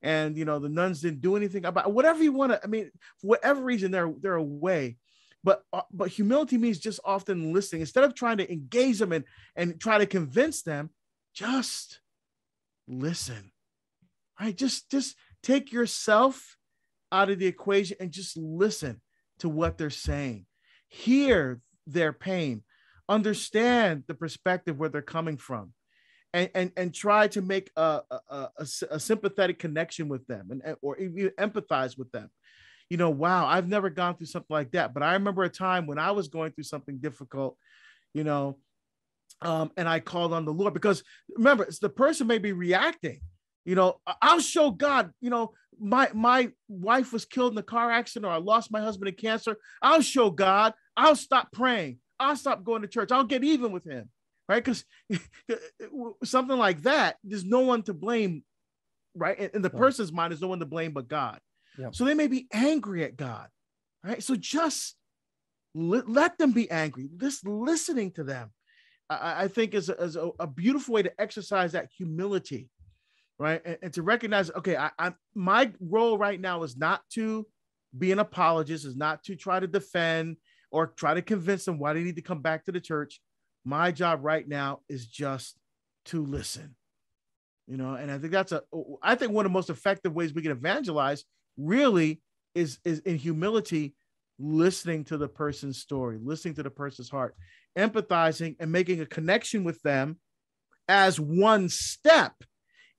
and 0.02 0.38
you 0.38 0.46
know 0.46 0.60
the 0.60 0.70
nuns 0.70 1.02
didn't 1.02 1.22
do 1.22 1.36
anything 1.36 1.66
about 1.66 1.94
whatever 1.94 2.24
you 2.24 2.32
want 2.32 2.52
to 2.52 2.60
i 2.64 2.68
mean 2.68 2.90
for 3.20 3.28
whatever 3.28 3.62
reason 3.62 3.92
they're 3.92 4.14
they're 4.22 4.36
away. 4.36 4.98
But 5.44 5.64
uh, 5.74 5.82
but 5.92 6.10
humility 6.10 6.60
means 6.60 6.78
just 6.78 7.00
often 7.04 7.52
listening. 7.52 7.82
Instead 7.82 8.04
of 8.04 8.14
trying 8.14 8.38
to 8.38 8.52
engage 8.52 9.00
them 9.00 9.12
and 9.12 9.26
and 9.56 9.82
try 9.82 9.98
to 9.98 10.06
convince 10.06 10.62
them 10.62 10.92
just 11.34 12.00
listen 12.88 13.52
right? 14.42 14.58
Just 14.58 14.90
just 14.90 15.16
take 15.44 15.72
yourself 15.72 16.58
out 17.12 17.30
of 17.30 17.40
the 17.40 17.46
equation 17.46 17.98
and 18.00 18.12
just 18.12 18.36
listen 18.38 19.02
to 19.40 19.50
what 19.50 19.78
they're 19.78 19.90
saying. 19.90 20.46
Hear 20.88 21.62
their 21.88 22.14
pain. 22.14 22.64
Understand 23.08 24.04
the 24.08 24.14
perspective 24.14 24.80
where 24.80 24.90
they're 24.90 25.02
coming 25.02 25.38
from 25.38 25.74
and 26.34 26.50
and, 26.56 26.72
and 26.78 26.94
try 26.94 27.28
to 27.30 27.42
make 27.42 27.72
a, 27.76 28.02
a, 28.10 28.20
a, 28.30 28.68
a 28.92 29.00
sympathetic 29.00 29.60
connection 29.60 30.08
with 30.08 30.26
them 30.28 30.50
and 30.52 30.76
or 30.82 30.98
even 30.98 31.30
empathize 31.40 31.98
with 31.98 32.12
them. 32.12 32.30
You 32.90 32.98
know 32.98 33.10
wow 33.10 33.48
i've 33.48 33.70
never 33.70 33.90
gone 33.90 34.18
through 34.18 34.28
something 34.28 34.54
like 34.54 34.72
that 34.72 34.94
but 34.94 35.02
i 35.02 35.14
remember 35.14 35.44
a 35.44 35.50
time 35.50 35.88
when 35.88 35.98
i 35.98 36.12
was 36.12 36.28
going 36.28 36.52
through 36.52 36.66
something 36.66 36.98
difficult 36.98 37.56
you 38.14 38.26
know 38.26 38.58
um, 39.42 39.72
and 39.78 39.88
i 39.88 40.02
called 40.02 40.34
on 40.34 40.44
the 40.44 40.52
lord 40.52 40.74
because 40.74 41.02
remember 41.38 41.66
the 41.82 41.88
person 41.88 42.28
may 42.28 42.38
be 42.38 42.52
reacting. 42.52 43.22
You 43.64 43.76
know 43.76 44.02
i'll 44.22 44.42
show 44.42 44.72
god 44.72 45.12
you 45.22 45.30
know 45.30 45.54
my 45.80 46.10
my 46.14 46.52
wife 46.68 47.14
was 47.14 47.24
killed 47.24 47.54
in 47.54 47.58
a 47.60 47.64
car 47.64 47.90
accident 47.90 48.30
or 48.30 48.34
i 48.34 48.40
lost 48.40 48.74
my 48.74 48.82
husband 48.82 49.08
in 49.08 49.16
cancer. 49.16 49.56
I'll 49.82 50.02
show 50.02 50.30
god. 50.30 50.74
I'll 50.98 51.16
stop 51.16 51.54
praying. 51.54 52.00
I'll 52.20 52.36
stop 52.36 52.66
going 52.66 52.82
to 52.82 52.90
church. 52.90 53.14
I'll 53.14 53.24
get 53.24 53.46
even 53.46 53.72
with 53.72 53.86
him 53.86 54.10
right? 54.52 54.64
Because 54.64 54.84
something 56.26 56.58
like 56.58 56.82
that, 56.82 57.16
there's 57.24 57.46
no 57.46 57.62
one 57.62 57.84
to 57.84 57.94
blame, 57.94 58.44
right? 59.16 59.40
In, 59.40 59.50
in 59.56 59.62
the 59.62 59.70
person's 59.70 60.12
mind, 60.12 60.32
there's 60.32 60.42
no 60.42 60.50
one 60.50 60.60
to 60.60 60.66
blame 60.66 60.92
but 60.92 61.08
God. 61.08 61.40
Yeah. 61.78 61.88
So 61.94 62.04
they 62.04 62.14
may 62.14 62.28
be 62.28 62.48
angry 62.52 63.06
at 63.06 63.16
God, 63.16 63.48
right? 64.04 64.22
So 64.22 64.36
just 64.36 64.98
li- 65.74 66.04
let 66.06 66.38
them 66.38 66.52
be 66.52 66.70
angry. 66.70 67.10
Just 67.16 67.48
listening 67.48 68.12
to 68.12 68.26
them, 68.26 68.52
I, 69.10 69.44
I 69.44 69.48
think, 69.48 69.74
is, 69.74 69.88
a, 69.88 69.94
is 69.94 70.18
a, 70.18 70.32
a, 70.38 70.48
beautiful 70.48 70.96
way 70.96 71.04
to 71.04 71.22
exercise 71.22 71.72
that 71.72 71.88
humility, 71.96 72.68
right? 73.40 73.62
And, 73.64 73.78
and 73.82 73.94
to 73.94 74.02
recognize, 74.02 74.52
okay, 74.52 74.76
I, 74.76 74.92
I 75.00 75.14
my 75.34 75.72
role 75.80 76.18
right 76.18 76.40
now 76.40 76.64
is 76.64 76.76
not 76.76 77.04
to 77.14 77.48
be 77.98 78.12
an 78.12 78.20
apologist, 78.20 78.84
is 78.84 78.98
not 78.98 79.24
to 79.24 79.38
try 79.38 79.62
to 79.62 79.68
defend 79.68 80.36
or 80.72 80.88
try 80.88 81.14
to 81.14 81.22
convince 81.22 81.64
them 81.64 81.80
why 81.80 81.94
they 81.94 82.04
need 82.04 82.18
to 82.18 82.22
come 82.22 82.42
back 82.42 82.66
to 82.66 82.74
the 82.74 82.82
church 82.82 83.22
my 83.66 83.92
job 83.92 84.20
right 84.24 84.48
now 84.48 84.80
is 84.90 85.06
just 85.06 85.58
to 86.06 86.24
listen 86.26 86.76
you 87.68 87.78
know 87.78 87.94
and 87.94 88.12
i 88.12 88.18
think 88.18 88.32
that's 88.32 88.52
a 88.52 88.62
i 89.04 89.16
think 89.16 89.32
one 89.32 89.46
of 89.46 89.52
the 89.52 89.54
most 89.54 89.70
effective 89.70 90.14
ways 90.14 90.34
we 90.34 90.42
can 90.42 90.52
evangelize 90.52 91.24
really 91.58 92.22
is 92.56 92.80
is 92.84 93.00
in 93.00 93.18
humility 93.18 93.94
listening 94.40 95.04
to 95.04 95.18
the 95.18 95.28
person's 95.28 95.80
story 95.80 96.18
listening 96.22 96.56
to 96.56 96.64
the 96.64 96.70
person's 96.70 97.10
heart 97.10 97.36
empathizing 97.78 98.56
and 98.60 98.72
making 98.72 99.00
a 99.00 99.06
connection 99.06 99.64
with 99.64 99.82
them 99.84 100.18
as 100.88 101.20
one 101.20 101.70
step 101.70 102.34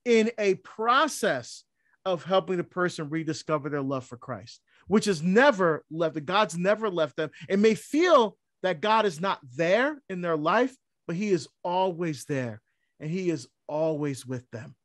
in 0.05 0.31
a 0.37 0.55
process 0.55 1.63
of 2.05 2.23
helping 2.23 2.57
the 2.57 2.63
person 2.63 3.09
rediscover 3.09 3.69
their 3.69 3.81
love 3.81 4.05
for 4.05 4.17
christ 4.17 4.61
which 4.87 5.07
is 5.07 5.21
never 5.21 5.83
left 5.91 6.23
god's 6.25 6.57
never 6.57 6.89
left 6.89 7.15
them. 7.15 7.29
It 7.49 7.59
may 7.59 7.75
feel 7.75 8.37
that 8.63 8.81
God 8.81 9.05
is 9.05 9.21
not 9.21 9.39
there 9.55 10.01
in 10.09 10.21
their 10.21 10.37
life, 10.37 10.75
but 11.05 11.15
He 11.15 11.29
is 11.29 11.47
always 11.63 12.25
there 12.25 12.61
and 12.99 13.11
He 13.11 13.29
is 13.29 13.47
always 13.67 14.25
with 14.25 14.49
them. 14.51 14.75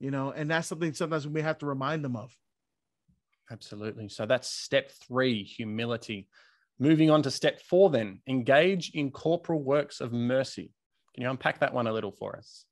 You 0.00 0.10
know, 0.10 0.30
and 0.30 0.50
that's 0.50 0.68
something 0.68 0.92
sometimes 0.92 1.26
we 1.26 1.40
have 1.42 1.58
to 1.58 1.66
remind 1.66 2.04
them 2.04 2.16
of. 2.16 2.34
Absolutely. 3.50 4.08
So 4.08 4.26
that's 4.26 4.48
step 4.48 4.90
three 5.06 5.42
humility. 5.44 6.28
Moving 6.78 7.10
on 7.10 7.22
to 7.22 7.30
step 7.30 7.62
four, 7.62 7.88
then 7.88 8.20
engage 8.26 8.90
in 8.90 9.10
corporal 9.10 9.62
works 9.62 10.00
of 10.00 10.12
mercy. 10.12 10.72
Can 11.14 11.22
you 11.22 11.30
unpack 11.30 11.60
that 11.60 11.72
one 11.72 11.86
a 11.86 11.92
little 11.92 12.12
for 12.12 12.36
us? 12.36 12.66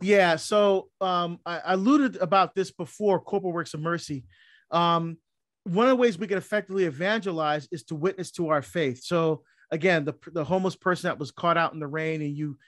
Yeah. 0.00 0.36
So 0.36 0.88
um, 1.00 1.38
I, 1.44 1.60
alluded 1.64 2.16
about 2.16 2.54
this 2.54 2.70
before 2.70 3.20
corporal 3.20 3.52
works 3.52 3.74
of 3.74 3.80
mercy. 3.80 4.24
Um, 4.70 5.18
one 5.64 5.86
of 5.86 5.90
the 5.90 5.96
ways 5.96 6.18
we 6.18 6.28
can 6.28 6.38
effectively 6.38 6.84
evangelize 6.84 7.68
is 7.70 7.82
to 7.84 7.94
witness 7.94 8.30
to 8.32 8.48
our 8.48 8.62
faith. 8.62 9.02
So 9.04 9.42
again, 9.70 10.04
the, 10.04 10.14
the 10.32 10.44
homeless 10.44 10.76
person 10.76 11.08
that 11.08 11.18
was 11.18 11.30
caught 11.30 11.56
out 11.56 11.72
in 11.72 11.80
the 11.80 11.86
rain 11.86 12.22
and 12.22 12.36
you 12.36 12.58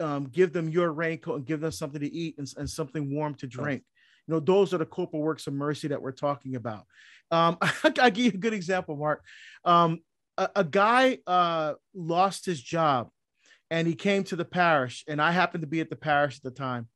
um, 0.00 0.24
give 0.26 0.52
them 0.52 0.68
your 0.68 0.92
raincoat 0.92 1.36
and 1.36 1.46
give 1.46 1.60
them 1.60 1.72
something 1.72 2.00
to 2.00 2.12
eat 2.12 2.36
and, 2.38 2.52
and 2.56 2.68
something 2.68 3.14
warm 3.14 3.34
to 3.34 3.46
drink. 3.46 3.82
You 4.26 4.34
know, 4.34 4.40
those 4.40 4.72
are 4.72 4.78
the 4.78 4.86
corporal 4.86 5.22
works 5.22 5.46
of 5.46 5.54
mercy 5.54 5.88
that 5.88 6.00
we're 6.00 6.12
talking 6.12 6.56
about. 6.56 6.84
Um, 7.30 7.58
I, 7.60 7.76
will 7.84 8.10
give 8.10 8.18
you 8.18 8.32
a 8.34 8.38
good 8.38 8.54
example, 8.54 8.96
Mark. 8.96 9.22
Um, 9.64 10.00
a, 10.38 10.48
a, 10.56 10.64
guy 10.64 11.18
uh, 11.26 11.74
lost 11.94 12.46
his 12.46 12.60
job 12.62 13.08
and 13.70 13.86
he 13.86 13.94
came 13.94 14.24
to 14.24 14.36
the 14.36 14.44
parish, 14.44 15.04
and 15.08 15.20
I 15.20 15.32
happened 15.32 15.62
to 15.62 15.68
be 15.68 15.80
at 15.80 15.90
the 15.90 15.96
parish 15.96 16.36
at 16.36 16.42
the 16.42 16.50
time 16.50 16.88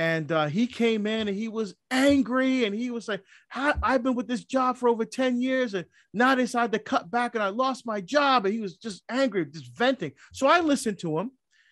and 0.00 0.32
uh, 0.32 0.46
he 0.46 0.66
came 0.66 1.06
in 1.06 1.28
and 1.28 1.36
he 1.36 1.48
was 1.48 1.74
angry 1.90 2.64
and 2.64 2.74
he 2.74 2.90
was 2.90 3.06
like 3.06 3.22
i've 3.52 4.02
been 4.02 4.14
with 4.14 4.26
this 4.26 4.46
job 4.46 4.78
for 4.78 4.88
over 4.88 5.04
10 5.04 5.42
years 5.42 5.74
and 5.74 5.84
now 6.14 6.34
they 6.34 6.44
decided 6.44 6.72
to 6.72 6.78
cut 6.78 7.10
back 7.10 7.34
and 7.34 7.44
i 7.44 7.48
lost 7.48 7.84
my 7.84 8.00
job. 8.00 8.46
And 8.46 8.54
he 8.54 8.62
was 8.62 8.78
just 8.78 9.02
angry 9.10 9.44
just 9.44 9.76
venting. 9.76 10.12
So 10.32 10.46
i 10.46 10.60
listened 10.60 11.00
to 11.00 11.18
him 11.18 11.30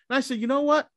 and 0.09 0.17
i 0.17 0.19
said 0.19 0.37
you 0.37 0.45
know 0.45 0.61
what? 0.61 0.87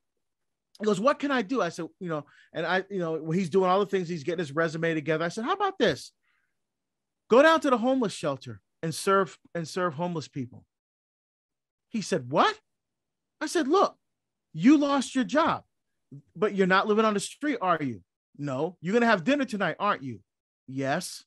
He 0.78 0.84
goes 0.84 1.00
what 1.00 1.18
can 1.18 1.30
i 1.30 1.40
do? 1.40 1.62
I 1.62 1.70
said 1.70 1.86
you 2.00 2.10
know 2.10 2.26
and 2.52 2.66
i 2.66 2.84
you 2.90 2.98
know 2.98 3.30
he's 3.30 3.48
doing 3.48 3.70
all 3.70 3.80
the 3.80 3.86
things 3.86 4.10
he's 4.10 4.24
getting 4.24 4.40
his 4.40 4.54
resume 4.54 4.92
together. 4.92 5.24
I 5.24 5.28
said 5.28 5.44
how 5.44 5.54
about 5.54 5.78
this? 5.78 6.12
Go 7.30 7.40
down 7.40 7.60
to 7.60 7.70
the 7.70 7.78
homeless 7.78 8.12
shelter 8.12 8.60
and 8.82 8.94
serve 8.94 9.38
and 9.54 9.66
serve 9.66 9.94
homeless 9.94 10.28
people. 10.28 10.66
He 11.88 12.02
said 12.02 12.30
what? 12.30 12.54
I 13.40 13.46
said 13.46 13.68
look 13.68 13.96
you 14.52 14.76
lost 14.76 15.14
your 15.14 15.24
job 15.24 15.64
but 16.36 16.54
you're 16.54 16.66
not 16.66 16.86
living 16.86 17.04
on 17.04 17.14
the 17.14 17.20
street, 17.20 17.58
are 17.60 17.78
you? 17.80 18.02
No. 18.38 18.76
You're 18.80 18.92
going 18.92 19.02
to 19.02 19.08
have 19.08 19.24
dinner 19.24 19.44
tonight, 19.44 19.76
aren't 19.78 20.02
you? 20.02 20.20
Yes. 20.66 21.24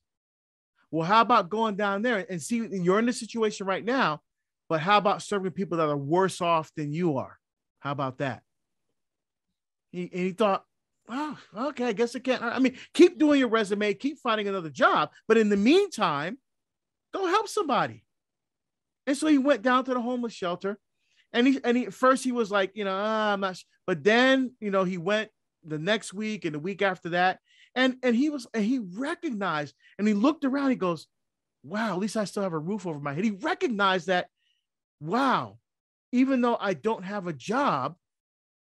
Well, 0.90 1.06
how 1.06 1.20
about 1.20 1.50
going 1.50 1.76
down 1.76 2.02
there 2.02 2.24
and 2.28 2.40
see 2.40 2.66
you're 2.70 2.98
in 2.98 3.06
the 3.06 3.12
situation 3.12 3.66
right 3.66 3.84
now, 3.84 4.20
but 4.68 4.80
how 4.80 4.98
about 4.98 5.22
serving 5.22 5.52
people 5.52 5.78
that 5.78 5.88
are 5.88 5.96
worse 5.96 6.40
off 6.40 6.70
than 6.76 6.92
you 6.92 7.18
are? 7.18 7.38
How 7.80 7.92
about 7.92 8.18
that? 8.18 8.42
He, 9.90 10.02
and 10.02 10.22
he 10.22 10.32
thought, 10.32 10.64
oh, 11.08 11.38
okay, 11.56 11.86
I 11.86 11.92
guess 11.92 12.16
I 12.16 12.20
can't. 12.20 12.42
I 12.42 12.58
mean, 12.58 12.76
keep 12.94 13.18
doing 13.18 13.40
your 13.40 13.48
resume, 13.48 13.94
keep 13.94 14.18
finding 14.18 14.48
another 14.48 14.70
job, 14.70 15.10
but 15.28 15.38
in 15.38 15.48
the 15.48 15.56
meantime, 15.56 16.38
go 17.14 17.26
help 17.26 17.48
somebody. 17.48 18.04
And 19.06 19.16
so 19.16 19.26
he 19.28 19.38
went 19.38 19.62
down 19.62 19.84
to 19.84 19.94
the 19.94 20.00
homeless 20.00 20.32
shelter. 20.32 20.78
And 21.36 21.46
he 21.46 21.60
and 21.62 21.76
he 21.76 21.86
first 21.86 22.24
he 22.24 22.32
was 22.32 22.50
like, 22.50 22.72
you 22.74 22.84
know, 22.84 22.96
ah, 22.98 23.34
I'm 23.34 23.40
not, 23.40 23.62
but 23.86 24.02
then 24.02 24.52
you 24.58 24.70
know, 24.70 24.84
he 24.84 24.96
went 24.96 25.30
the 25.62 25.78
next 25.78 26.14
week 26.14 26.46
and 26.46 26.54
the 26.54 26.58
week 26.58 26.80
after 26.80 27.10
that. 27.10 27.40
And 27.74 27.96
and 28.02 28.16
he 28.16 28.30
was 28.30 28.46
and 28.54 28.64
he 28.64 28.78
recognized 28.78 29.74
and 29.98 30.08
he 30.08 30.14
looked 30.14 30.44
around, 30.46 30.70
he 30.70 30.76
goes, 30.76 31.06
Wow, 31.62 31.92
at 31.92 31.98
least 31.98 32.16
I 32.16 32.24
still 32.24 32.42
have 32.42 32.54
a 32.54 32.58
roof 32.58 32.86
over 32.86 32.98
my 32.98 33.12
head. 33.12 33.24
He 33.24 33.32
recognized 33.32 34.06
that, 34.06 34.28
wow, 35.00 35.58
even 36.10 36.40
though 36.40 36.56
I 36.58 36.74
don't 36.74 37.04
have 37.04 37.26
a 37.26 37.32
job, 37.32 37.96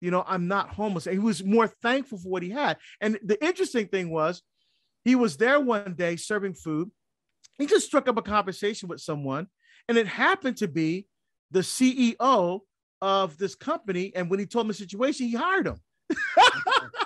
you 0.01 0.11
know, 0.11 0.23
I'm 0.25 0.47
not 0.47 0.69
homeless. 0.69 1.05
And 1.05 1.13
he 1.13 1.19
was 1.19 1.43
more 1.43 1.67
thankful 1.67 2.17
for 2.17 2.29
what 2.29 2.41
he 2.41 2.49
had. 2.49 2.77
And 2.99 3.19
the 3.23 3.43
interesting 3.45 3.87
thing 3.87 4.09
was, 4.09 4.41
he 5.03 5.15
was 5.15 5.37
there 5.37 5.59
one 5.59 5.93
day 5.93 6.15
serving 6.15 6.55
food. 6.55 6.89
He 7.59 7.67
just 7.67 7.85
struck 7.85 8.07
up 8.07 8.17
a 8.17 8.23
conversation 8.23 8.89
with 8.89 9.01
someone, 9.01 9.47
and 9.87 9.97
it 9.97 10.07
happened 10.07 10.57
to 10.57 10.67
be 10.67 11.07
the 11.55 11.61
CEO 11.61 12.59
of 13.01 13.37
this 13.37 13.55
company. 13.55 14.11
And 14.13 14.29
when 14.29 14.39
he 14.39 14.45
told 14.45 14.65
him 14.65 14.67
the 14.67 14.73
situation, 14.73 15.27
he 15.27 15.35
hired 15.35 15.67
him. 15.67 15.77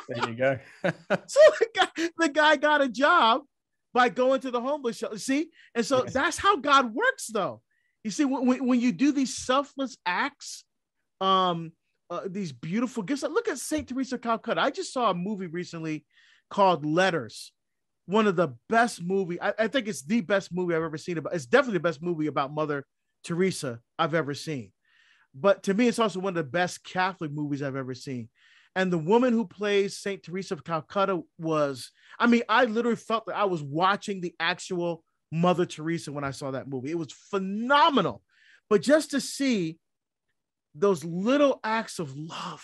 there 0.10 0.28
you 0.28 0.36
go. 0.36 0.60
so 0.84 1.40
the 1.60 1.68
guy, 1.76 2.10
the 2.18 2.30
guy 2.30 2.56
got 2.56 2.82
a 2.82 2.90
job 2.90 3.44
by 3.94 4.10
going 4.10 4.42
to 4.42 4.50
the 4.50 4.60
homeless 4.60 4.98
shelter. 4.98 5.20
See, 5.20 5.50
and 5.76 5.86
so 5.86 6.04
yes. 6.04 6.14
that's 6.14 6.38
how 6.40 6.58
God 6.58 6.96
works, 6.96 7.28
though. 7.28 7.62
You 8.04 8.10
see, 8.10 8.26
when, 8.26 8.66
when 8.66 8.80
you 8.80 8.92
do 8.92 9.12
these 9.12 9.38
selfless 9.38 9.98
acts, 10.04 10.64
um, 11.22 11.74
uh, 12.10 12.22
these 12.26 12.52
beautiful 12.52 13.04
gifts. 13.04 13.22
Look 13.22 13.48
at 13.48 13.60
Saint 13.60 13.88
Teresa 13.88 14.16
of 14.16 14.22
Calcutta. 14.22 14.62
I 14.62 14.72
just 14.72 14.92
saw 14.92 15.12
a 15.12 15.14
movie 15.14 15.46
recently 15.46 16.06
called 16.50 16.84
Letters. 16.84 17.52
One 18.08 18.26
of 18.26 18.36
the 18.36 18.56
best 18.68 19.04
movie. 19.04 19.40
I, 19.40 19.54
I 19.60 19.68
think 19.68 19.88
it's 19.88 20.02
the 20.02 20.22
best 20.22 20.52
movie 20.52 20.74
I've 20.74 20.82
ever 20.82 20.98
seen 20.98 21.20
about. 21.20 21.36
It's 21.36 21.46
definitely 21.46 21.78
the 21.78 21.82
best 21.82 22.02
movie 22.02 22.26
about 22.26 22.52
Mother 22.52 22.84
Teresa 23.24 23.80
I've 23.98 24.14
ever 24.14 24.34
seen. 24.34 24.72
But 25.34 25.64
to 25.64 25.74
me, 25.74 25.88
it's 25.88 26.00
also 26.00 26.20
one 26.20 26.32
of 26.32 26.44
the 26.44 26.52
best 26.52 26.84
Catholic 26.84 27.32
movies 27.32 27.62
I've 27.62 27.76
ever 27.76 27.94
seen. 27.94 28.30
And 28.76 28.92
the 28.94 28.98
woman 28.98 29.34
who 29.34 29.48
plays 29.48 29.98
Saint 29.98 30.24
Teresa 30.24 30.54
of 30.54 30.64
Calcutta 30.64 31.22
was, 31.38 31.92
I 32.20 32.28
mean, 32.28 32.44
I 32.48 32.66
literally 32.66 32.96
felt 32.96 33.26
that 33.26 33.36
I 33.36 33.46
was 33.46 33.64
watching 33.64 34.22
the 34.22 34.36
actual 34.40 35.04
Mother 35.32 35.66
Teresa 35.66 36.12
when 36.12 36.24
I 36.24 36.32
saw 36.32 36.52
that 36.52 36.68
movie. 36.68 36.92
It 36.92 36.98
was 36.98 37.12
phenomenal. 37.12 38.22
But 38.70 38.82
just 38.82 39.12
to 39.12 39.22
see 39.22 39.78
those 40.76 41.04
little 41.04 41.60
acts 41.64 42.00
of 42.00 42.16
love 42.16 42.64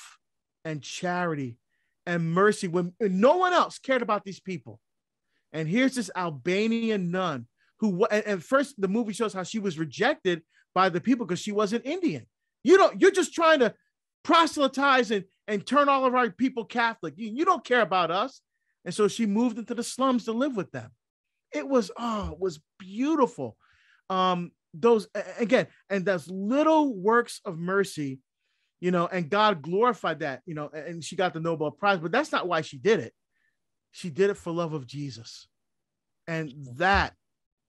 and 0.63 0.81
charity 0.81 1.57
and 2.05 2.31
mercy 2.31 2.67
when 2.67 2.93
no 2.99 3.37
one 3.37 3.53
else 3.53 3.79
cared 3.79 4.01
about 4.01 4.23
these 4.23 4.39
people. 4.39 4.79
And 5.53 5.67
here's 5.67 5.95
this 5.95 6.11
Albanian 6.15 7.11
nun 7.11 7.47
who, 7.91 8.05
and 8.05 8.43
first 8.43 8.79
the 8.79 8.87
movie 8.87 9.13
shows 9.13 9.33
how 9.33 9.43
she 9.43 9.59
was 9.59 9.79
rejected 9.79 10.41
by 10.73 10.89
the 10.89 11.01
people 11.01 11.25
because 11.25 11.39
she 11.39 11.51
wasn't 11.51 11.85
Indian. 11.85 12.25
You 12.63 12.77
know, 12.77 12.91
you're 12.97 13.11
just 13.11 13.33
trying 13.33 13.59
to 13.59 13.73
proselytize 14.23 15.11
and, 15.11 15.25
and 15.47 15.65
turn 15.65 15.89
all 15.89 16.05
of 16.05 16.15
our 16.15 16.29
people 16.29 16.65
Catholic. 16.65 17.13
You, 17.17 17.31
you 17.33 17.45
don't 17.45 17.63
care 17.63 17.81
about 17.81 18.11
us. 18.11 18.41
And 18.83 18.93
so 18.93 19.07
she 19.07 19.25
moved 19.25 19.57
into 19.57 19.73
the 19.73 19.83
slums 19.83 20.25
to 20.25 20.31
live 20.31 20.55
with 20.55 20.71
them. 20.71 20.91
It 21.51 21.67
was, 21.67 21.91
oh, 21.97 22.31
it 22.33 22.39
was 22.39 22.59
beautiful. 22.79 23.57
Um, 24.09 24.51
those 24.73 25.07
again, 25.39 25.67
and 25.89 26.05
those 26.05 26.29
little 26.29 26.93
works 26.93 27.39
of 27.45 27.57
mercy, 27.57 28.19
you 28.81 28.91
know, 28.91 29.07
and 29.07 29.29
God 29.29 29.61
glorified 29.61 30.19
that, 30.19 30.41
you 30.45 30.53
know, 30.53 30.69
and 30.73 31.03
she 31.03 31.15
got 31.15 31.33
the 31.33 31.39
Nobel 31.39 31.71
Prize, 31.71 31.99
but 31.99 32.11
that's 32.11 32.31
not 32.31 32.47
why 32.47 32.61
she 32.61 32.77
did 32.77 32.99
it. 32.99 33.13
She 33.91 34.09
did 34.09 34.29
it 34.29 34.37
for 34.37 34.51
love 34.51 34.73
of 34.73 34.85
Jesus. 34.85 35.47
And 36.27 36.53
that 36.75 37.13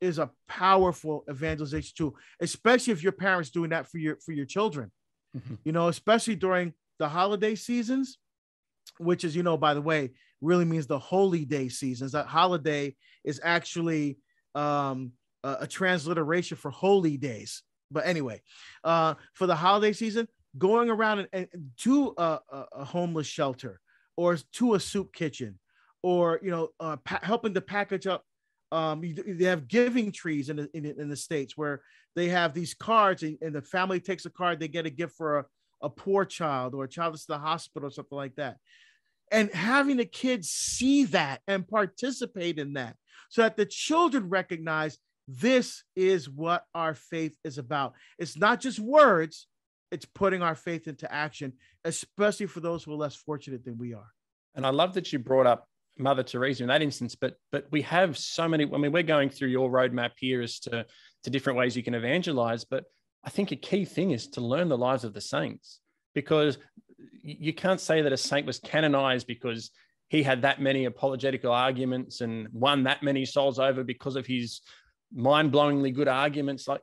is 0.01 0.19
a 0.19 0.31
powerful 0.49 1.25
evangelization 1.31 1.95
tool, 1.97 2.17
especially 2.41 2.93
if 2.93 3.03
your 3.03 3.13
parents 3.13 3.51
doing 3.51 3.71
that 3.71 3.89
for 3.89 3.99
your 3.99 4.17
for 4.25 4.33
your 4.33 4.47
children. 4.47 4.91
Mm-hmm. 5.37 5.55
You 5.65 5.73
know, 5.73 5.89
especially 5.89 6.37
during 6.37 6.73
the 6.99 7.09
holiday 7.09 7.55
seasons, 7.55 8.19
which 8.99 9.25
is, 9.25 9.37
you 9.37 9.43
know, 9.43 9.57
by 9.57 9.75
the 9.75 9.83
way, 9.83 10.13
really 10.41 10.65
means 10.65 10.87
the 10.87 10.99
holy 10.99 11.45
day 11.45 11.69
seasons. 11.69 12.13
That 12.13 12.27
holiday 12.27 12.95
is 13.25 13.41
actually 13.43 14.19
um, 14.55 15.13
a, 15.45 15.59
a 15.61 15.67
transliteration 15.67 16.57
for 16.57 16.71
holy 16.71 17.17
days. 17.17 17.63
But 17.91 18.07
anyway, 18.07 18.43
uh, 18.85 19.15
for 19.35 19.47
the 19.47 19.55
holiday 19.55 19.93
season, 19.93 20.27
going 20.59 20.91
around 20.91 21.21
and, 21.21 21.29
and 21.33 21.71
to 21.79 22.15
a, 22.17 22.39
a, 22.73 22.85
homeless 22.85 23.27
shelter 23.27 23.81
or 24.17 24.37
to 24.53 24.75
a 24.75 24.81
soup 24.81 25.13
kitchen 25.13 25.59
or 26.03 26.41
you 26.43 26.51
know 26.51 26.69
uh, 26.81 26.97
pa- 27.05 27.21
helping 27.23 27.55
to 27.55 27.61
package 27.61 28.07
up 28.07 28.25
um, 28.73 29.03
they 29.27 29.45
have 29.45 29.69
giving 29.69 30.11
trees 30.11 30.49
in 30.49 30.57
the, 30.57 30.69
in, 30.75 30.85
in 30.85 31.09
the 31.09 31.17
states 31.17 31.57
where 31.57 31.83
they 32.15 32.29
have 32.29 32.53
these 32.53 32.75
cards 32.75 33.23
and, 33.23 33.39
and, 33.41 33.55
the 33.55 33.63
family 33.63 34.01
takes 34.01 34.27
a 34.27 34.31
card 34.31 34.59
they 34.59 34.69
get 34.69 34.87
a 34.87 34.91
gift 34.91 35.17
for 35.17 35.39
a, 35.39 35.45
a 35.83 35.91
poor 35.91 36.25
child 36.25 36.75
or 36.75 36.85
a 36.85 36.89
child 36.89 37.15
that's 37.15 37.29
in 37.29 37.35
the 37.35 37.39
hospital 37.39 37.89
or 37.89 37.93
something 37.93 38.17
like 38.17 38.35
that 38.35 38.57
and 39.31 39.53
having 39.53 39.97
the 39.97 40.05
kids 40.05 40.51
see 40.51 41.05
that 41.05 41.41
and 41.47 41.67
participate 41.67 42.59
in 42.59 42.75
that 42.75 42.97
so 43.29 43.43
that 43.43 43.57
the 43.57 43.67
children 43.67 44.29
recognize 44.29 44.99
this 45.29 45.83
is 45.97 46.29
what 46.29 46.65
our 46.75 46.95
faith 46.95 47.33
is 47.45 47.59
about. 47.59 47.95
It's 48.19 48.37
not 48.37 48.61
just 48.61 48.79
words, 48.79 49.49
it's 49.91 50.05
putting 50.05 50.43
our 50.43 50.55
faith 50.55 50.87
into 50.87 51.13
action, 51.13 51.55
especially 51.85 52.47
for 52.47 52.61
those 52.61 52.85
who 52.85 52.93
are 52.93 52.97
less 52.97 53.17
fortunate 53.17 53.65
than 53.65 53.79
we 53.79 53.95
are. 53.95 54.09
And 54.55 54.65
I 54.65 54.71
love 54.71 54.95
that 54.95 55.13
you 55.13 55.19
brought 55.19 55.47
up 55.47 55.69
Mother 55.99 56.23
Teresa 56.23 56.63
in 56.63 56.69
that 56.69 56.83
instance, 56.83 57.15
but 57.15 57.35
but 57.53 57.67
we 57.71 57.83
have 57.83 58.17
so 58.19 58.49
many. 58.49 58.65
I 58.65 58.79
mean, 58.79 58.93
we're 58.93 59.03
going 59.03 59.31
through 59.31 59.49
your 59.49 59.71
roadmap 59.71 60.13
here 60.19 60.43
as 60.43 60.59
to 60.61 60.87
to 61.25 61.31
different 61.31 61.59
ways 61.59 61.77
you 61.77 61.83
can 61.83 61.95
evangelize, 61.95 62.65
but 62.65 62.85
I 63.25 63.31
think 63.31 63.51
a 63.51 63.57
key 63.57 63.85
thing 63.85 64.13
is 64.13 64.29
to 64.29 64.41
learn 64.41 64.69
the 64.69 64.79
lives 64.79 65.05
of 65.05 65.13
the 65.13 65.21
saints 65.21 65.81
because 66.15 66.59
you 67.23 67.53
can't 67.53 67.81
say 67.81 68.03
that 68.03 68.13
a 68.13 68.17
saint 68.17 68.47
was 68.47 68.61
canonized 68.61 69.27
because 69.27 69.71
he 70.09 70.23
had 70.23 70.43
that 70.43 70.61
many 70.61 70.85
apologetical 70.85 71.53
arguments 71.53 72.21
and 72.21 72.49
won 72.53 72.85
that 72.85 73.03
many 73.03 73.25
souls 73.25 73.59
over 73.59 73.83
because 73.83 74.15
of 74.15 74.25
his 74.25 74.61
mind-blowingly 75.13 75.93
good 75.93 76.09
arguments 76.09 76.69
like 76.69 76.81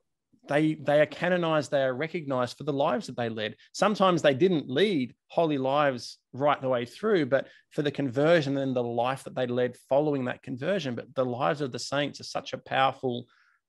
they 0.48 0.76
they 0.76 1.00
are 1.00 1.06
canonized 1.06 1.72
they 1.72 1.84
are 1.84 1.94
recognized 1.94 2.58
for 2.58 2.64
the 2.64 2.74
lives 2.74 3.08
that 3.08 3.16
they 3.16 3.30
led. 3.30 3.56
Sometimes 3.74 4.22
they 4.22 4.34
didn't 4.34 4.70
lead 4.70 5.16
holy 5.28 5.58
lives 5.58 6.18
right 6.34 6.62
the 6.62 6.70
way 6.70 6.86
through 6.86 7.28
but 7.28 7.48
for 7.70 7.82
the 7.82 7.92
conversion 7.92 8.58
and 8.58 8.76
the 8.76 8.84
life 8.84 9.24
that 9.24 9.36
they 9.36 9.48
led 9.48 9.78
following 9.90 10.26
that 10.26 10.44
conversion. 10.44 10.96
But 10.96 11.14
the 11.16 11.26
lives 11.26 11.62
of 11.62 11.72
the 11.72 11.80
saints 11.80 12.20
are 12.20 12.26
such 12.26 12.54
a 12.54 12.58
powerful 12.58 13.26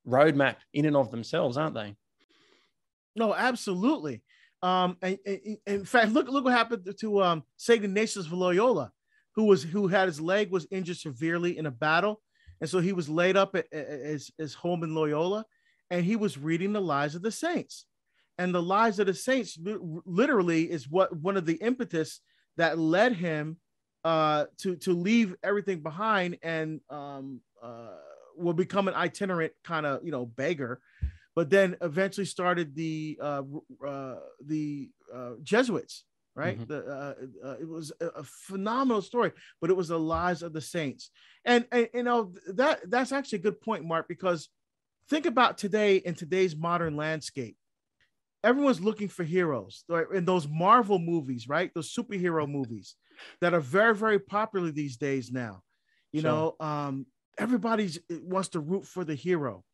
roadmap 0.07 0.57
in 0.73 0.87
and 0.87 0.97
of 0.97 1.11
themselves 1.11 1.57
aren't 1.57 1.75
they? 1.75 1.95
No 3.15 3.35
absolutely. 3.35 4.23
Um 4.63 4.97
and, 5.01 5.19
and, 5.25 5.59
in 5.67 5.85
fact 5.85 6.13
look 6.13 6.29
look 6.29 6.45
what 6.45 6.55
happened 6.55 6.93
to 6.99 7.23
um 7.23 7.45
saint 7.57 7.85
ignatius 7.85 8.27
of 8.27 8.33
loyola 8.33 8.91
who 9.35 9.45
was 9.45 9.63
who 9.63 9.89
had 9.89 10.09
his 10.09 10.21
leg 10.21 10.51
was 10.51 10.67
injured 10.71 10.97
severely 10.97 11.59
in 11.59 11.67
a 11.67 11.71
battle. 11.71 12.21
And 12.61 12.71
so 12.71 12.79
he 12.79 12.93
was 12.93 13.09
laid 13.09 13.37
up 13.37 13.57
at, 13.57 13.71
at 13.73 13.89
his, 13.89 14.31
his 14.39 14.55
home 14.55 14.85
in 14.85 14.95
Loyola 14.95 15.45
and 15.91 16.05
he 16.05 16.17
was 16.17 16.39
reading 16.39 16.73
the 16.73 16.81
lives 16.81 17.15
of 17.15 17.23
the 17.23 17.31
saints. 17.31 17.87
And 18.39 18.55
the 18.55 18.63
lives 18.63 18.99
of 18.99 19.07
the 19.07 19.15
saints 19.15 19.59
literally 20.05 20.71
is 20.71 20.91
what 20.91 21.17
one 21.17 21.37
of 21.37 21.47
the 21.47 21.55
impetus 21.55 22.21
that 22.57 22.79
led 22.79 23.13
him 23.13 23.59
uh, 24.05 24.47
to, 24.59 24.77
to 24.77 24.93
leave 24.93 25.35
everything 25.43 25.81
behind 25.81 26.39
and 26.43 26.81
um, 26.91 27.41
uh, 27.63 27.95
will 28.37 28.53
become 28.53 28.89
an 28.89 28.95
itinerant 28.95 29.53
kind 29.63 29.87
of, 29.87 30.05
you 30.05 30.11
know, 30.11 30.27
beggar 30.27 30.81
but 31.37 31.51
then 31.51 31.77
eventually 31.81 32.25
started 32.25 32.75
the 32.75 33.19
uh, 33.21 33.43
uh, 33.85 34.17
the 34.47 34.89
uh, 35.13 35.33
Jesuits 35.43 36.05
right? 36.37 36.59
Mm-hmm. 36.59 36.73
The, 36.73 36.87
uh, 36.87 37.15
uh, 37.47 37.57
it 37.61 37.69
was 37.69 37.93
a, 38.01 38.25
phenomenal 38.25 39.03
story, 39.03 39.33
but 39.61 39.71
it 39.71 39.77
was 39.77 39.89
the 39.89 39.99
lives 40.01 40.43
of 40.43 40.53
the 40.53 40.61
saints, 40.61 41.11
and, 41.45 41.65
and 41.71 41.89
you 41.95 42.03
know 42.03 42.33
that 42.55 42.91
that's 42.91 43.13
actually 43.13 43.39
a 43.39 43.43
good 43.43 43.61
point, 43.61 43.85
Mark, 43.85 44.09
because 44.09 44.49
think 45.09 45.27
about 45.27 45.59
today 45.59 45.97
in 45.97 46.15
today's 46.15 46.57
modern 46.57 46.97
landscape. 46.97 47.57
Everyone's 48.43 48.81
looking 48.81 49.09
for 49.09 49.25
heroes 49.25 49.85
right? 49.89 50.07
in 50.13 50.25
those 50.25 50.47
Marvel 50.47 50.99
movies, 50.99 51.49
right? 51.49 51.71
Those 51.75 51.95
superhero 51.95 52.49
movies 52.49 52.95
that 53.41 53.55
are 53.55 53.61
very, 53.61 53.95
very 53.95 54.19
popular 54.19 54.71
these 54.71 54.97
days 54.97 55.33
now. 55.33 55.63
You 56.13 56.21
sure. 56.21 56.31
know, 56.31 56.67
um, 56.67 57.07
everybody 57.39 57.91
wants 58.11 58.49
to 58.51 58.61
root 58.61 58.85
for 58.85 59.05
the 59.05 59.15
hero, 59.15 59.65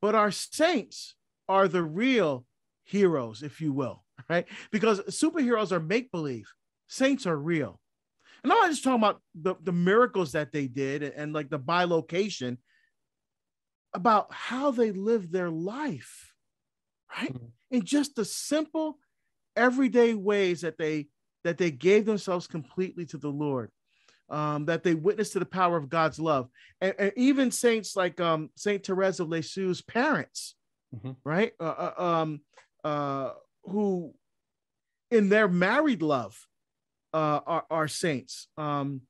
but 0.00 0.14
our 0.14 0.30
saints 0.30 1.16
are 1.48 1.68
the 1.68 1.82
real 1.82 2.46
heroes, 2.84 3.42
if 3.42 3.60
you 3.60 3.72
will 3.72 4.04
right? 4.28 4.46
Because 4.70 5.00
superheroes 5.02 5.72
are 5.72 5.80
make 5.80 6.10
believe, 6.10 6.52
saints 6.88 7.26
are 7.26 7.36
real. 7.36 7.80
And 8.42 8.52
I'm 8.52 8.58
not 8.58 8.70
just 8.70 8.84
talking 8.84 9.00
about 9.00 9.20
the, 9.34 9.54
the 9.62 9.72
miracles 9.72 10.32
that 10.32 10.52
they 10.52 10.66
did 10.68 11.02
and, 11.02 11.14
and 11.14 11.32
like 11.32 11.50
the 11.50 11.58
bilocation, 11.58 12.58
about 13.94 14.32
how 14.32 14.70
they 14.70 14.92
lived 14.92 15.32
their 15.32 15.50
life, 15.50 16.32
right? 17.16 17.32
Mm-hmm. 17.32 17.46
In 17.70 17.84
just 17.84 18.14
the 18.14 18.24
simple, 18.24 18.98
everyday 19.56 20.14
ways 20.14 20.60
that 20.60 20.78
they 20.78 21.08
that 21.44 21.58
they 21.58 21.70
gave 21.70 22.04
themselves 22.04 22.46
completely 22.46 23.06
to 23.06 23.18
the 23.18 23.30
Lord. 23.30 23.70
Um, 24.28 24.66
that 24.66 24.82
they 24.82 24.94
witnessed 24.94 25.34
to 25.34 25.38
the 25.38 25.46
power 25.46 25.76
of 25.76 25.88
God's 25.88 26.18
love. 26.18 26.48
And, 26.80 26.94
and 26.98 27.12
even 27.14 27.52
saints 27.52 27.94
like 27.94 28.20
um, 28.20 28.50
Saint 28.56 28.84
Therese 28.84 29.20
of 29.20 29.28
Lisieux's 29.28 29.82
parents, 29.82 30.56
mm-hmm. 30.92 31.12
right? 31.22 31.52
Uh, 31.60 31.92
uh, 31.96 32.02
um, 32.02 32.40
uh, 32.82 33.30
who 33.62 34.14
in 35.12 35.28
their 35.28 35.46
married 35.46 36.02
love 36.02 36.36
uh, 37.14 37.40
are, 37.46 37.64
are 37.70 37.88
saints. 37.88 38.48
Um, 38.56 39.02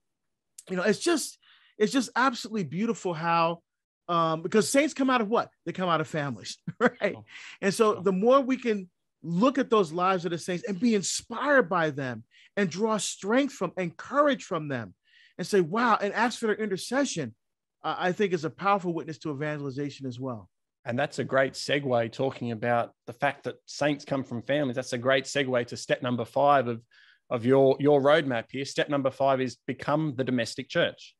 you 0.68 0.76
know, 0.76 0.82
it's 0.82 0.98
just 0.98 1.38
it's 1.78 1.92
just 1.92 2.10
absolutely 2.16 2.64
beautiful 2.64 3.14
how 3.14 3.62
um, 4.08 4.42
because 4.42 4.70
saints 4.70 4.94
come 4.94 5.10
out 5.10 5.20
of 5.20 5.28
what? 5.28 5.50
They 5.64 5.72
come 5.72 5.88
out 5.88 6.00
of 6.00 6.08
families, 6.08 6.58
right? 6.80 7.14
Oh. 7.16 7.24
And 7.60 7.72
so 7.72 7.96
oh. 7.96 8.02
the 8.02 8.12
more 8.12 8.40
we 8.40 8.56
can 8.56 8.88
look 9.22 9.58
at 9.58 9.70
those 9.70 9.92
lives 9.92 10.24
of 10.24 10.30
the 10.30 10.38
saints 10.38 10.64
and 10.66 10.78
be 10.78 10.94
inspired 10.94 11.68
by 11.68 11.90
them 11.90 12.24
and 12.56 12.70
draw 12.70 12.96
strength 12.96 13.54
from 13.54 13.72
and 13.76 13.96
courage 13.96 14.44
from 14.44 14.68
them 14.68 14.94
and 15.38 15.46
say, 15.46 15.60
wow, 15.60 15.98
and 16.00 16.14
ask 16.14 16.38
for 16.38 16.46
their 16.46 16.56
intercession, 16.56 17.34
uh, 17.82 17.96
I 17.98 18.12
think 18.12 18.32
is 18.32 18.44
a 18.44 18.50
powerful 18.50 18.94
witness 18.94 19.18
to 19.18 19.32
evangelization 19.32 20.06
as 20.06 20.18
well. 20.18 20.48
And 20.84 20.96
that's 20.96 21.18
a 21.18 21.24
great 21.24 21.54
segue 21.54 22.12
talking 22.12 22.52
about 22.52 22.92
the 23.06 23.12
fact 23.12 23.44
that 23.44 23.56
saints 23.66 24.04
come 24.04 24.22
from 24.22 24.42
families. 24.42 24.76
That's 24.76 24.92
a 24.92 24.98
great 24.98 25.24
segue 25.24 25.66
to 25.66 25.76
step 25.76 26.00
number 26.00 26.24
five 26.24 26.68
of, 26.68 26.80
of 27.28 27.44
your, 27.44 27.76
your 27.80 28.00
roadmap 28.00 28.44
here. 28.50 28.64
Step 28.64 28.88
number 28.88 29.10
five 29.10 29.40
is 29.40 29.56
become 29.66 30.14
the 30.16 30.22
domestic 30.22 30.68
church. 30.68 31.16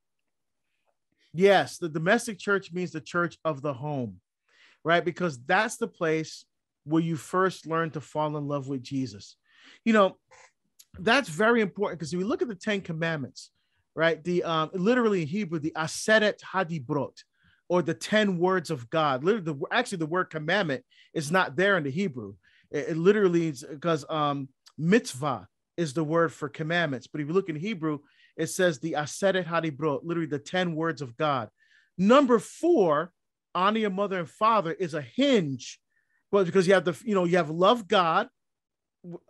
Yes, 1.37 1.78
the 1.78 1.89
domestic 1.89 2.39
church 2.39 2.72
means 2.72 2.93
the 2.93 3.01
church 3.01 3.39
of 3.45 3.62
the 3.62 3.74
home, 3.74 4.20
right? 4.84 5.05
Because 5.05 5.39
that's 5.45 5.76
the 5.76 5.89
place 5.89 6.45
where 6.84 7.03
you 7.03 7.16
first 7.16 7.66
learn 7.66 7.91
to 7.91 8.01
fall 8.01 8.37
in 8.37 8.49
love 8.49 8.68
with 8.68 8.82
Jesus. 8.82 9.37
You 9.84 9.93
know, 9.93 10.16
that's 10.99 11.28
very 11.28 11.61
important 11.61 11.99
because 11.99 12.12
if 12.12 12.18
we 12.18 12.24
look 12.24 12.43
at 12.43 12.49
the 12.49 12.55
Ten 12.55 12.80
Commandments, 12.80 13.51
right? 13.95 14.22
The 14.22 14.45
um, 14.45 14.70
literally 14.72 15.22
in 15.22 15.28
Hebrew, 15.28 15.59
the 15.59 15.72
Aseret 15.76 16.41
Hadibrot, 16.41 17.22
or 17.68 17.82
the 17.82 17.95
ten 17.95 18.39
words 18.39 18.70
of 18.70 18.89
God. 18.91 19.24
Literally, 19.24 19.53
the, 19.53 19.66
actually, 19.72 19.99
the 19.99 20.07
word 20.07 20.30
commandment 20.30 20.84
is 21.12 21.30
not 21.30 21.57
there 21.57 21.76
in 21.76 21.84
the 21.84 21.91
Hebrew. 21.91 22.34
It, 22.70 22.91
it 22.91 22.97
literally 22.97 23.49
is 23.49 23.64
because 23.68 24.05
um, 24.09 24.49
mitzvah 24.78 25.49
is 25.76 25.93
the 25.93 26.05
word 26.05 26.32
for 26.32 26.49
commandments. 26.49 27.07
But 27.07 27.20
if 27.20 27.26
you 27.26 27.34
look 27.34 27.49
in 27.49 27.57
Hebrew, 27.57 27.99
it 28.37 28.49
says 28.49 28.78
the 28.78 28.93
Aseret 28.93 29.47
Hadibrot, 29.47 30.01
literally 30.05 30.28
the 30.28 30.39
ten 30.39 30.74
words 30.74 31.03
of 31.03 31.16
God. 31.16 31.49
Number 31.99 32.39
four, 32.39 33.12
honor 33.55 33.78
your 33.78 33.91
mother 33.91 34.18
and 34.18 34.28
father, 34.28 34.72
is 34.72 34.95
a 34.95 35.01
hinge, 35.01 35.80
but 36.30 36.47
because 36.47 36.66
you 36.66 36.74
have 36.74 36.84
the 36.84 36.99
you 37.05 37.14
know 37.14 37.24
you 37.24 37.37
have 37.39 37.51
love 37.51 37.89
God, 37.89 38.28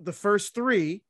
the 0.00 0.12
first 0.12 0.54
three, 0.54 1.02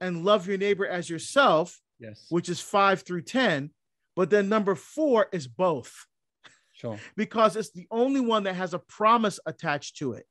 and 0.00 0.24
love 0.24 0.46
your 0.46 0.58
neighbor 0.58 0.86
as 0.86 1.10
yourself, 1.10 1.78
yes, 1.98 2.26
which 2.30 2.48
is 2.48 2.60
five 2.60 3.02
through 3.02 3.22
ten. 3.22 3.70
But 4.16 4.30
then 4.30 4.48
number 4.48 4.74
four 4.74 5.28
is 5.32 5.46
both. 5.46 6.06
Sure. 6.72 6.98
because 7.16 7.56
it's 7.56 7.72
the 7.72 7.86
only 7.90 8.20
one 8.20 8.44
that 8.44 8.56
has 8.56 8.74
a 8.74 8.78
promise 8.78 9.38
attached 9.46 9.98
to 9.98 10.14
it. 10.14 10.26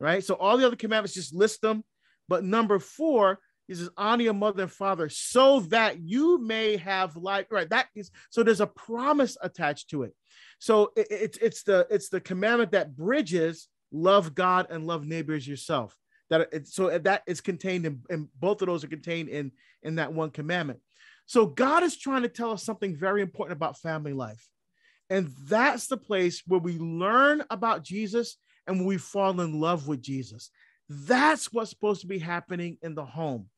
Right. 0.00 0.24
So 0.24 0.34
all 0.34 0.56
the 0.56 0.66
other 0.66 0.76
commandments 0.76 1.14
just 1.14 1.34
list 1.34 1.62
them. 1.62 1.84
But 2.28 2.44
number 2.44 2.78
four 2.78 3.38
he 3.68 3.74
says, 3.74 3.90
honor 3.96 4.24
your 4.24 4.34
mother 4.34 4.64
and 4.64 4.72
father 4.72 5.08
so 5.08 5.60
that 5.60 6.00
you 6.00 6.38
may 6.42 6.76
have 6.76 7.16
life. 7.16 7.46
Right. 7.50 7.70
That 7.70 7.86
is 7.94 8.10
so 8.30 8.42
there's 8.42 8.60
a 8.60 8.66
promise 8.66 9.36
attached 9.40 9.90
to 9.90 10.02
it. 10.02 10.14
So 10.58 10.92
it, 10.96 11.06
it's 11.10 11.38
it's 11.38 11.62
the 11.62 11.86
it's 11.90 12.08
the 12.08 12.20
commandment 12.20 12.72
that 12.72 12.96
bridges 12.96 13.68
love 13.92 14.34
God 14.34 14.66
and 14.70 14.86
love 14.86 15.06
neighbors 15.06 15.46
yourself. 15.46 15.96
That 16.30 16.48
it, 16.52 16.68
so 16.68 16.98
that 16.98 17.22
is 17.26 17.40
contained 17.40 17.86
in, 17.86 18.02
in 18.10 18.28
both 18.38 18.62
of 18.62 18.66
those 18.66 18.84
are 18.84 18.88
contained 18.88 19.28
in 19.28 19.52
in 19.82 19.96
that 19.96 20.12
one 20.12 20.30
commandment. 20.30 20.80
So 21.26 21.46
God 21.46 21.82
is 21.82 21.96
trying 21.96 22.22
to 22.22 22.28
tell 22.28 22.50
us 22.52 22.64
something 22.64 22.96
very 22.96 23.22
important 23.22 23.56
about 23.56 23.78
family 23.78 24.12
life. 24.12 24.48
And 25.08 25.30
that's 25.46 25.86
the 25.86 25.96
place 25.96 26.42
where 26.46 26.60
we 26.60 26.78
learn 26.78 27.44
about 27.50 27.84
Jesus 27.84 28.38
and 28.66 28.86
we 28.86 28.96
fall 28.96 29.40
in 29.40 29.60
love 29.60 29.88
with 29.88 30.02
Jesus. 30.02 30.50
That's 30.88 31.52
what's 31.52 31.70
supposed 31.70 32.02
to 32.02 32.06
be 32.06 32.18
happening 32.18 32.78
in 32.82 32.94
the 32.94 33.04
home. 33.04 33.48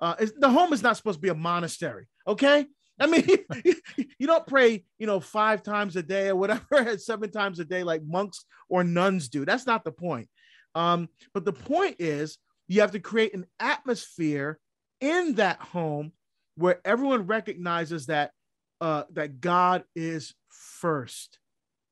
Uh, 0.00 0.14
the 0.38 0.50
home 0.50 0.72
is 0.72 0.82
not 0.82 0.96
supposed 0.96 1.18
to 1.18 1.22
be 1.22 1.28
a 1.28 1.34
monastery, 1.34 2.06
okay? 2.26 2.66
I 2.98 3.06
mean, 3.06 3.24
you 4.18 4.26
don't 4.26 4.46
pray, 4.46 4.84
you 4.98 5.06
know, 5.06 5.20
five 5.20 5.62
times 5.62 5.96
a 5.96 6.02
day 6.02 6.28
or 6.28 6.36
whatever, 6.36 6.98
seven 6.98 7.30
times 7.30 7.58
a 7.60 7.64
day 7.64 7.82
like 7.82 8.02
monks 8.04 8.44
or 8.68 8.84
nuns 8.84 9.28
do. 9.28 9.44
That's 9.44 9.66
not 9.66 9.84
the 9.84 9.92
point. 9.92 10.28
Um, 10.74 11.08
but 11.32 11.44
the 11.44 11.52
point 11.52 11.96
is, 11.98 12.38
you 12.66 12.80
have 12.80 12.92
to 12.92 13.00
create 13.00 13.34
an 13.34 13.46
atmosphere 13.60 14.58
in 15.00 15.34
that 15.34 15.60
home 15.60 16.12
where 16.56 16.80
everyone 16.84 17.26
recognizes 17.26 18.06
that 18.06 18.32
uh, 18.80 19.04
that 19.12 19.40
God 19.40 19.84
is 19.94 20.34
first 20.48 21.38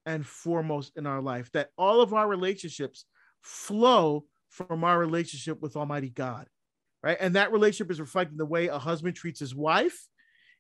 and 0.05 0.26
foremost 0.26 0.93
in 0.97 1.07
our 1.07 1.20
life, 1.20 1.51
that 1.53 1.70
all 1.78 2.01
of 2.01 2.12
our 2.12 2.26
relationships 2.26 3.05
flow 3.43 4.24
from 4.53 4.84
our 4.84 4.98
relationship 4.98 5.61
with 5.62 5.76
Almighty 5.76 6.11
God, 6.11 6.46
right? 7.03 7.16
And 7.18 7.36
that 7.36 7.53
relationship 7.53 7.90
is 7.90 8.00
reflecting 8.00 8.36
the 8.36 8.46
way 8.46 8.68
a 8.68 8.78
husband 8.78 9.16
treats 9.16 9.40
his 9.40 9.55
wife 9.55 10.07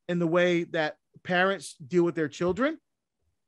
and 0.08 0.20
the 0.20 0.26
way 0.26 0.64
that 0.64 0.96
parents 1.22 1.76
deal 1.76 2.02
with 2.02 2.14
their 2.14 2.28
children 2.28 2.78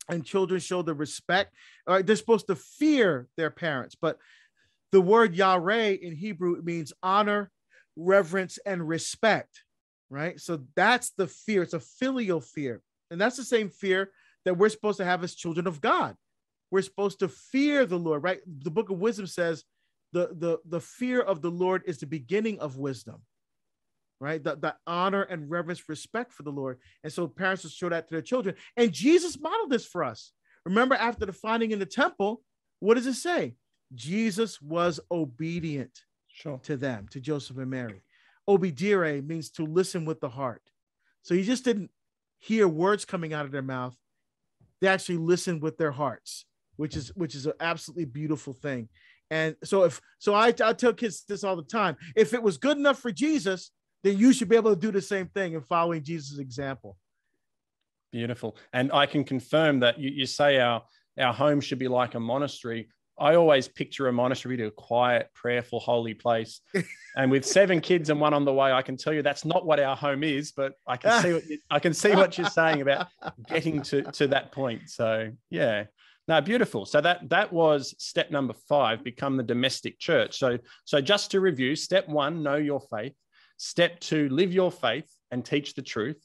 and 0.09 0.25
children 0.25 0.61
show 0.61 0.83
the 0.83 0.95
respect. 0.95 1.55
Right, 1.89 2.07
they're 2.07 2.15
supposed 2.15 2.47
to 2.49 2.57
fear 2.57 3.27
their 3.37 3.51
parents, 3.51 3.97
but 4.01 4.19
the 4.93 5.01
word 5.01 5.35
Yare 5.35 5.95
in 5.95 6.15
Hebrew 6.15 6.61
means 6.63 6.93
honor, 7.03 7.51
reverence, 7.97 8.59
and 8.65 8.87
respect, 8.87 9.65
right? 10.11 10.39
So 10.39 10.61
that's 10.77 11.11
the 11.17 11.27
fear. 11.27 11.63
It's 11.63 11.75
a 11.75 11.81
filial 11.81 12.41
fear. 12.41 12.83
And 13.11 13.21
that's 13.21 13.37
the 13.37 13.45
same 13.45 13.71
fear 13.71 14.11
that 14.45 14.57
we're 14.57 14.69
supposed 14.69 14.99
to 14.99 15.05
have 15.05 15.25
as 15.25 15.35
children 15.35 15.67
of 15.67 15.81
God. 15.81 16.17
We're 16.71 16.83
supposed 16.83 17.21
to 17.21 17.29
fear 17.29 17.87
the 17.87 17.99
Lord, 17.99 18.23
right? 18.23 18.41
The 18.47 18.71
book 18.71 18.91
of 18.91 18.99
wisdom 18.99 19.27
says 19.27 19.65
the, 20.15 20.31
the, 20.39 20.59
the 20.65 20.81
fear 20.81 21.21
of 21.21 21.43
the 21.43 21.51
Lord 21.51 21.83
is 21.87 21.99
the 21.99 22.07
beginning 22.07 22.59
of 22.61 22.79
wisdom, 22.79 23.21
right? 24.21 24.43
The, 24.43 24.57
the 24.57 24.75
honor 24.87 25.23
and 25.23 25.51
reverence, 25.51 25.89
respect 25.89 26.33
for 26.33 26.45
the 26.45 26.51
Lord. 26.51 26.79
And 27.03 27.13
so 27.13 27.27
parents 27.27 27.65
will 27.65 27.71
show 27.71 27.89
that 27.89 28.09
to 28.09 28.15
their 28.15 28.23
children. 28.23 28.55
And 28.77 28.93
Jesus 28.93 29.39
modeled 29.39 29.71
this 29.71 29.85
for 29.85 30.05
us. 30.05 30.33
Remember, 30.65 30.95
after 30.95 31.27
the 31.27 31.33
finding 31.33 31.73
in 31.73 31.79
the 31.79 31.87
temple, 31.87 32.43
what 32.81 32.95
does 32.95 33.07
it 33.07 33.15
say? 33.15 33.57
Jesus 33.95 34.63
was 34.63 35.01
obedient 35.11 36.05
sure. 36.29 36.59
to 36.63 36.77
them, 36.77 37.07
to 37.11 37.21
Joseph 37.21 37.59
and 37.59 37.71
Mary. 37.71 38.01
Obedire 38.49 39.27
means 39.27 39.51
to 39.51 39.67
listen 39.67 40.05
with 40.05 40.21
the 40.21 40.29
heart. 40.29 40.63
So 41.23 41.35
he 41.35 41.43
just 41.43 41.65
didn't 41.65 41.91
hear 42.39 42.69
words 42.69 43.05
coming 43.05 43.33
out 43.33 43.47
of 43.47 43.53
their 43.53 43.63
mouth 43.63 43.97
they 44.81 44.89
actually 44.89 45.17
listened 45.17 45.63
with 45.63 45.79
their 45.79 45.93
hearts 45.93 46.45
which 46.77 46.95
is 46.95 47.09
which 47.17 47.35
is 47.35 47.47
an 47.47 47.55
absolutely 47.61 48.05
beautiful 48.05 48.53
thing 48.53 48.87
and 49.35 49.57
so 49.65 49.85
if 49.85 50.01
so 50.19 50.33
I, 50.35 50.49
I 50.49 50.73
tell 50.73 50.93
kids 50.93 51.25
this 51.29 51.45
all 51.45 51.57
the 51.57 51.63
time 51.63 51.97
if 52.15 52.33
it 52.33 52.43
was 52.43 52.57
good 52.57 52.77
enough 52.77 52.99
for 52.99 53.11
jesus 53.11 53.71
then 54.03 54.17
you 54.19 54.33
should 54.33 54.49
be 54.49 54.57
able 54.57 54.75
to 54.75 54.81
do 54.81 54.93
the 54.93 55.03
same 55.03 55.27
thing 55.29 55.55
in 55.55 55.63
following 55.63 56.03
jesus 56.03 56.39
example 56.39 56.97
beautiful 58.13 58.57
and 58.73 58.93
i 58.93 59.07
can 59.07 59.25
confirm 59.25 59.81
that 59.81 59.99
you, 59.99 60.11
you 60.11 60.27
say 60.27 60.61
our 60.61 60.83
our 61.19 61.33
home 61.33 61.61
should 61.61 61.79
be 61.79 61.89
like 61.89 62.15
a 62.15 62.21
monastery 62.21 62.89
I 63.19 63.37
always 63.37 63.69
picture 63.69 64.09
a 64.09 64.13
monastery 64.13 64.57
to 64.57 64.67
a 64.67 64.71
quiet, 64.71 65.31
prayerful, 65.35 65.79
holy 65.79 66.15
place. 66.15 66.61
and 67.17 67.31
with 67.31 67.45
seven 67.45 67.81
kids 67.81 68.11
and 68.11 68.21
one 68.21 68.35
on 68.35 68.45
the 68.45 68.53
way, 68.53 68.73
I 68.73 68.83
can 68.83 68.97
tell 68.97 69.13
you 69.13 69.23
that's 69.23 69.45
not 69.45 69.65
what 69.65 69.79
our 69.79 69.95
home 69.95 70.25
is. 70.25 70.53
But 70.53 70.73
I 70.87 70.97
can 70.97 71.23
see 71.23 71.33
what 71.33 71.47
you, 71.47 71.59
I 71.71 71.79
can 71.79 71.95
see 71.95 72.15
what 72.15 72.37
you're 72.37 72.49
saying 72.49 72.81
about 72.81 73.09
getting 73.49 73.83
to 73.83 74.03
to 74.03 74.27
that 74.29 74.53
point. 74.53 74.91
So 74.91 75.31
yeah, 75.51 75.85
no, 76.27 76.41
beautiful. 76.41 76.87
So 76.87 77.01
that 77.01 77.29
that 77.29 77.53
was 77.53 77.95
step 77.99 78.31
number 78.31 78.55
five: 78.69 79.05
become 79.05 79.37
the 79.37 79.43
domestic 79.43 79.99
church. 79.99 80.39
So 80.39 80.59
so 80.85 81.01
just 81.01 81.31
to 81.33 81.41
review, 81.41 81.77
step 81.77 82.09
one: 82.09 82.43
know 82.43 82.57
your 82.57 82.81
faith. 82.81 83.15
Step 83.57 84.01
two: 84.01 84.29
live 84.31 84.53
your 84.53 84.73
faith 84.73 85.11
and 85.31 85.45
teach 85.45 85.75
the 85.75 85.83
truth. 85.83 86.23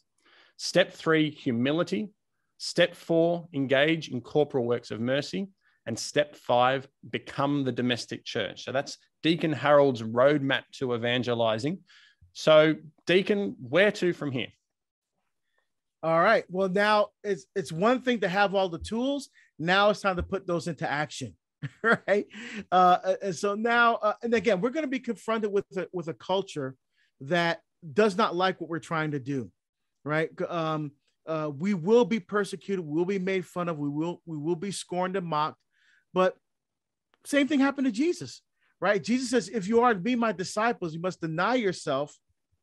Step 0.57 0.93
three: 0.93 1.29
humility. 1.29 2.09
Step 2.57 2.95
four: 2.95 3.47
engage 3.53 4.09
in 4.09 4.21
corporal 4.21 4.65
works 4.65 4.91
of 4.91 5.01
mercy. 5.01 5.47
And 5.85 5.97
step 5.97 6.35
five, 6.35 6.87
become 7.09 7.63
the 7.63 7.71
domestic 7.71 8.23
church. 8.23 8.63
So 8.63 8.71
that's 8.71 8.97
Deacon 9.23 9.51
Harold's 9.51 10.03
roadmap 10.03 10.63
to 10.73 10.93
evangelizing. 10.93 11.79
So, 12.33 12.75
Deacon, 13.07 13.55
where 13.59 13.91
to 13.93 14.13
from 14.13 14.31
here? 14.31 14.49
All 16.03 16.19
right. 16.19 16.45
Well, 16.47 16.69
now 16.69 17.07
it's 17.23 17.45
it's 17.55 17.71
one 17.71 18.01
thing 18.01 18.19
to 18.19 18.29
have 18.29 18.55
all 18.55 18.69
the 18.69 18.79
tools. 18.79 19.29
Now 19.59 19.89
it's 19.89 20.01
time 20.01 20.15
to 20.15 20.23
put 20.23 20.47
those 20.47 20.67
into 20.67 20.89
action, 20.89 21.35
right? 21.83 22.25
Uh, 22.71 23.15
and 23.21 23.35
so 23.35 23.55
now, 23.55 23.95
uh, 23.95 24.13
and 24.23 24.33
again, 24.33 24.61
we're 24.61 24.69
going 24.69 24.85
to 24.85 24.89
be 24.89 24.99
confronted 24.99 25.51
with 25.51 25.65
a, 25.77 25.87
with 25.91 26.07
a 26.07 26.13
culture 26.13 26.75
that 27.21 27.59
does 27.93 28.17
not 28.17 28.35
like 28.35 28.59
what 28.59 28.69
we're 28.69 28.79
trying 28.79 29.11
to 29.11 29.19
do, 29.19 29.51
right? 30.03 30.29
Um, 30.47 30.91
uh, 31.27 31.51
we 31.55 31.73
will 31.73 32.05
be 32.05 32.19
persecuted. 32.19 32.83
We 32.83 32.97
will 32.97 33.05
be 33.05 33.19
made 33.19 33.45
fun 33.45 33.69
of. 33.69 33.77
We 33.77 33.89
will 33.89 34.21
we 34.25 34.37
will 34.37 34.55
be 34.55 34.71
scorned 34.71 35.15
and 35.15 35.27
mocked. 35.27 35.57
But 36.13 36.35
same 37.25 37.47
thing 37.47 37.59
happened 37.59 37.85
to 37.85 37.91
Jesus, 37.91 38.41
right? 38.79 39.03
Jesus 39.03 39.29
says, 39.29 39.49
if 39.49 39.67
you 39.67 39.81
are 39.81 39.93
to 39.93 39.99
be 39.99 40.15
my 40.15 40.31
disciples, 40.31 40.93
you 40.93 41.01
must 41.01 41.21
deny 41.21 41.55
yourself, 41.55 42.15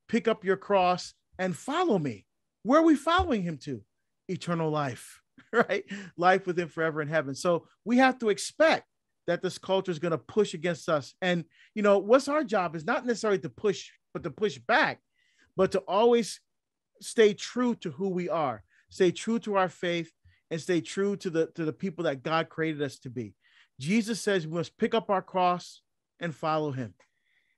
pick 0.09 0.27
up 0.29 0.45
your 0.45 0.57
cross, 0.57 1.15
and 1.39 1.57
follow 1.57 1.99
me. 1.99 2.27
Where 2.63 2.81
are 2.81 2.85
we 2.85 2.97
following 2.97 3.43
him 3.43 3.59
to? 3.59 3.83
Eternal 4.29 4.71
life, 4.71 5.21
right? 5.53 5.85
Life 6.17 6.47
with 6.47 6.59
him 6.59 6.69
forever 6.69 7.03
in 7.03 7.09
heaven. 7.09 7.35
So 7.35 7.67
we 7.85 7.99
have 7.99 8.19
to 8.19 8.29
expect 8.29 8.87
that 9.27 9.43
this 9.43 9.59
culture 9.59 9.91
is 9.91 9.99
going 9.99 10.13
to 10.13 10.19
push 10.19 10.55
against 10.55 10.89
us. 10.89 11.15
And 11.21 11.45
you 11.75 11.83
know, 11.83 11.99
what's 11.99 12.29
our 12.29 12.45
job 12.45 12.77
is 12.77 12.85
not 12.85 13.07
necessarily 13.07 13.39
to 13.41 13.49
push, 13.49 13.91
but 14.13 14.23
to 14.23 14.31
push 14.31 14.59
back, 14.59 15.01
but 15.57 15.73
to 15.73 15.81
always 15.81 16.41
stay 17.01 17.35
true 17.35 17.75
to 17.77 17.91
who 17.91 18.09
we 18.09 18.29
are, 18.29 18.63
stay 18.89 19.11
true 19.11 19.39
to 19.41 19.57
our 19.57 19.69
faith, 19.69 20.13
and 20.51 20.61
stay 20.61 20.81
true 20.81 21.17
to 21.17 21.31
the 21.31 21.47
to 21.55 21.65
the 21.65 21.73
people 21.73 22.05
that 22.05 22.23
God 22.23 22.49
created 22.49 22.83
us 22.83 22.99
to 23.01 23.11
be. 23.11 23.35
Jesus 23.81 24.21
says 24.21 24.47
we 24.47 24.55
must 24.55 24.79
pick 24.79 24.95
up 24.95 25.11
our 25.11 25.23
cross 25.23 25.83
and 26.21 26.35
follow 26.35 26.73
him 26.73 26.95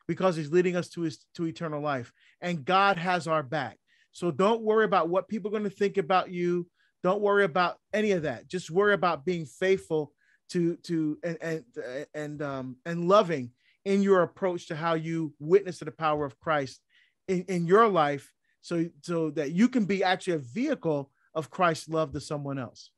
because 0.07 0.35
he's 0.37 0.51
leading 0.51 0.75
us 0.75 0.89
to 0.91 1.03
his 1.03 1.25
to 1.35 1.47
eternal 1.47 1.83
life. 1.83 2.13
And 2.41 2.65
God 2.65 2.97
has 2.97 3.29
our 3.29 3.43
back. 3.43 3.79
So 4.13 4.31
don't 4.31 4.63
worry 4.63 4.85
about 4.85 5.09
what 5.09 5.29
people 5.29 5.49
are 5.49 5.59
going 5.59 5.65
to 5.65 5.71
think 5.71 5.99
about 5.99 6.31
you. 6.31 6.67
Don't 7.03 7.21
worry 7.21 7.45
about 7.45 7.77
any 7.93 8.13
of 8.13 8.23
that. 8.23 8.49
Just 8.49 8.71
worry 8.71 8.95
about 8.95 9.25
being 9.25 9.47
faithful 9.47 10.13
to 10.51 10.77
to 10.77 11.19
and 11.23 11.39
and 11.41 11.65
and 12.15 12.43
um 12.43 12.77
and 12.87 13.09
loving 13.09 13.51
in 13.85 14.03
your 14.03 14.23
approach 14.23 14.67
to 14.69 14.77
how 14.77 14.95
you 14.95 15.33
witness 15.39 15.79
to 15.79 15.85
the 15.85 15.93
power 15.93 16.25
of 16.25 16.39
Christ 16.41 16.81
in, 17.29 17.45
in 17.49 17.67
your 17.67 17.89
life 17.89 18.33
so 18.61 18.87
so 19.03 19.31
that 19.31 19.53
you 19.53 19.69
can 19.69 19.85
be 19.85 20.03
actually 20.03 20.35
a 20.35 20.39
vehicle 20.39 21.11
of 21.35 21.51
Christ's 21.51 21.89
love 21.89 22.13
to 22.13 22.21
someone 22.21 22.59
else. 22.59 22.91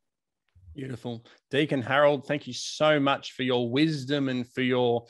Beautiful. 0.74 1.24
Deacon 1.50 1.82
Harold, 1.82 2.26
thank 2.26 2.46
you 2.46 2.52
so 2.52 3.00
much 3.00 3.32
for 3.32 3.42
your 3.42 3.68
wisdom 3.68 4.28
and 4.28 4.48
for 4.48 4.62
your 4.62 5.04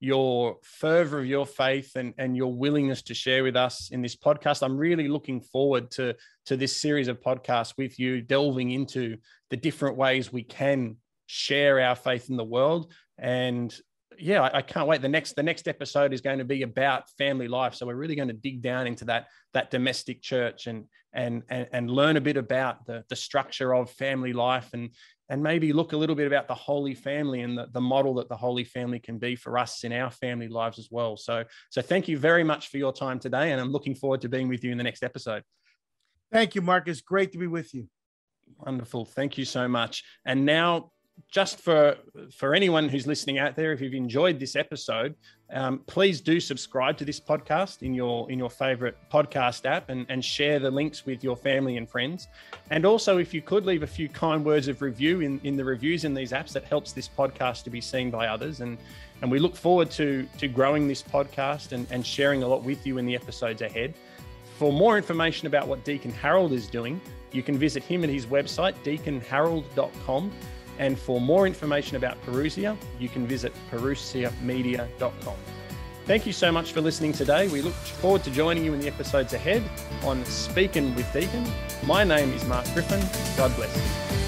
your 0.00 0.56
fervor 0.62 1.20
of 1.20 1.26
your 1.26 1.46
faith 1.46 1.96
and, 1.96 2.12
and 2.18 2.36
your 2.36 2.52
willingness 2.52 3.02
to 3.02 3.14
share 3.14 3.42
with 3.42 3.56
us 3.56 3.90
in 3.90 4.02
this 4.02 4.16
podcast. 4.16 4.62
I'm 4.62 4.76
really 4.76 5.08
looking 5.08 5.40
forward 5.40 5.90
to, 5.92 6.14
to 6.46 6.56
this 6.56 6.76
series 6.76 7.08
of 7.08 7.20
podcasts 7.20 7.74
with 7.78 7.98
you, 7.98 8.20
delving 8.20 8.70
into 8.72 9.16
the 9.50 9.56
different 9.56 9.96
ways 9.96 10.32
we 10.32 10.42
can 10.42 10.96
share 11.26 11.80
our 11.80 11.96
faith 11.96 12.28
in 12.30 12.36
the 12.36 12.44
world. 12.44 12.92
And 13.18 13.74
yeah, 14.18 14.42
I, 14.42 14.58
I, 14.58 14.62
can't 14.62 14.86
wait. 14.86 15.02
The 15.02 15.08
next 15.08 15.34
the 15.34 15.42
next 15.42 15.68
episode 15.68 16.12
is 16.12 16.20
going 16.20 16.38
to 16.38 16.44
be 16.44 16.62
about 16.62 17.10
family 17.18 17.48
life. 17.48 17.74
So 17.74 17.86
we're 17.86 17.96
really 17.96 18.14
going 18.14 18.28
to 18.28 18.34
dig 18.34 18.62
down 18.62 18.86
into 18.86 19.04
that 19.06 19.26
that 19.52 19.70
domestic 19.70 20.22
church 20.22 20.66
and 20.66 20.84
and 21.12 21.42
and, 21.48 21.66
and 21.72 21.90
learn 21.90 22.16
a 22.16 22.20
bit 22.20 22.36
about 22.36 22.86
the, 22.86 23.04
the 23.08 23.16
structure 23.16 23.74
of 23.74 23.90
family 23.90 24.32
life 24.32 24.70
and 24.72 24.90
and 25.28 25.42
maybe 25.42 25.72
look 25.72 25.92
a 25.92 25.96
little 25.96 26.14
bit 26.14 26.26
about 26.26 26.48
the 26.48 26.54
Holy 26.54 26.94
Family 26.94 27.42
and 27.42 27.58
the, 27.58 27.66
the 27.72 27.80
model 27.80 28.14
that 28.14 28.28
the 28.28 28.36
Holy 28.36 28.64
Family 28.64 28.98
can 28.98 29.18
be 29.18 29.36
for 29.36 29.58
us 29.58 29.84
in 29.84 29.92
our 29.92 30.10
family 30.10 30.48
lives 30.48 30.78
as 30.78 30.88
well. 30.90 31.16
So, 31.16 31.44
so 31.70 31.82
thank 31.82 32.08
you 32.08 32.18
very 32.18 32.44
much 32.44 32.68
for 32.68 32.78
your 32.78 32.92
time 32.92 33.18
today, 33.18 33.52
and 33.52 33.60
I'm 33.60 33.72
looking 33.72 33.94
forward 33.94 34.20
to 34.22 34.28
being 34.28 34.48
with 34.48 34.62
you 34.64 34.72
in 34.72 34.78
the 34.78 34.84
next 34.84 35.02
episode. 35.02 35.42
Thank 36.32 36.54
you, 36.54 36.62
Marcus. 36.62 37.00
Great 37.00 37.32
to 37.32 37.38
be 37.38 37.46
with 37.46 37.72
you. 37.74 37.88
Wonderful. 38.58 39.04
Thank 39.04 39.38
you 39.38 39.44
so 39.44 39.68
much. 39.68 40.04
And 40.24 40.44
now 40.46 40.90
just 41.30 41.60
for 41.60 41.96
for 42.34 42.54
anyone 42.54 42.88
who's 42.88 43.06
listening 43.06 43.38
out 43.38 43.56
there, 43.56 43.72
if 43.72 43.80
you've 43.80 43.94
enjoyed 43.94 44.38
this 44.38 44.56
episode, 44.56 45.14
um, 45.52 45.80
please 45.86 46.20
do 46.20 46.40
subscribe 46.40 46.96
to 46.98 47.04
this 47.04 47.20
podcast 47.20 47.82
in 47.82 47.94
your 47.94 48.30
in 48.30 48.38
your 48.38 48.50
favorite 48.50 48.96
podcast 49.12 49.66
app 49.66 49.88
and, 49.88 50.06
and 50.08 50.24
share 50.24 50.58
the 50.58 50.70
links 50.70 51.06
with 51.06 51.24
your 51.24 51.36
family 51.36 51.76
and 51.76 51.88
friends. 51.88 52.28
And 52.70 52.84
also, 52.84 53.18
if 53.18 53.34
you 53.34 53.42
could 53.42 53.66
leave 53.66 53.82
a 53.82 53.86
few 53.86 54.08
kind 54.08 54.44
words 54.44 54.68
of 54.68 54.82
review 54.82 55.20
in, 55.20 55.40
in 55.42 55.56
the 55.56 55.64
reviews 55.64 56.04
in 56.04 56.14
these 56.14 56.32
apps, 56.32 56.52
that 56.52 56.64
helps 56.64 56.92
this 56.92 57.08
podcast 57.08 57.64
to 57.64 57.70
be 57.70 57.80
seen 57.80 58.10
by 58.10 58.28
others. 58.28 58.60
And 58.60 58.78
and 59.22 59.30
we 59.30 59.38
look 59.38 59.56
forward 59.56 59.90
to 59.92 60.26
to 60.38 60.48
growing 60.48 60.86
this 60.86 61.02
podcast 61.02 61.72
and, 61.72 61.86
and 61.90 62.06
sharing 62.06 62.42
a 62.42 62.48
lot 62.48 62.62
with 62.62 62.86
you 62.86 62.98
in 62.98 63.06
the 63.06 63.14
episodes 63.14 63.62
ahead. 63.62 63.94
For 64.58 64.72
more 64.72 64.96
information 64.96 65.46
about 65.46 65.68
what 65.68 65.84
Deacon 65.84 66.12
Harold 66.12 66.52
is 66.52 66.66
doing, 66.66 67.00
you 67.30 67.42
can 67.42 67.58
visit 67.58 67.82
him 67.82 68.04
at 68.04 68.10
his 68.10 68.26
website, 68.26 68.74
deaconharold.com. 68.84 70.32
And 70.78 70.98
for 70.98 71.20
more 71.20 71.46
information 71.46 71.96
about 71.96 72.20
Parousia, 72.24 72.76
you 72.98 73.08
can 73.08 73.26
visit 73.26 73.52
parousiamedia.com. 73.70 75.36
Thank 76.04 76.24
you 76.24 76.32
so 76.32 76.52
much 76.52 76.72
for 76.72 76.80
listening 76.80 77.12
today. 77.12 77.48
We 77.48 77.62
look 77.62 77.72
forward 77.72 78.22
to 78.24 78.30
joining 78.30 78.64
you 78.64 78.72
in 78.74 78.80
the 78.80 78.86
episodes 78.86 79.32
ahead 79.32 79.62
on 80.04 80.24
Speaking 80.24 80.94
with 80.94 81.12
Deacon. 81.12 81.44
My 81.84 82.04
name 82.04 82.32
is 82.32 82.44
Mark 82.46 82.64
Griffin. 82.74 83.00
God 83.36 83.54
bless 83.56 83.76
you. 83.76 84.25